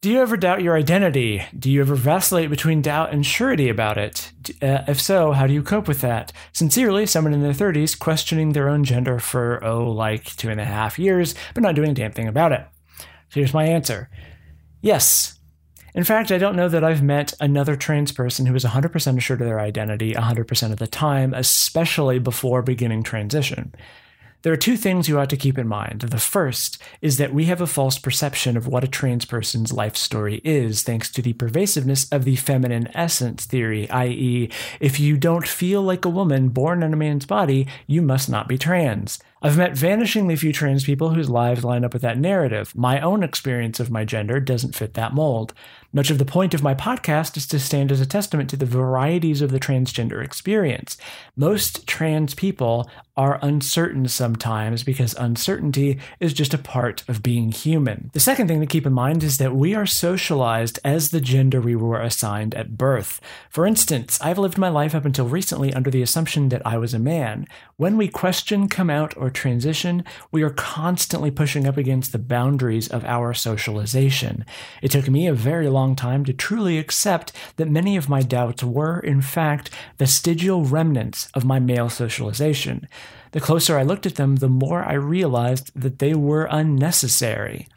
Do 0.00 0.10
you 0.10 0.20
ever 0.20 0.36
doubt 0.36 0.60
your 0.60 0.76
identity? 0.76 1.44
Do 1.56 1.70
you 1.70 1.82
ever 1.82 1.94
vacillate 1.94 2.50
between 2.50 2.82
doubt 2.82 3.12
and 3.12 3.24
surety 3.24 3.68
about 3.68 3.96
it? 3.96 4.32
Uh, 4.60 4.82
if 4.88 5.00
so, 5.00 5.30
how 5.30 5.46
do 5.46 5.52
you 5.52 5.62
cope 5.62 5.86
with 5.86 6.00
that? 6.00 6.32
Sincerely, 6.52 7.06
someone 7.06 7.34
in 7.34 7.42
their 7.42 7.52
30s 7.52 7.96
questioning 7.96 8.54
their 8.54 8.68
own 8.68 8.82
gender 8.82 9.20
for, 9.20 9.62
oh, 9.62 9.88
like 9.88 10.34
two 10.34 10.50
and 10.50 10.60
a 10.60 10.64
half 10.64 10.98
years, 10.98 11.36
but 11.54 11.62
not 11.62 11.76
doing 11.76 11.90
a 11.90 11.94
damn 11.94 12.10
thing 12.10 12.26
about 12.26 12.50
it. 12.50 12.66
So 12.98 13.06
here's 13.34 13.54
my 13.54 13.66
answer 13.66 14.10
Yes, 14.80 15.38
in 15.94 16.04
fact, 16.04 16.32
I 16.32 16.38
don't 16.38 16.56
know 16.56 16.68
that 16.68 16.84
I've 16.84 17.02
met 17.02 17.34
another 17.40 17.76
trans 17.76 18.12
person 18.12 18.46
who 18.46 18.54
is 18.54 18.64
100% 18.64 19.18
assured 19.18 19.40
of 19.40 19.46
their 19.46 19.60
identity 19.60 20.14
100% 20.14 20.72
of 20.72 20.78
the 20.78 20.86
time, 20.86 21.34
especially 21.34 22.18
before 22.18 22.62
beginning 22.62 23.02
transition. 23.02 23.74
There 24.42 24.52
are 24.52 24.56
two 24.56 24.76
things 24.76 25.08
you 25.08 25.20
ought 25.20 25.30
to 25.30 25.36
keep 25.36 25.56
in 25.56 25.68
mind. 25.68 26.00
The 26.00 26.18
first 26.18 26.82
is 27.00 27.16
that 27.18 27.32
we 27.32 27.44
have 27.44 27.60
a 27.60 27.66
false 27.66 27.96
perception 27.98 28.56
of 28.56 28.66
what 28.66 28.82
a 28.82 28.88
trans 28.88 29.24
person's 29.24 29.72
life 29.72 29.96
story 29.96 30.40
is, 30.42 30.82
thanks 30.82 31.10
to 31.12 31.22
the 31.22 31.34
pervasiveness 31.34 32.10
of 32.10 32.24
the 32.24 32.34
feminine 32.34 32.88
essence 32.92 33.44
theory, 33.44 33.88
i.e., 33.90 34.50
if 34.80 34.98
you 34.98 35.16
don't 35.16 35.46
feel 35.46 35.80
like 35.80 36.04
a 36.04 36.10
woman 36.10 36.48
born 36.48 36.82
in 36.82 36.92
a 36.92 36.96
man's 36.96 37.24
body, 37.24 37.68
you 37.86 38.02
must 38.02 38.28
not 38.28 38.48
be 38.48 38.58
trans. 38.58 39.20
I've 39.44 39.58
met 39.58 39.72
vanishingly 39.72 40.38
few 40.38 40.52
trans 40.52 40.84
people 40.84 41.10
whose 41.10 41.28
lives 41.28 41.64
line 41.64 41.84
up 41.84 41.92
with 41.92 42.02
that 42.02 42.16
narrative. 42.16 42.72
My 42.76 43.00
own 43.00 43.24
experience 43.24 43.80
of 43.80 43.90
my 43.90 44.04
gender 44.04 44.38
doesn't 44.38 44.76
fit 44.76 44.94
that 44.94 45.14
mold. 45.14 45.52
Much 45.92 46.10
of 46.10 46.18
the 46.18 46.24
point 46.24 46.54
of 46.54 46.62
my 46.62 46.74
podcast 46.74 47.36
is 47.36 47.46
to 47.48 47.58
stand 47.58 47.90
as 47.90 48.00
a 48.00 48.06
testament 48.06 48.48
to 48.48 48.56
the 48.56 48.64
varieties 48.64 49.42
of 49.42 49.50
the 49.50 49.60
transgender 49.60 50.24
experience. 50.24 50.96
Most 51.36 51.86
trans 51.88 52.34
people 52.34 52.88
are 53.14 53.38
uncertain 53.42 54.08
sometimes 54.08 54.82
because 54.84 55.12
uncertainty 55.14 55.98
is 56.18 56.32
just 56.32 56.54
a 56.54 56.58
part 56.58 57.06
of 57.08 57.22
being 57.22 57.52
human. 57.52 58.10
The 58.14 58.20
second 58.20 58.48
thing 58.48 58.60
to 58.60 58.66
keep 58.66 58.86
in 58.86 58.92
mind 58.94 59.22
is 59.22 59.36
that 59.36 59.54
we 59.54 59.74
are 59.74 59.84
socialized 59.84 60.78
as 60.82 61.10
the 61.10 61.20
gender 61.20 61.60
we 61.60 61.76
were 61.76 62.00
assigned 62.00 62.54
at 62.54 62.78
birth. 62.78 63.20
For 63.50 63.66
instance, 63.66 64.18
I've 64.22 64.38
lived 64.38 64.56
my 64.56 64.70
life 64.70 64.94
up 64.94 65.04
until 65.04 65.28
recently 65.28 65.74
under 65.74 65.90
the 65.90 66.00
assumption 66.00 66.48
that 66.50 66.66
I 66.66 66.78
was 66.78 66.94
a 66.94 66.98
man. 66.98 67.46
When 67.76 67.98
we 67.98 68.08
question, 68.08 68.66
come 68.66 68.88
out, 68.88 69.14
or 69.16 69.30
transition, 69.32 70.04
we 70.30 70.42
are 70.42 70.50
constantly 70.50 71.30
pushing 71.30 71.66
up 71.66 71.76
against 71.76 72.12
the 72.12 72.18
boundaries 72.18 72.88
of 72.88 73.04
our 73.04 73.34
socialization. 73.34 74.44
It 74.82 74.90
took 74.90 75.08
me 75.08 75.26
a 75.26 75.34
very 75.34 75.68
long 75.68 75.96
time 75.96 76.24
to 76.24 76.32
truly 76.32 76.78
accept 76.78 77.32
that 77.56 77.70
many 77.70 77.96
of 77.96 78.08
my 78.08 78.22
doubts 78.22 78.62
were, 78.62 79.00
in 79.00 79.22
fact, 79.22 79.70
vestigial 79.98 80.64
remnants 80.64 81.28
of 81.34 81.44
my 81.44 81.58
male 81.58 81.88
socialization. 81.88 82.88
The 83.32 83.40
closer 83.40 83.78
I 83.78 83.82
looked 83.82 84.06
at 84.06 84.16
them, 84.16 84.36
the 84.36 84.48
more 84.48 84.84
I 84.84 84.94
realized 84.94 85.70
that 85.74 85.98
they 85.98 86.14
were 86.14 86.48
unnecessary. 86.50 87.68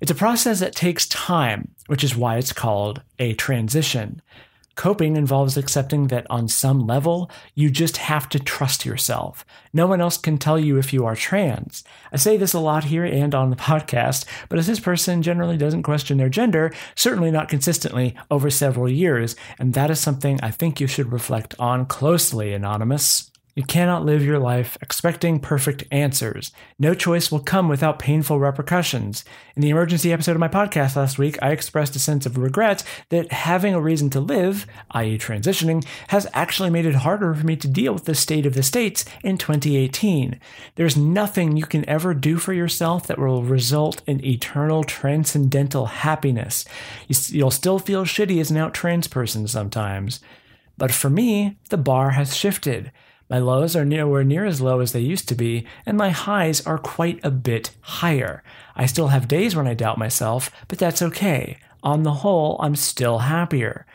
It's 0.00 0.10
a 0.10 0.14
process 0.14 0.60
that 0.60 0.74
takes 0.74 1.06
time, 1.06 1.72
which 1.86 2.02
is 2.02 2.16
why 2.16 2.38
it's 2.38 2.54
called 2.54 3.02
a 3.18 3.34
transition. 3.34 4.22
Coping 4.76 5.16
involves 5.16 5.56
accepting 5.56 6.06
that 6.06 6.26
on 6.30 6.48
some 6.48 6.86
level, 6.86 7.30
you 7.54 7.70
just 7.70 7.98
have 7.98 8.28
to 8.30 8.38
trust 8.38 8.86
yourself. 8.86 9.44
No 9.72 9.86
one 9.86 10.00
else 10.00 10.16
can 10.16 10.38
tell 10.38 10.58
you 10.58 10.78
if 10.78 10.92
you 10.92 11.04
are 11.04 11.16
trans. 11.16 11.84
I 12.12 12.16
say 12.16 12.36
this 12.36 12.54
a 12.54 12.60
lot 12.60 12.84
here 12.84 13.04
and 13.04 13.34
on 13.34 13.50
the 13.50 13.56
podcast, 13.56 14.24
but 14.48 14.58
as 14.58 14.66
this 14.66 14.80
person 14.80 15.22
generally 15.22 15.56
doesn't 15.56 15.82
question 15.82 16.18
their 16.18 16.28
gender, 16.28 16.72
certainly 16.94 17.30
not 17.30 17.48
consistently 17.48 18.14
over 18.30 18.50
several 18.50 18.88
years, 18.88 19.36
and 19.58 19.74
that 19.74 19.90
is 19.90 20.00
something 20.00 20.40
I 20.42 20.50
think 20.50 20.80
you 20.80 20.86
should 20.86 21.12
reflect 21.12 21.54
on 21.58 21.86
closely, 21.86 22.52
Anonymous. 22.52 23.29
You 23.60 23.66
cannot 23.66 24.06
live 24.06 24.24
your 24.24 24.38
life 24.38 24.78
expecting 24.80 25.38
perfect 25.38 25.84
answers. 25.90 26.50
No 26.78 26.94
choice 26.94 27.30
will 27.30 27.40
come 27.40 27.68
without 27.68 27.98
painful 27.98 28.40
repercussions. 28.40 29.22
In 29.54 29.60
the 29.60 29.68
emergency 29.68 30.14
episode 30.14 30.32
of 30.32 30.40
my 30.40 30.48
podcast 30.48 30.96
last 30.96 31.18
week, 31.18 31.38
I 31.42 31.50
expressed 31.50 31.94
a 31.94 31.98
sense 31.98 32.24
of 32.24 32.38
regret 32.38 32.82
that 33.10 33.30
having 33.32 33.74
a 33.74 33.80
reason 33.82 34.08
to 34.10 34.20
live, 34.20 34.66
i.e., 34.92 35.18
transitioning, 35.18 35.84
has 36.08 36.26
actually 36.32 36.70
made 36.70 36.86
it 36.86 36.94
harder 36.94 37.34
for 37.34 37.44
me 37.44 37.54
to 37.56 37.68
deal 37.68 37.92
with 37.92 38.06
the 38.06 38.14
state 38.14 38.46
of 38.46 38.54
the 38.54 38.62
states 38.62 39.04
in 39.22 39.36
2018. 39.36 40.40
There's 40.76 40.96
nothing 40.96 41.58
you 41.58 41.66
can 41.66 41.86
ever 41.86 42.14
do 42.14 42.38
for 42.38 42.54
yourself 42.54 43.08
that 43.08 43.18
will 43.18 43.42
result 43.42 44.00
in 44.06 44.24
eternal 44.24 44.84
transcendental 44.84 45.84
happiness. 45.84 46.64
You'll 47.08 47.50
still 47.50 47.78
feel 47.78 48.04
shitty 48.06 48.40
as 48.40 48.50
an 48.50 48.56
out 48.56 48.72
trans 48.72 49.06
person 49.06 49.46
sometimes. 49.46 50.20
But 50.78 50.92
for 50.92 51.10
me, 51.10 51.58
the 51.68 51.76
bar 51.76 52.12
has 52.12 52.34
shifted. 52.34 52.90
My 53.30 53.38
lows 53.38 53.76
are 53.76 53.84
nowhere 53.84 54.24
near 54.24 54.44
as 54.44 54.60
low 54.60 54.80
as 54.80 54.92
they 54.92 55.00
used 55.00 55.28
to 55.28 55.36
be, 55.36 55.64
and 55.86 55.96
my 55.96 56.10
highs 56.10 56.66
are 56.66 56.78
quite 56.78 57.20
a 57.22 57.30
bit 57.30 57.70
higher. 57.80 58.42
I 58.74 58.86
still 58.86 59.08
have 59.08 59.28
days 59.28 59.54
when 59.54 59.68
I 59.68 59.74
doubt 59.74 59.98
myself, 59.98 60.50
but 60.66 60.78
that's 60.78 61.00
okay. 61.00 61.56
On 61.84 62.02
the 62.02 62.12
whole, 62.12 62.58
I'm 62.60 62.74
still 62.74 63.20
happier. 63.20 63.86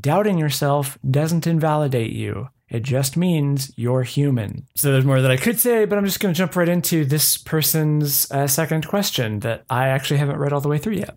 Doubting 0.00 0.38
yourself 0.38 0.96
doesn't 1.08 1.46
invalidate 1.46 2.12
you. 2.12 2.48
It 2.68 2.82
just 2.82 3.16
means 3.16 3.72
you're 3.76 4.04
human. 4.04 4.66
So 4.74 4.90
there's 4.90 5.04
more 5.04 5.20
that 5.20 5.30
I 5.30 5.36
could 5.36 5.60
say, 5.60 5.84
but 5.84 5.98
I'm 5.98 6.06
just 6.06 6.20
going 6.20 6.32
to 6.32 6.38
jump 6.38 6.56
right 6.56 6.68
into 6.68 7.04
this 7.04 7.36
person's 7.36 8.30
uh, 8.30 8.46
second 8.46 8.88
question 8.88 9.40
that 9.40 9.64
I 9.68 9.88
actually 9.88 10.16
haven't 10.16 10.38
read 10.38 10.52
all 10.52 10.60
the 10.60 10.68
way 10.68 10.78
through 10.78 10.94
yet. 10.94 11.16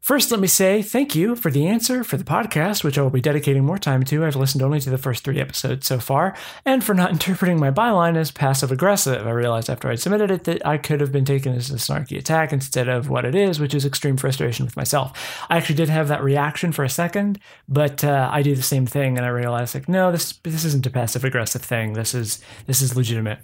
First, 0.00 0.30
let 0.30 0.40
me 0.40 0.46
say 0.46 0.80
thank 0.80 1.14
you 1.14 1.36
for 1.36 1.50
the 1.50 1.66
answer 1.66 2.02
for 2.02 2.16
the 2.16 2.24
podcast, 2.24 2.82
which 2.82 2.96
I 2.96 3.02
will 3.02 3.10
be 3.10 3.20
dedicating 3.20 3.66
more 3.66 3.76
time 3.76 4.02
to. 4.04 4.24
I've 4.24 4.34
listened 4.34 4.62
only 4.62 4.80
to 4.80 4.88
the 4.88 4.96
first 4.96 5.22
three 5.22 5.38
episodes 5.38 5.86
so 5.86 5.98
far, 5.98 6.34
and 6.64 6.82
for 6.82 6.94
not 6.94 7.10
interpreting 7.12 7.60
my 7.60 7.70
byline 7.70 8.16
as 8.16 8.30
passive 8.30 8.72
aggressive. 8.72 9.26
I 9.26 9.30
realized 9.30 9.68
after 9.68 9.90
I'd 9.90 10.00
submitted 10.00 10.30
it 10.30 10.44
that 10.44 10.66
I 10.66 10.78
could 10.78 11.02
have 11.02 11.12
been 11.12 11.26
taken 11.26 11.54
as 11.54 11.70
a 11.70 11.74
snarky 11.74 12.16
attack 12.16 12.50
instead 12.50 12.88
of 12.88 13.10
what 13.10 13.26
it 13.26 13.34
is, 13.34 13.60
which 13.60 13.74
is 13.74 13.84
extreme 13.84 14.16
frustration 14.16 14.64
with 14.64 14.74
myself. 14.74 15.44
I 15.50 15.58
actually 15.58 15.76
did 15.76 15.90
have 15.90 16.08
that 16.08 16.22
reaction 16.22 16.72
for 16.72 16.82
a 16.82 16.88
second, 16.88 17.38
but 17.68 18.02
uh, 18.02 18.30
I 18.32 18.40
do 18.40 18.54
the 18.54 18.62
same 18.62 18.86
thing, 18.86 19.18
and 19.18 19.26
I 19.26 19.30
realized 19.30 19.74
like, 19.74 19.88
no, 19.88 20.10
this 20.10 20.32
this 20.44 20.64
isn't 20.64 20.86
a 20.86 20.90
passive 20.90 21.24
aggressive 21.24 21.62
thing. 21.62 21.92
This 21.92 22.14
is 22.14 22.42
this 22.66 22.80
is 22.80 22.96
legitimate. 22.96 23.40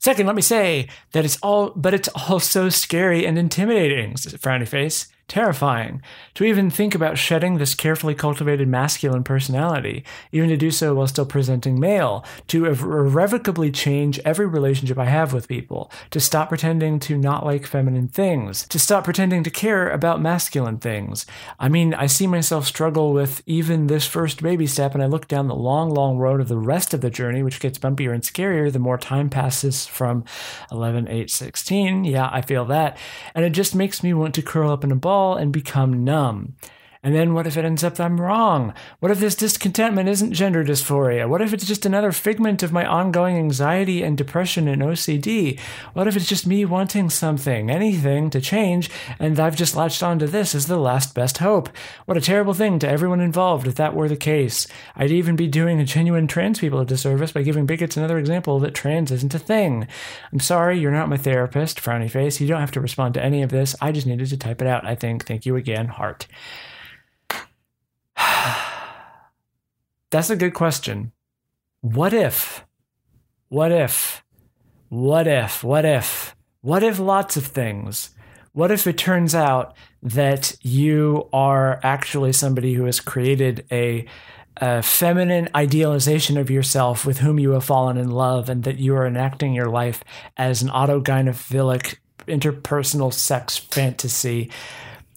Second, 0.00 0.26
let 0.26 0.36
me 0.36 0.42
say 0.42 0.86
that 1.12 1.24
it's 1.24 1.38
all, 1.42 1.70
but 1.70 1.94
it's 1.94 2.08
also 2.28 2.68
scary 2.68 3.24
and 3.24 3.38
intimidating. 3.38 4.12
Frowny 4.12 4.68
face 4.68 5.08
terrifying 5.28 6.02
to 6.34 6.44
even 6.44 6.70
think 6.70 6.94
about 6.94 7.18
shedding 7.18 7.58
this 7.58 7.74
carefully 7.74 8.14
cultivated 8.14 8.66
masculine 8.66 9.22
personality, 9.22 10.02
even 10.32 10.48
to 10.48 10.56
do 10.56 10.70
so 10.70 10.94
while 10.94 11.06
still 11.06 11.26
presenting 11.26 11.78
male, 11.78 12.24
to 12.46 12.64
irrevocably 12.64 13.70
change 13.70 14.18
every 14.24 14.46
relationship 14.46 14.98
I 14.98 15.04
have 15.04 15.34
with 15.34 15.46
people, 15.46 15.92
to 16.10 16.18
stop 16.18 16.48
pretending 16.48 16.98
to 17.00 17.18
not 17.18 17.44
like 17.44 17.66
feminine 17.66 18.08
things, 18.08 18.66
to 18.68 18.78
stop 18.78 19.04
pretending 19.04 19.44
to 19.44 19.50
care 19.50 19.90
about 19.90 20.22
masculine 20.22 20.78
things. 20.78 21.26
I 21.60 21.68
mean, 21.68 21.92
I 21.92 22.06
see 22.06 22.26
myself 22.26 22.66
struggle 22.66 23.12
with 23.12 23.42
even 23.44 23.86
this 23.86 24.06
first 24.06 24.42
baby 24.42 24.66
step, 24.66 24.94
and 24.94 25.02
I 25.02 25.06
look 25.06 25.28
down 25.28 25.48
the 25.48 25.54
long, 25.54 25.90
long 25.90 26.16
road 26.16 26.40
of 26.40 26.48
the 26.48 26.56
rest 26.56 26.94
of 26.94 27.02
the 27.02 27.10
journey, 27.10 27.42
which 27.42 27.60
gets 27.60 27.78
bumpier 27.78 28.14
and 28.14 28.22
scarier 28.22 28.72
the 28.72 28.78
more 28.78 28.96
time 28.96 29.28
passes 29.28 29.86
from 29.86 30.24
11, 30.72 31.06
8, 31.08 31.30
16. 31.30 32.04
Yeah, 32.04 32.30
I 32.32 32.40
feel 32.40 32.64
that. 32.66 32.96
And 33.34 33.44
it 33.44 33.50
just 33.50 33.74
makes 33.74 34.02
me 34.02 34.14
want 34.14 34.34
to 34.36 34.42
curl 34.42 34.70
up 34.70 34.84
in 34.84 34.90
a 34.90 34.96
ball 34.96 35.17
and 35.36 35.52
become 35.52 36.04
numb. 36.04 36.54
And 37.02 37.14
then 37.14 37.34
what 37.34 37.46
if 37.46 37.56
it 37.56 37.64
ends 37.64 37.84
up 37.84 37.98
I'm 38.00 38.20
wrong? 38.20 38.74
What 39.00 39.10
if 39.10 39.20
this 39.20 39.34
discontentment 39.34 40.08
isn't 40.08 40.32
gender 40.32 40.64
dysphoria? 40.64 41.28
What 41.28 41.42
if 41.42 41.52
it's 41.52 41.66
just 41.66 41.86
another 41.86 42.12
figment 42.12 42.62
of 42.62 42.72
my 42.72 42.84
ongoing 42.84 43.36
anxiety 43.36 44.02
and 44.02 44.16
depression 44.16 44.68
and 44.68 44.82
OCD? 44.82 45.58
What 45.94 46.06
if 46.06 46.16
it's 46.16 46.28
just 46.28 46.46
me 46.46 46.64
wanting 46.64 47.10
something, 47.10 47.70
anything 47.70 48.30
to 48.30 48.40
change, 48.40 48.90
and 49.18 49.38
I've 49.38 49.56
just 49.56 49.76
latched 49.76 50.02
onto 50.02 50.26
this 50.26 50.54
as 50.54 50.66
the 50.66 50.76
last 50.76 51.14
best 51.14 51.38
hope? 51.38 51.68
What 52.06 52.16
a 52.16 52.20
terrible 52.20 52.54
thing 52.54 52.78
to 52.80 52.88
everyone 52.88 53.20
involved 53.20 53.66
if 53.66 53.76
that 53.76 53.94
were 53.94 54.08
the 54.08 54.16
case. 54.16 54.66
I'd 54.96 55.10
even 55.10 55.36
be 55.36 55.48
doing 55.48 55.80
a 55.80 55.84
genuine 55.84 56.26
trans 56.26 56.60
people 56.60 56.80
a 56.80 56.84
disservice 56.84 57.32
by 57.32 57.42
giving 57.42 57.66
bigots 57.66 57.96
another 57.96 58.18
example 58.18 58.58
that 58.60 58.74
trans 58.74 59.10
isn't 59.10 59.34
a 59.34 59.38
thing. 59.38 59.86
I'm 60.32 60.40
sorry, 60.40 60.78
you're 60.78 60.90
not 60.90 61.08
my 61.08 61.16
therapist, 61.16 61.80
frowny 61.80 62.10
face. 62.10 62.40
You 62.40 62.48
don't 62.48 62.60
have 62.60 62.72
to 62.72 62.80
respond 62.80 63.14
to 63.14 63.22
any 63.22 63.42
of 63.42 63.50
this. 63.50 63.74
I 63.80 63.92
just 63.92 64.06
needed 64.06 64.28
to 64.28 64.36
type 64.36 64.60
it 64.60 64.68
out, 64.68 64.84
I 64.84 64.94
think. 64.94 65.26
Thank 65.26 65.46
you 65.46 65.56
again, 65.56 65.88
heart. 65.88 66.26
That's 70.10 70.30
a 70.30 70.36
good 70.36 70.54
question. 70.54 71.12
What 71.80 72.12
if? 72.12 72.64
What 73.48 73.72
if? 73.72 74.24
What 74.88 75.26
if? 75.26 75.62
What 75.62 75.84
if? 75.84 76.34
What 76.60 76.82
if 76.82 76.98
lots 76.98 77.36
of 77.36 77.46
things? 77.46 78.10
What 78.52 78.70
if 78.70 78.86
it 78.86 78.98
turns 78.98 79.34
out 79.34 79.76
that 80.02 80.56
you 80.62 81.28
are 81.32 81.78
actually 81.82 82.32
somebody 82.32 82.74
who 82.74 82.84
has 82.84 83.00
created 83.00 83.66
a, 83.70 84.06
a, 84.56 84.82
feminine 84.82 85.48
idealization 85.54 86.36
of 86.36 86.50
yourself 86.50 87.06
with 87.06 87.18
whom 87.18 87.38
you 87.38 87.50
have 87.50 87.64
fallen 87.64 87.96
in 87.96 88.10
love, 88.10 88.48
and 88.48 88.64
that 88.64 88.78
you 88.78 88.96
are 88.96 89.06
enacting 89.06 89.52
your 89.54 89.68
life 89.68 90.02
as 90.36 90.62
an 90.62 90.68
autogynephilic 90.68 91.96
interpersonal 92.26 93.12
sex 93.12 93.56
fantasy 93.56 94.50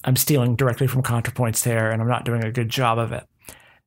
I'm 0.04 0.16
stealing 0.16 0.56
directly 0.56 0.88
from 0.88 1.04
ContraPoints 1.04 1.64
there, 1.64 1.92
and 1.92 2.02
I'm 2.02 2.08
not 2.08 2.26
doing 2.26 2.44
a 2.44 2.52
good 2.52 2.70
job 2.70 2.98
of 2.98 3.12
it. 3.12 3.24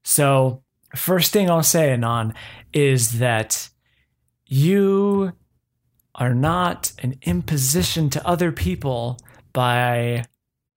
So, 0.04 0.62
first 0.94 1.32
thing 1.32 1.50
I'll 1.50 1.62
say, 1.62 1.92
Anon, 1.92 2.34
is 2.72 3.18
that 3.18 3.68
you 4.46 5.32
are 6.14 6.34
not 6.34 6.92
an 7.02 7.16
imposition 7.22 8.10
to 8.10 8.26
other 8.26 8.52
people 8.52 9.18
by 9.52 10.24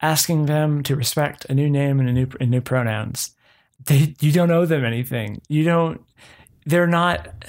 asking 0.02 0.46
them 0.46 0.84
to 0.84 0.96
respect 0.96 1.46
a 1.46 1.54
new 1.54 1.70
name 1.70 2.00
and 2.00 2.10
a 2.10 2.14
new, 2.14 2.28
and 2.40 2.52
new 2.52 2.62
pronouns. 2.62 3.36
They, 3.86 4.16
you 4.20 4.32
don't 4.32 4.52
owe 4.52 4.66
them 4.66 4.86
anything. 4.86 5.42
You 5.48 5.64
don't, 5.64 6.02
they're 6.66 6.88
not, 6.88 7.46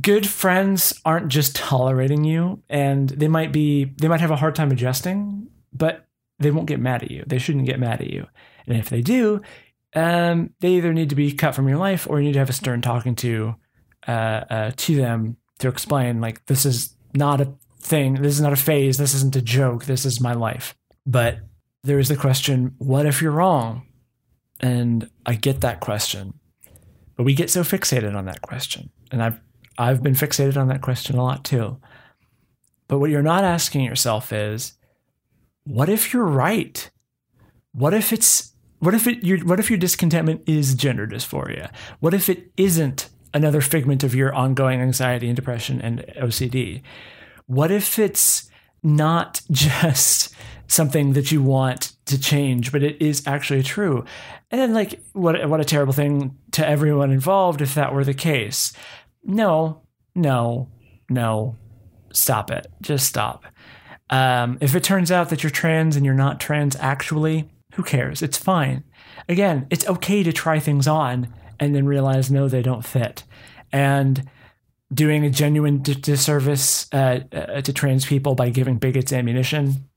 good 0.00 0.26
friends 0.26 0.98
aren't 1.04 1.28
just 1.28 1.54
tolerating 1.54 2.24
you 2.24 2.62
and 2.68 3.08
they 3.10 3.28
might 3.28 3.52
be, 3.52 3.84
they 3.84 4.08
might 4.08 4.20
have 4.20 4.30
a 4.30 4.36
hard 4.36 4.54
time 4.54 4.70
adjusting, 4.70 5.48
but 5.72 6.06
they 6.38 6.50
won't 6.50 6.66
get 6.66 6.80
mad 6.80 7.02
at 7.02 7.10
you. 7.10 7.24
They 7.26 7.38
shouldn't 7.38 7.66
get 7.66 7.80
mad 7.80 8.00
at 8.00 8.10
you. 8.10 8.26
And 8.66 8.76
if 8.76 8.90
they 8.90 9.00
do, 9.00 9.42
um, 9.94 10.50
they 10.60 10.70
either 10.70 10.92
need 10.92 11.10
to 11.10 11.14
be 11.14 11.32
cut 11.32 11.54
from 11.54 11.68
your 11.68 11.78
life 11.78 12.06
or 12.08 12.18
you 12.18 12.26
need 12.26 12.32
to 12.34 12.38
have 12.38 12.50
a 12.50 12.54
stern 12.54 12.80
talking 12.80 13.14
to 13.16 13.54
uh, 14.06 14.10
uh, 14.10 14.72
to 14.76 14.96
them 14.96 15.36
to 15.58 15.68
explain 15.68 16.20
like 16.20 16.44
this 16.46 16.64
is 16.64 16.96
not 17.14 17.40
a 17.40 17.52
thing. 17.80 18.14
This 18.14 18.34
is 18.34 18.40
not 18.40 18.52
a 18.52 18.56
phase. 18.56 18.96
This 18.96 19.14
isn't 19.14 19.36
a 19.36 19.42
joke. 19.42 19.84
This 19.84 20.04
is 20.04 20.20
my 20.20 20.32
life. 20.32 20.74
But 21.06 21.38
there 21.82 21.98
is 21.98 22.08
the 22.08 22.16
question: 22.16 22.74
What 22.78 23.06
if 23.06 23.20
you're 23.20 23.32
wrong? 23.32 23.86
And 24.60 25.10
I 25.26 25.34
get 25.34 25.60
that 25.62 25.80
question, 25.80 26.34
but 27.16 27.24
we 27.24 27.34
get 27.34 27.50
so 27.50 27.62
fixated 27.62 28.14
on 28.14 28.26
that 28.26 28.42
question, 28.42 28.90
and 29.10 29.22
I've 29.22 29.40
I've 29.76 30.02
been 30.02 30.14
fixated 30.14 30.56
on 30.56 30.68
that 30.68 30.82
question 30.82 31.16
a 31.16 31.22
lot 31.22 31.44
too. 31.44 31.78
But 32.88 32.98
what 32.98 33.10
you're 33.10 33.22
not 33.22 33.44
asking 33.44 33.82
yourself 33.82 34.32
is 34.32 34.74
what 35.64 35.88
if 35.88 36.12
you're 36.12 36.24
right? 36.24 36.90
What 37.72 37.94
if 37.94 38.12
it's 38.12 38.51
what 38.82 38.94
if 38.94 39.06
it 39.06 39.22
your 39.22 39.38
what 39.44 39.60
if 39.60 39.70
your 39.70 39.78
discontentment 39.78 40.42
is 40.44 40.74
gender 40.74 41.06
dysphoria? 41.06 41.70
What 42.00 42.14
if 42.14 42.28
it 42.28 42.50
isn't 42.56 43.10
another 43.32 43.60
figment 43.60 44.02
of 44.02 44.12
your 44.12 44.34
ongoing 44.34 44.80
anxiety 44.80 45.28
and 45.28 45.36
depression 45.36 45.80
and 45.80 46.00
OCD? 46.18 46.82
What 47.46 47.70
if 47.70 48.00
it's 48.00 48.50
not 48.82 49.40
just 49.52 50.34
something 50.66 51.12
that 51.12 51.30
you 51.30 51.40
want 51.40 51.92
to 52.06 52.20
change, 52.20 52.72
but 52.72 52.82
it 52.82 53.00
is 53.00 53.22
actually 53.24 53.62
true? 53.62 54.04
And 54.50 54.60
then 54.60 54.74
like 54.74 55.00
what 55.12 55.48
what 55.48 55.60
a 55.60 55.64
terrible 55.64 55.92
thing 55.92 56.36
to 56.50 56.66
everyone 56.66 57.12
involved 57.12 57.62
if 57.62 57.76
that 57.76 57.94
were 57.94 58.04
the 58.04 58.14
case. 58.14 58.72
No, 59.22 59.82
no, 60.16 60.68
no. 61.08 61.56
Stop 62.12 62.50
it. 62.50 62.66
Just 62.80 63.06
stop. 63.06 63.44
Um, 64.10 64.58
if 64.60 64.74
it 64.74 64.82
turns 64.82 65.12
out 65.12 65.28
that 65.28 65.44
you're 65.44 65.50
trans 65.50 65.94
and 65.94 66.04
you're 66.04 66.16
not 66.16 66.40
trans 66.40 66.74
actually, 66.74 67.48
who 67.72 67.82
cares? 67.82 68.22
It's 68.22 68.38
fine. 68.38 68.84
Again, 69.28 69.66
it's 69.70 69.86
okay 69.88 70.22
to 70.22 70.32
try 70.32 70.58
things 70.58 70.86
on 70.86 71.32
and 71.58 71.74
then 71.74 71.86
realize 71.86 72.30
no, 72.30 72.48
they 72.48 72.62
don't 72.62 72.84
fit. 72.84 73.24
And 73.72 74.28
doing 74.92 75.24
a 75.24 75.30
genuine 75.30 75.82
disservice 75.82 76.86
uh, 76.92 77.20
uh, 77.32 77.60
to 77.62 77.72
trans 77.72 78.04
people 78.04 78.34
by 78.34 78.50
giving 78.50 78.76
bigots 78.76 79.12
ammunition. 79.12 79.88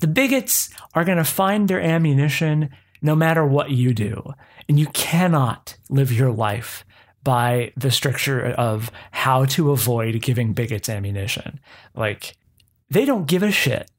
The 0.00 0.08
bigots 0.08 0.70
are 0.94 1.04
going 1.04 1.18
to 1.18 1.24
find 1.24 1.68
their 1.68 1.80
ammunition 1.80 2.70
no 3.02 3.14
matter 3.14 3.46
what 3.46 3.70
you 3.70 3.94
do. 3.94 4.34
And 4.68 4.78
you 4.78 4.86
cannot 4.88 5.76
live 5.88 6.12
your 6.12 6.32
life 6.32 6.84
by 7.22 7.72
the 7.76 7.90
stricture 7.90 8.46
of 8.52 8.90
how 9.10 9.44
to 9.44 9.70
avoid 9.70 10.22
giving 10.22 10.54
bigots 10.54 10.88
ammunition. 10.88 11.60
Like, 11.94 12.36
they 12.88 13.04
don't 13.04 13.26
give 13.26 13.42
a 13.42 13.52
shit. 13.52 13.90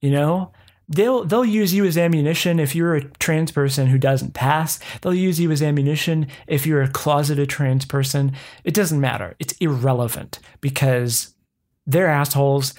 You 0.00 0.10
know, 0.10 0.52
they'll 0.94 1.24
they'll 1.24 1.44
use 1.44 1.74
you 1.74 1.84
as 1.84 1.98
ammunition 1.98 2.58
if 2.58 2.74
you're 2.74 2.94
a 2.94 3.04
trans 3.18 3.50
person 3.50 3.86
who 3.86 3.98
doesn't 3.98 4.34
pass. 4.34 4.78
They'll 5.00 5.14
use 5.14 5.40
you 5.40 5.50
as 5.50 5.62
ammunition 5.62 6.26
if 6.46 6.66
you're 6.66 6.82
a 6.82 6.90
closeted 6.90 7.48
trans 7.48 7.84
person. 7.84 8.32
It 8.64 8.74
doesn't 8.74 9.00
matter. 9.00 9.34
It's 9.38 9.54
irrelevant 9.54 10.38
because 10.60 11.34
they're 11.86 12.08
assholes. 12.08 12.74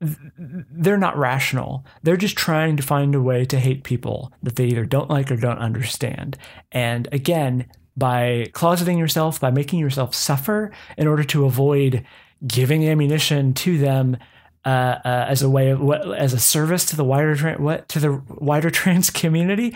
They're 0.00 0.96
not 0.96 1.18
rational. 1.18 1.84
They're 2.02 2.16
just 2.16 2.36
trying 2.36 2.76
to 2.76 2.82
find 2.82 3.14
a 3.14 3.20
way 3.20 3.44
to 3.46 3.58
hate 3.58 3.82
people 3.84 4.32
that 4.42 4.56
they 4.56 4.66
either 4.66 4.84
don't 4.84 5.10
like 5.10 5.30
or 5.30 5.36
don't 5.36 5.58
understand. 5.58 6.38
And 6.70 7.08
again, 7.10 7.66
by 7.96 8.46
closeting 8.52 8.96
yourself, 8.96 9.40
by 9.40 9.50
making 9.50 9.80
yourself 9.80 10.14
suffer 10.14 10.70
in 10.96 11.08
order 11.08 11.24
to 11.24 11.44
avoid 11.44 12.04
giving 12.46 12.88
ammunition 12.88 13.52
to 13.54 13.76
them 13.76 14.16
uh, 14.68 15.00
uh, 15.04 15.26
as 15.28 15.42
a 15.42 15.48
way 15.48 15.70
of 15.70 15.80
what 15.80 16.02
as 16.18 16.34
a 16.34 16.38
service 16.38 16.84
to 16.84 16.96
the 16.96 17.04
wider 17.04 17.54
what 17.54 17.88
to 17.88 17.98
the 17.98 18.22
wider 18.28 18.70
trans 18.78 19.10
community 19.10 19.74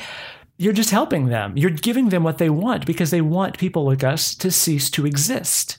you're 0.59 0.73
just 0.73 0.91
helping 0.91 1.27
them. 1.27 1.57
You're 1.57 1.71
giving 1.71 2.11
them 2.11 2.23
what 2.23 2.39
they 2.39 2.49
want 2.51 2.87
because 2.87 3.11
they 3.11 3.21
want 3.21 3.59
people 3.59 3.85
like 3.85 4.05
us 4.05 4.35
to 4.37 4.51
cease 4.51 4.91
to 4.91 5.07
exist. 5.07 5.79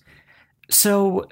So 0.70 1.30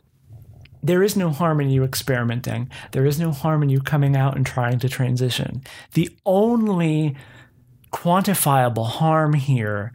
there 0.82 1.04
is 1.04 1.18
no 1.18 1.32
harm 1.32 1.60
in 1.60 1.70
you 1.70 1.84
experimenting. 1.84 2.70
There 2.92 3.06
is 3.06 3.20
no 3.20 3.32
harm 3.32 3.62
in 3.64 3.70
you 3.70 3.82
coming 3.82 4.16
out 4.16 4.38
and 4.38 4.46
trying 4.46 4.80
to 4.80 4.88
transition. 4.88 5.64
The 5.96 6.10
only 6.26 7.18
quantifiable 7.92 8.88
harm 8.88 9.34
here 9.34 9.92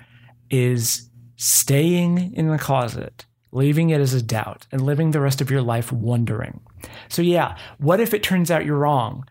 is 0.51 1.09
staying 1.37 2.34
in 2.34 2.49
the 2.49 2.59
closet 2.59 3.24
leaving 3.53 3.89
it 3.89 4.01
as 4.03 4.12
a 4.12 4.22
doubt 4.22 4.66
and 4.70 4.82
living 4.82 5.11
the 5.11 5.20
rest 5.20 5.41
of 5.41 5.51
your 5.51 5.62
life 5.62 5.91
wondering 5.91 6.61
so, 7.09 7.22
yeah, 7.22 7.57
what 7.78 8.01
if 8.01 8.14
it 8.14 8.22
turns 8.22 8.51
out 8.51 8.64
you're 8.64 8.78
wrong? 8.78 9.26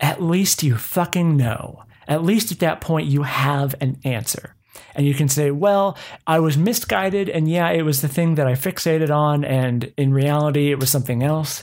At 0.00 0.22
least 0.22 0.62
you 0.62 0.76
fucking 0.76 1.36
know. 1.36 1.84
At 2.08 2.24
least 2.24 2.50
at 2.50 2.58
that 2.60 2.80
point, 2.80 3.06
you 3.06 3.22
have 3.22 3.74
an 3.80 3.98
answer. 4.04 4.56
And 4.94 5.06
you 5.06 5.14
can 5.14 5.28
say, 5.28 5.50
well, 5.50 5.96
I 6.26 6.38
was 6.40 6.58
misguided, 6.58 7.28
and 7.28 7.48
yeah, 7.48 7.70
it 7.70 7.82
was 7.82 8.02
the 8.02 8.08
thing 8.08 8.34
that 8.34 8.46
I 8.46 8.52
fixated 8.52 9.14
on, 9.14 9.44
and 9.44 9.92
in 9.96 10.12
reality, 10.12 10.70
it 10.70 10.78
was 10.78 10.90
something 10.90 11.22
else. 11.22 11.62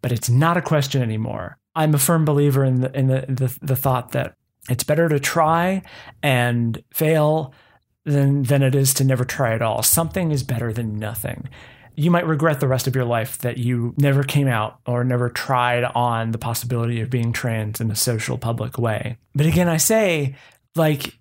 But 0.00 0.12
it's 0.12 0.30
not 0.30 0.56
a 0.56 0.62
question 0.62 1.02
anymore. 1.02 1.58
I'm 1.74 1.94
a 1.94 1.98
firm 1.98 2.24
believer 2.24 2.64
in 2.64 2.80
the 2.80 2.96
in 2.96 3.08
the, 3.08 3.24
the, 3.28 3.58
the 3.62 3.76
thought 3.76 4.12
that 4.12 4.34
it's 4.68 4.84
better 4.84 5.08
to 5.08 5.20
try 5.20 5.82
and 6.22 6.82
fail 6.92 7.52
than 8.04 8.42
than 8.44 8.62
it 8.62 8.74
is 8.74 8.94
to 8.94 9.04
never 9.04 9.24
try 9.24 9.54
at 9.54 9.62
all. 9.62 9.82
Something 9.82 10.30
is 10.30 10.42
better 10.42 10.72
than 10.72 10.98
nothing. 10.98 11.48
You 11.98 12.10
might 12.10 12.26
regret 12.26 12.60
the 12.60 12.68
rest 12.68 12.86
of 12.86 12.94
your 12.94 13.04
life 13.04 13.38
that 13.38 13.58
you 13.58 13.92
never 13.98 14.22
came 14.22 14.46
out 14.46 14.78
or 14.86 15.02
never 15.02 15.28
tried 15.28 15.82
on 15.84 16.30
the 16.30 16.38
possibility 16.38 17.00
of 17.00 17.10
being 17.10 17.32
trans 17.32 17.80
in 17.80 17.90
a 17.90 17.96
social 17.96 18.38
public 18.38 18.78
way. 18.78 19.18
But 19.34 19.46
again, 19.46 19.68
I 19.68 19.78
say 19.78 20.36
like 20.76 21.18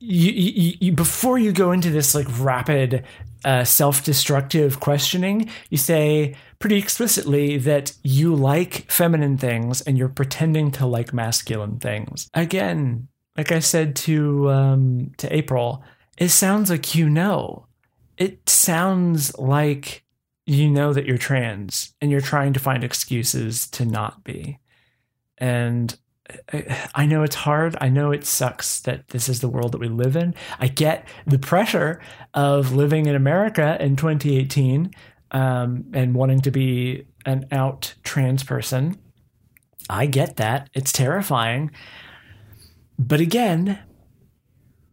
you, 0.00 0.32
you, 0.32 0.76
you, 0.80 0.92
before 0.92 1.38
you 1.38 1.52
go 1.52 1.70
into 1.70 1.90
this 1.90 2.14
like 2.14 2.26
rapid 2.40 3.04
uh, 3.44 3.64
self-destructive 3.64 4.78
questioning 4.80 5.50
you 5.70 5.76
say 5.76 6.34
pretty 6.60 6.76
explicitly 6.76 7.56
that 7.58 7.92
you 8.02 8.34
like 8.34 8.88
feminine 8.90 9.36
things 9.36 9.80
and 9.80 9.98
you're 9.98 10.08
pretending 10.08 10.70
to 10.70 10.86
like 10.86 11.12
masculine 11.12 11.78
things 11.78 12.28
again 12.34 13.08
like 13.36 13.50
i 13.50 13.58
said 13.58 13.96
to 13.96 14.48
um, 14.50 15.10
to 15.16 15.34
april 15.34 15.82
it 16.18 16.28
sounds 16.28 16.70
like 16.70 16.94
you 16.94 17.08
know 17.08 17.66
it 18.22 18.48
sounds 18.48 19.36
like 19.36 20.04
you 20.46 20.70
know 20.70 20.92
that 20.92 21.06
you're 21.06 21.18
trans 21.18 21.94
and 22.00 22.10
you're 22.10 22.20
trying 22.20 22.52
to 22.52 22.60
find 22.60 22.84
excuses 22.84 23.66
to 23.68 23.84
not 23.84 24.22
be 24.22 24.60
and 25.38 25.98
I 26.94 27.04
know 27.04 27.24
it's 27.24 27.34
hard. 27.34 27.76
I 27.80 27.88
know 27.88 28.12
it 28.12 28.24
sucks 28.24 28.80
that 28.80 29.08
this 29.08 29.28
is 29.28 29.40
the 29.40 29.48
world 29.48 29.72
that 29.72 29.80
we 29.80 29.88
live 29.88 30.16
in. 30.16 30.34
I 30.60 30.68
get 30.68 31.06
the 31.26 31.38
pressure 31.38 32.00
of 32.32 32.72
living 32.72 33.06
in 33.06 33.16
America 33.16 33.76
in 33.80 33.96
2018 33.96 34.92
um, 35.32 35.84
and 35.92 36.14
wanting 36.14 36.40
to 36.42 36.52
be 36.52 37.06
an 37.26 37.48
out 37.50 37.94
trans 38.04 38.44
person. 38.44 38.96
I 39.90 40.06
get 40.06 40.36
that. 40.36 40.70
It's 40.74 40.92
terrifying. 40.92 41.72
But 42.98 43.20
again, 43.20 43.80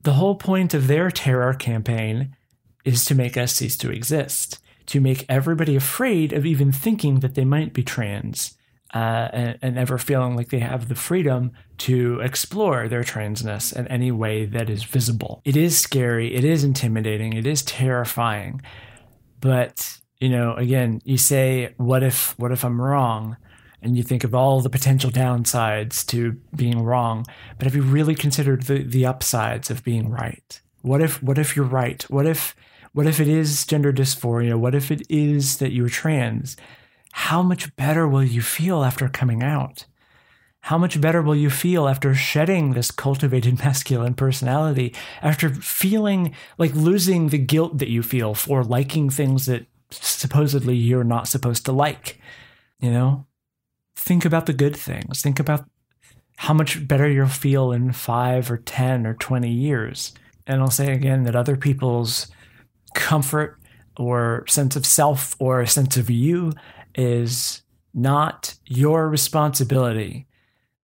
the 0.02 0.14
whole 0.14 0.36
point 0.36 0.74
of 0.74 0.88
their 0.88 1.12
terror 1.12 1.54
campaign 1.54 2.36
is 2.86 3.06
to 3.06 3.16
make 3.16 3.38
us 3.38 3.54
cease 3.54 3.78
to 3.78 3.92
exist, 3.92 4.60
to 4.88 5.00
make 5.00 5.26
everybody 5.30 5.76
afraid 5.76 6.34
of 6.34 6.46
even 6.46 6.72
thinking 6.72 7.20
that 7.20 7.36
they 7.36 7.46
might 7.46 7.74
be 7.74 7.84
trans 7.84 8.58
uh, 8.94 9.30
and, 9.32 9.60
and 9.62 9.78
ever 9.78 9.98
feeling 9.98 10.36
like 10.36 10.50
they 10.50 10.60
have 10.60 10.88
the 10.88 10.96
freedom 10.96 11.52
to 11.78 12.20
explore 12.22 12.88
their 12.88 13.04
transness 13.04 13.76
in 13.76 13.88
any 13.88 14.12
way 14.12 14.46
that 14.46 14.70
is 14.70 14.84
visible. 14.84 15.42
It 15.46 15.56
is 15.56 15.78
scary, 15.78 16.34
it 16.34 16.44
is 16.44 16.64
intimidating, 16.64 17.34
it 17.34 17.46
is 17.46 17.62
terrifying. 17.62 18.62
But, 19.40 20.00
you 20.20 20.30
know, 20.30 20.56
again, 20.56 21.02
you 21.04 21.18
say, 21.18 21.74
what 21.78 22.04
if 22.04 22.38
what 22.40 22.52
if 22.52 22.66
I'm 22.66 22.82
wrong? 22.82 23.38
And 23.82 23.96
you 23.96 24.04
think 24.04 24.26
of 24.26 24.36
all 24.36 24.60
the 24.60 24.70
potential 24.70 25.10
downsides 25.10 26.06
to 26.08 26.34
being 26.54 26.84
wrong, 26.84 27.26
but 27.58 27.66
have 27.66 27.76
you 27.76 27.82
really 27.82 28.16
considered 28.16 28.64
the, 28.64 28.84
the 28.84 29.06
upsides 29.06 29.70
of 29.70 29.86
being 29.86 30.10
right? 30.10 30.62
What 30.82 31.02
if 31.02 31.22
what 31.22 31.38
if 31.38 31.56
you're 31.56 31.66
right? 31.66 32.02
What 32.10 32.26
if 32.26 32.56
what 32.94 33.06
if 33.06 33.20
it 33.20 33.28
is 33.28 33.66
gender 33.66 33.94
dysphoria? 33.94 34.58
What 34.58 34.76
if 34.76 34.92
it 34.92 35.04
is 35.10 35.58
that 35.58 35.72
you're 35.72 35.90
trans? 35.90 36.58
how 37.12 37.42
much 37.42 37.76
better 37.76 38.08
will 38.08 38.24
you 38.24 38.42
feel 38.42 38.84
after 38.84 39.10
coming 39.10 39.44
out? 39.44 39.86
How 40.62 40.78
much 40.78 41.00
better 41.00 41.22
will 41.22 41.36
you 41.36 41.50
feel 41.50 41.88
after 41.88 42.14
shedding 42.14 42.74
this 42.74 42.92
cultivated 42.92 43.60
masculine 43.64 44.14
personality, 44.14 44.94
after 45.22 45.50
feeling 45.50 46.36
like 46.58 46.74
losing 46.76 47.28
the 47.28 47.38
guilt 47.38 47.78
that 47.80 47.90
you 47.90 48.04
feel 48.04 48.34
for 48.34 48.64
liking 48.64 49.10
things 49.10 49.46
that 49.46 49.66
supposedly 49.92 50.76
you're 50.76 51.04
not 51.04 51.28
supposed 51.28 51.66
to 51.66 51.72
like? 51.72 52.20
You 52.80 52.92
know? 52.92 53.26
Think 53.96 54.26
about 54.26 54.46
the 54.46 54.54
good 54.54 54.76
things. 54.76 55.22
Think 55.22 55.40
about 55.40 55.66
how 56.38 56.54
much 56.54 56.88
better 56.88 57.10
you'll 57.10 57.28
feel 57.28 57.72
in 57.72 57.92
five 57.92 58.50
or 58.50 58.58
10 58.58 59.06
or 59.06 59.14
20 59.14 59.52
years. 59.52 60.14
And 60.50 60.62
I'll 60.62 60.72
say 60.72 60.92
again 60.92 61.24
that 61.24 61.36
other 61.36 61.56
people's 61.56 62.28
comfort 62.96 63.60
or 63.98 64.44
sense 64.48 64.76
of 64.76 64.86
self 64.86 65.36
or 65.40 65.66
sense 65.68 65.96
of 65.96 66.10
you 66.10 66.54
is 66.96 67.62
not 67.94 68.56
your 68.66 69.08
responsibility. 69.08 70.26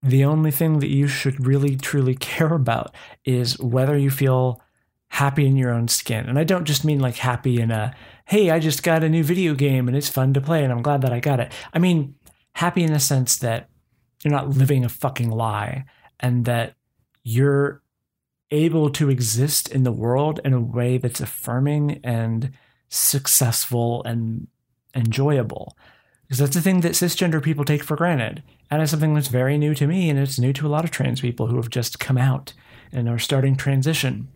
The 0.02 0.24
only 0.24 0.52
thing 0.52 0.78
that 0.78 0.90
you 0.90 1.08
should 1.08 1.44
really 1.44 1.76
truly 1.76 2.14
care 2.14 2.54
about 2.54 2.94
is 3.24 3.58
whether 3.58 3.98
you 3.98 4.10
feel 4.10 4.62
happy 5.08 5.46
in 5.46 5.56
your 5.56 5.72
own 5.72 5.88
skin. 5.88 6.26
And 6.26 6.38
I 6.38 6.44
don't 6.44 6.64
just 6.64 6.84
mean 6.84 7.00
like 7.00 7.16
happy 7.16 7.60
in 7.60 7.70
a, 7.72 7.94
hey, 8.26 8.50
I 8.50 8.60
just 8.60 8.84
got 8.84 9.02
a 9.02 9.08
new 9.08 9.24
video 9.24 9.54
game 9.54 9.88
and 9.88 9.96
it's 9.96 10.08
fun 10.08 10.32
to 10.34 10.40
play 10.40 10.62
and 10.62 10.72
I'm 10.72 10.82
glad 10.82 11.02
that 11.02 11.12
I 11.12 11.18
got 11.18 11.40
it. 11.40 11.52
I 11.72 11.80
mean, 11.80 12.14
happy 12.52 12.84
in 12.84 12.92
the 12.92 13.00
sense 13.00 13.38
that 13.38 13.68
you're 14.22 14.32
not 14.32 14.50
living 14.50 14.84
a 14.84 14.88
fucking 14.88 15.30
lie 15.30 15.86
and 16.20 16.44
that 16.44 16.74
you're 17.24 17.82
able 18.50 18.90
to 18.90 19.10
exist 19.10 19.68
in 19.68 19.82
the 19.82 19.92
world 19.92 20.40
in 20.44 20.52
a 20.52 20.60
way 20.60 20.98
that's 20.98 21.20
affirming 21.20 22.00
and 22.04 22.52
successful 22.88 24.02
and 24.04 24.46
enjoyable 24.94 25.76
because 26.26 26.38
that's 26.38 26.56
the 26.56 26.62
thing 26.62 26.80
that 26.80 26.92
cisgender 26.92 27.42
people 27.42 27.64
take 27.64 27.84
for 27.84 27.96
granted. 27.96 28.42
And 28.70 28.82
it's 28.82 28.90
something 28.90 29.14
that's 29.14 29.28
very 29.28 29.58
new 29.58 29.74
to 29.74 29.86
me, 29.86 30.10
and 30.10 30.18
it's 30.18 30.40
new 30.40 30.52
to 30.54 30.66
a 30.66 30.68
lot 30.68 30.84
of 30.84 30.90
trans 30.90 31.20
people 31.20 31.46
who 31.46 31.56
have 31.56 31.70
just 31.70 32.00
come 32.00 32.18
out 32.18 32.52
and 32.92 33.08
are 33.08 33.18
starting 33.18 33.54
transition. 33.56 34.28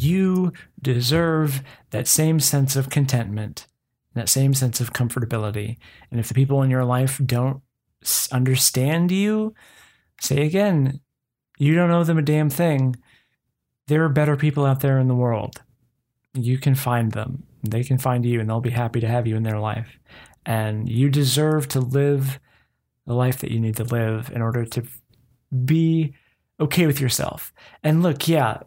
You 0.00 0.52
deserve 0.82 1.62
that 1.90 2.08
same 2.08 2.40
sense 2.40 2.74
of 2.74 2.90
contentment, 2.90 3.68
that 4.14 4.28
same 4.28 4.52
sense 4.52 4.80
of 4.80 4.92
comfortability. 4.92 5.76
And 6.10 6.18
if 6.18 6.26
the 6.26 6.34
people 6.34 6.62
in 6.62 6.70
your 6.70 6.84
life 6.84 7.20
don't 7.24 7.62
understand 8.32 9.12
you, 9.12 9.54
say 10.20 10.44
again, 10.44 11.00
you 11.56 11.76
don't 11.76 11.92
owe 11.92 12.02
them 12.02 12.18
a 12.18 12.22
damn 12.22 12.50
thing. 12.50 12.96
There 13.88 14.04
are 14.04 14.08
better 14.08 14.36
people 14.36 14.64
out 14.64 14.80
there 14.80 14.98
in 14.98 15.08
the 15.08 15.14
world. 15.14 15.62
You 16.34 16.58
can 16.58 16.74
find 16.74 17.12
them. 17.12 17.44
They 17.62 17.84
can 17.84 17.98
find 17.98 18.24
you, 18.24 18.40
and 18.40 18.48
they'll 18.48 18.60
be 18.60 18.70
happy 18.70 19.00
to 19.00 19.08
have 19.08 19.26
you 19.26 19.36
in 19.36 19.42
their 19.42 19.58
life 19.58 19.98
and 20.46 20.88
you 20.88 21.10
deserve 21.10 21.68
to 21.68 21.80
live 21.80 22.38
the 23.04 23.14
life 23.14 23.40
that 23.40 23.50
you 23.50 23.60
need 23.60 23.76
to 23.76 23.84
live 23.84 24.30
in 24.32 24.40
order 24.40 24.64
to 24.64 24.84
be 25.64 26.14
okay 26.60 26.86
with 26.86 27.00
yourself. 27.00 27.52
And 27.82 28.02
look, 28.02 28.28
yeah, 28.28 28.60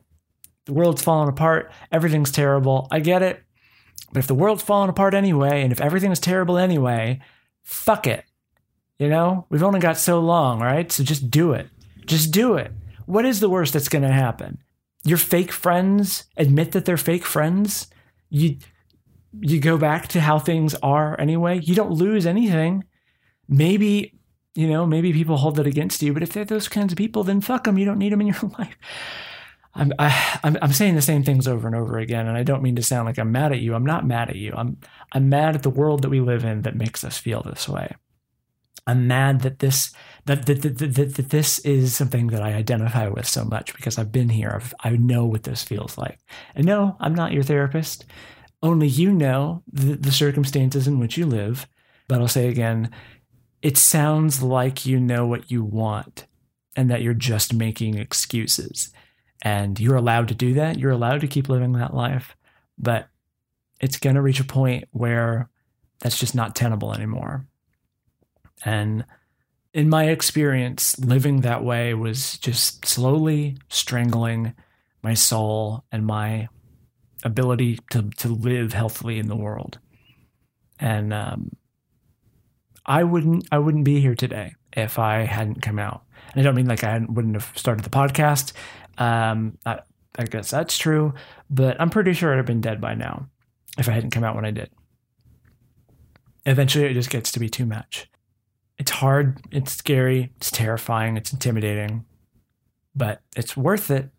the 0.66 0.74
world's 0.74 1.02
falling 1.02 1.30
apart, 1.30 1.72
everything's 1.92 2.32
terrible. 2.32 2.88
I 2.92 3.00
get 3.00 3.22
it. 3.22 3.42
But 4.12 4.20
if 4.20 4.28
the 4.28 4.36
world's 4.36 4.64
falling 4.64 4.90
apart 4.90 5.14
anyway, 5.14 5.62
and 5.64 5.72
if 5.72 5.82
everything's 5.82 6.20
terrible 6.20 6.58
anyway, 6.58 7.22
fuck 7.64 8.06
it. 8.06 8.26
You 8.98 9.08
know, 9.08 9.46
we've 9.50 9.64
only 9.64 9.80
got 9.80 9.98
so 9.98 10.20
long, 10.20 10.60
right? 10.60 10.92
So 10.92 11.04
just 11.04 11.32
do 11.32 11.54
it. 11.54 11.70
Just 12.06 12.32
do 12.32 12.56
it. 12.56 12.72
What 13.06 13.26
is 13.26 13.40
the 13.40 13.50
worst 13.50 13.74
that's 13.74 13.90
going 13.90 14.02
to 14.02 14.12
happen? 14.12 14.58
Your 15.06 15.18
fake 15.18 15.52
friends 15.52 16.26
admit 16.38 16.72
that 16.74 16.86
they're 16.86 16.98
fake 16.98 17.26
friends. 17.26 17.88
You 18.30 18.58
you 19.42 19.60
go 19.60 19.78
back 19.78 20.08
to 20.10 20.22
how 20.22 20.40
things 20.40 20.76
are 20.76 21.20
anyway. 21.20 21.60
You 21.60 21.76
don't 21.76 21.92
lose 21.92 22.26
anything. 22.26 22.84
Maybe, 23.48 24.20
you 24.56 24.68
know, 24.68 24.86
maybe 24.86 25.14
people 25.14 25.38
hold 25.38 25.56
that 25.58 25.68
against 25.68 26.02
you, 26.02 26.14
but 26.14 26.24
if 26.24 26.34
they're 26.34 26.46
those 26.46 26.68
kinds 26.68 26.92
of 26.92 26.98
people, 26.98 27.24
then 27.24 27.42
fuck 27.42 27.64
them. 27.64 27.78
You 27.78 27.86
don't 27.86 28.00
need 28.00 28.12
them 28.12 28.22
in 28.22 28.28
your 28.28 28.52
life. 28.60 28.76
I'm, 29.76 29.94
I, 30.00 30.40
I'm, 30.44 30.58
I'm 30.62 30.74
saying 30.74 30.96
the 30.96 31.02
same 31.02 31.24
things 31.24 31.48
over 31.48 31.68
and 31.68 31.76
over 31.76 32.00
again, 32.00 32.28
and 32.28 32.36
I 32.36 32.44
don't 32.44 32.64
mean 32.64 32.76
to 32.76 32.84
sound 32.84 33.06
like 33.06 33.20
I'm 33.20 33.32
mad 33.32 33.52
at 33.52 33.60
you. 33.60 33.76
I'm 33.76 33.86
not 33.86 34.06
mad 34.06 34.30
at 34.30 34.36
you. 34.36 34.54
I'm, 34.56 34.78
I'm 35.14 35.30
mad 35.30 35.56
at 35.56 35.64
the 35.64 35.70
world 35.70 36.02
that 36.02 36.10
we 36.10 36.22
live 36.22 36.44
in 36.44 36.64
that 36.64 36.76
makes 36.76 37.04
us 37.04 37.18
feel 37.18 37.44
this 37.44 37.70
way. 37.70 37.96
I'm 38.90 39.08
mad 39.08 39.42
that 39.42 39.60
this 39.60 39.94
that 40.26 40.46
that, 40.48 40.62
that, 40.62 40.78
that, 40.80 41.16
that 41.16 41.30
this 41.30 41.60
is 41.60 41.96
something 41.96 42.28
that 42.28 42.42
I 42.42 42.54
identify 42.54 43.08
with 43.08 43.28
so 43.28 43.46
much 43.46 43.74
because 43.76 43.98
I've 43.98 44.12
been 44.12 44.30
here. 44.30 44.52
I've, 44.56 44.74
I 44.84 44.98
know 44.98 45.26
what 45.26 45.44
this 45.44 45.64
feels 45.64 45.98
like. 45.98 46.20
And 46.56 46.66
no, 46.66 46.98
I'm 47.00 47.16
not 47.16 47.32
your 47.32 47.44
therapist. 47.44 48.06
Only 48.62 48.88
you 48.88 49.12
know 49.12 49.64
the, 49.72 49.96
the 49.96 50.12
circumstances 50.12 50.88
in 50.88 51.00
which 51.00 51.18
you 51.18 51.26
live. 51.26 51.68
But 52.08 52.20
I'll 52.20 52.28
say 52.28 52.48
again, 52.48 52.92
it 53.62 53.78
sounds 53.78 54.42
like 54.42 54.86
you 54.86 55.00
know 55.00 55.28
what 55.28 55.52
you 55.52 55.64
want 55.64 56.26
and 56.76 56.90
that 56.90 57.02
you're 57.02 57.14
just 57.14 57.54
making 57.54 57.98
excuses. 57.98 58.92
And 59.42 59.80
you're 59.80 59.96
allowed 59.96 60.28
to 60.30 60.36
do 60.36 60.56
that. 60.56 60.80
You're 60.80 60.92
allowed 60.92 61.22
to 61.22 61.28
keep 61.28 61.48
living 61.48 61.74
that 61.74 61.94
life. 61.94 62.36
But 62.78 63.08
it's 63.80 63.98
going 63.98 64.16
to 64.16 64.22
reach 64.22 64.40
a 64.40 64.46
point 64.46 64.86
where 64.92 65.50
that's 66.00 66.20
just 66.20 66.36
not 66.36 66.56
tenable 66.56 66.94
anymore. 66.94 67.46
And 68.66 69.06
in 69.74 69.90
my 69.90 70.06
experience, 70.06 70.98
living 71.00 71.42
that 71.42 71.64
way 71.64 71.94
was 71.94 72.38
just 72.40 72.86
slowly 72.86 73.58
strangling 73.70 74.54
my 75.02 75.14
soul 75.14 75.84
and 75.92 76.06
my 76.06 76.48
ability 77.24 77.80
to 77.92 78.10
to 78.18 78.30
live 78.30 78.74
healthily 78.74 79.20
in 79.20 79.28
the 79.28 79.36
world. 79.36 79.80
And 80.80 81.14
um, 81.14 81.52
I 82.86 83.04
wouldn't 83.04 83.48
I 83.52 83.60
wouldn't 83.60 83.86
be 83.86 84.00
here 84.00 84.16
today 84.16 84.56
if 84.74 85.00
I 85.00 85.20
hadn't 85.20 85.62
come 85.62 85.80
out. 85.80 86.04
And 86.34 86.42
I 86.42 86.44
don't 86.44 86.56
mean 86.56 86.68
like 86.68 86.84
I 86.84 87.00
wouldn't 87.08 87.36
have 87.36 87.52
started 87.56 87.84
the 87.84 87.90
podcast. 87.90 88.54
Um, 88.98 89.58
I, 89.66 89.80
I 90.18 90.26
guess 90.26 90.50
that's 90.50 90.78
true, 90.78 91.14
but 91.50 91.80
I'm 91.80 91.90
pretty 91.90 92.14
sure 92.14 92.34
I'd 92.34 92.38
have 92.38 92.46
been 92.46 92.62
dead 92.62 92.82
by 92.82 92.96
now 92.96 93.30
if 93.78 93.88
I 93.88 93.94
hadn't 93.94 94.12
come 94.12 94.24
out 94.24 94.36
when 94.36 94.46
I 94.46 94.52
did. 94.52 94.70
Eventually, 96.46 96.86
it 96.86 96.94
just 96.94 97.10
gets 97.10 97.32
to 97.34 97.40
be 97.40 97.50
too 97.50 97.66
much. 97.66 98.10
It's 98.80 98.92
hard, 98.92 99.42
it's 99.52 99.74
scary, 99.74 100.32
it's 100.38 100.50
terrifying, 100.50 101.18
it's 101.18 101.34
intimidating, 101.34 102.06
but 102.96 103.22
it's 103.36 103.56
worth 103.56 103.92
it. 103.92 104.10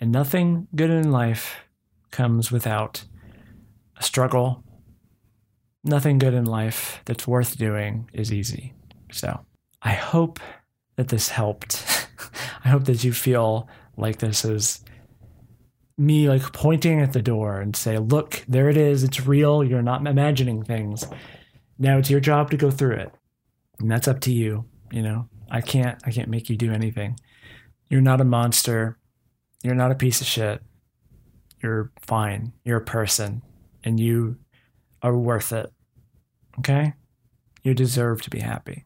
And 0.00 0.10
nothing 0.10 0.66
good 0.74 0.90
in 0.90 1.12
life 1.12 1.56
comes 2.10 2.50
without 2.50 3.04
a 3.96 4.02
struggle. 4.02 4.64
Nothing 5.84 6.18
good 6.18 6.32
in 6.32 6.46
life 6.46 7.02
that's 7.04 7.28
worth 7.28 7.58
doing 7.58 8.08
is 8.14 8.32
easy. 8.32 8.72
So 9.12 9.44
I 9.82 9.92
hope 9.92 10.40
that 10.96 11.08
this 11.08 11.28
helped. 11.28 12.08
I 12.64 12.70
hope 12.70 12.84
that 12.84 13.04
you 13.04 13.12
feel 13.12 13.68
like 13.98 14.18
this 14.18 14.46
is 14.46 14.82
me 15.98 16.28
like 16.28 16.52
pointing 16.52 17.00
at 17.00 17.12
the 17.12 17.22
door 17.22 17.60
and 17.60 17.76
say, 17.76 17.98
look, 17.98 18.42
there 18.48 18.70
it 18.70 18.78
is. 18.78 19.04
It's 19.04 19.26
real. 19.26 19.62
You're 19.62 19.82
not 19.82 20.06
imagining 20.06 20.62
things. 20.62 21.06
Now 21.78 21.98
it's 21.98 22.10
your 22.10 22.20
job 22.20 22.50
to 22.50 22.56
go 22.56 22.70
through 22.70 22.96
it. 22.96 23.14
And 23.78 23.90
that's 23.90 24.08
up 24.08 24.20
to 24.20 24.32
you. 24.32 24.64
You 24.90 25.02
know, 25.02 25.28
I 25.50 25.60
can't 25.60 26.00
I 26.06 26.10
can't 26.10 26.28
make 26.28 26.48
you 26.48 26.56
do 26.56 26.72
anything. 26.72 27.18
You're 27.88 28.00
not 28.00 28.20
a 28.20 28.24
monster. 28.24 28.98
You're 29.62 29.74
not 29.74 29.90
a 29.90 29.96
piece 29.96 30.20
of 30.20 30.26
shit. 30.26 30.62
You're 31.62 31.90
fine. 32.00 32.52
You're 32.64 32.78
a 32.78 32.84
person 32.84 33.42
and 33.82 33.98
you 33.98 34.36
are 35.02 35.16
worth 35.16 35.52
it. 35.52 35.72
Okay? 36.58 36.92
You 37.62 37.74
deserve 37.74 38.22
to 38.22 38.30
be 38.30 38.40
happy. 38.40 38.84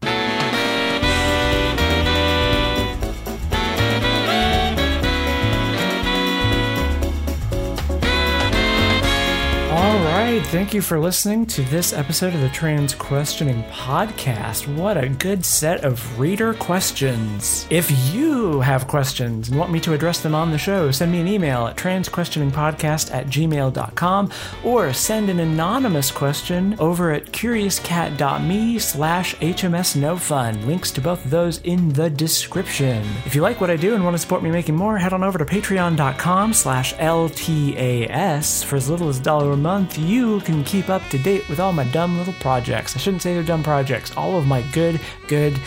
Right. 10.32 10.46
Thank 10.46 10.74
you 10.74 10.82
for 10.82 10.98
listening 10.98 11.46
to 11.46 11.62
this 11.62 11.92
episode 11.92 12.34
of 12.34 12.40
the 12.40 12.48
Trans 12.50 12.94
Questioning 12.94 13.62
Podcast. 13.64 14.66
What 14.74 14.96
a 14.96 15.08
good 15.08 15.44
set 15.44 15.84
of 15.84 16.18
reader 16.18 16.54
questions. 16.54 17.66
If 17.70 17.90
you 18.12 18.60
have 18.60 18.86
questions 18.86 19.48
and 19.48 19.58
want 19.58 19.72
me 19.72 19.80
to 19.80 19.94
address 19.94 20.20
them 20.20 20.34
on 20.34 20.50
the 20.50 20.58
show, 20.58 20.90
send 20.90 21.12
me 21.12 21.20
an 21.20 21.28
email 21.28 21.66
at 21.66 21.76
transquestioningpodcast 21.76 23.14
at 23.14 23.26
gmail.com 23.28 24.30
or 24.64 24.92
send 24.92 25.30
an 25.30 25.40
anonymous 25.40 26.10
question 26.10 26.76
over 26.78 27.10
at 27.10 27.26
curiouscat.me 27.26 28.78
slash 28.78 29.34
hmsnofun. 29.36 30.66
Links 30.66 30.90
to 30.92 31.00
both 31.00 31.24
of 31.24 31.30
those 31.30 31.58
in 31.58 31.88
the 31.90 32.10
description. 32.10 33.06
If 33.24 33.34
you 33.34 33.40
like 33.40 33.60
what 33.60 33.70
I 33.70 33.76
do 33.76 33.94
and 33.94 34.04
want 34.04 34.14
to 34.14 34.18
support 34.18 34.42
me 34.42 34.50
making 34.50 34.76
more, 34.76 34.98
head 34.98 35.12
on 35.12 35.24
over 35.24 35.38
to 35.38 35.44
patreon.com 35.44 36.52
slash 36.52 36.94
LTAS 36.94 38.64
for 38.64 38.76
as 38.76 38.90
little 38.90 39.08
as 39.08 39.20
a 39.20 39.22
dollar 39.22 39.52
a 39.52 39.56
month 39.56 39.68
month, 39.78 39.98
can 40.36 40.62
keep 40.64 40.88
up 40.88 41.02
to 41.08 41.18
date 41.18 41.48
with 41.48 41.60
all 41.60 41.72
my 41.72 41.84
dumb 41.84 42.18
little 42.18 42.34
projects. 42.34 42.94
I 42.94 42.98
shouldn't 42.98 43.22
say 43.22 43.34
they're 43.34 43.42
dumb 43.42 43.62
projects. 43.62 44.14
All 44.16 44.36
of 44.36 44.46
my 44.46 44.62
good, 44.72 45.00
good, 45.26 45.58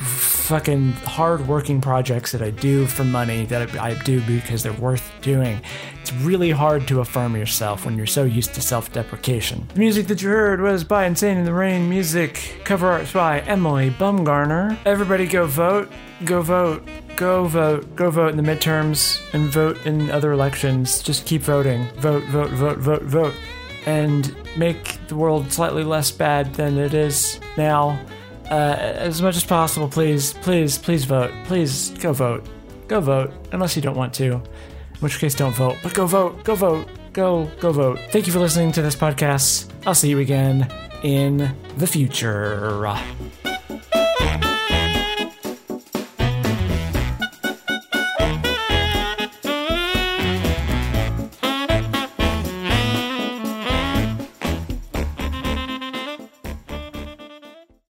fucking 0.00 0.92
hard-working 0.92 1.80
projects 1.80 2.32
that 2.32 2.42
I 2.42 2.50
do 2.50 2.86
for 2.86 3.04
money 3.04 3.44
that 3.46 3.76
I 3.76 3.94
do 4.02 4.20
because 4.22 4.62
they're 4.62 4.72
worth 4.72 5.10
doing. 5.22 5.60
It's 6.00 6.12
really 6.12 6.50
hard 6.50 6.88
to 6.88 7.00
affirm 7.00 7.36
yourself 7.36 7.84
when 7.84 7.96
you're 7.96 8.06
so 8.06 8.24
used 8.24 8.54
to 8.54 8.60
self-deprecation. 8.60 9.68
The 9.74 9.78
music 9.78 10.06
that 10.08 10.22
you 10.22 10.28
heard 10.28 10.60
was 10.60 10.82
by 10.82 11.04
Insane 11.06 11.38
in 11.38 11.44
the 11.44 11.54
Rain 11.54 11.88
music, 11.88 12.60
cover 12.64 12.88
art 12.88 13.12
by 13.12 13.40
Emily 13.40 13.90
Bumgarner. 13.90 14.76
Everybody 14.84 15.26
go 15.26 15.46
vote, 15.46 15.90
go 16.24 16.42
vote, 16.42 16.88
go 17.16 17.44
vote, 17.44 17.94
go 17.94 18.10
vote 18.10 18.30
in 18.30 18.36
the 18.36 18.42
midterms 18.42 19.20
and 19.34 19.44
vote 19.44 19.84
in 19.86 20.10
other 20.10 20.32
elections. 20.32 21.02
Just 21.02 21.26
keep 21.26 21.42
voting. 21.42 21.86
Vote, 21.96 22.24
vote, 22.24 22.50
vote, 22.50 22.78
vote, 22.78 23.02
vote 23.02 23.34
and 23.86 24.34
make 24.56 24.98
the 25.08 25.16
world 25.16 25.52
slightly 25.52 25.84
less 25.84 26.10
bad 26.10 26.54
than 26.54 26.78
it 26.78 26.94
is 26.94 27.40
now. 27.56 28.00
Uh, 28.50 28.76
as 28.78 29.22
much 29.22 29.36
as 29.36 29.44
possible, 29.44 29.88
please, 29.88 30.32
please, 30.34 30.76
please 30.76 31.04
vote. 31.04 31.32
Please 31.44 31.90
go 32.00 32.12
vote. 32.12 32.46
Go 32.88 33.00
vote, 33.00 33.32
unless 33.52 33.76
you 33.76 33.82
don't 33.82 33.96
want 33.96 34.12
to. 34.14 34.24
In 34.32 34.42
which 34.98 35.18
case, 35.18 35.34
don't 35.34 35.54
vote. 35.54 35.76
But 35.82 35.94
go 35.94 36.06
vote. 36.06 36.42
Go 36.42 36.54
vote. 36.56 36.88
Go, 37.12 37.50
go 37.60 37.72
vote. 37.72 37.98
Thank 38.10 38.26
you 38.26 38.32
for 38.32 38.38
listening 38.40 38.72
to 38.72 38.82
this 38.82 38.96
podcast. 38.96 39.70
I'll 39.86 39.94
see 39.94 40.10
you 40.10 40.18
again 40.18 40.68
in 41.02 41.54
the 41.76 41.86
future. 41.86 42.76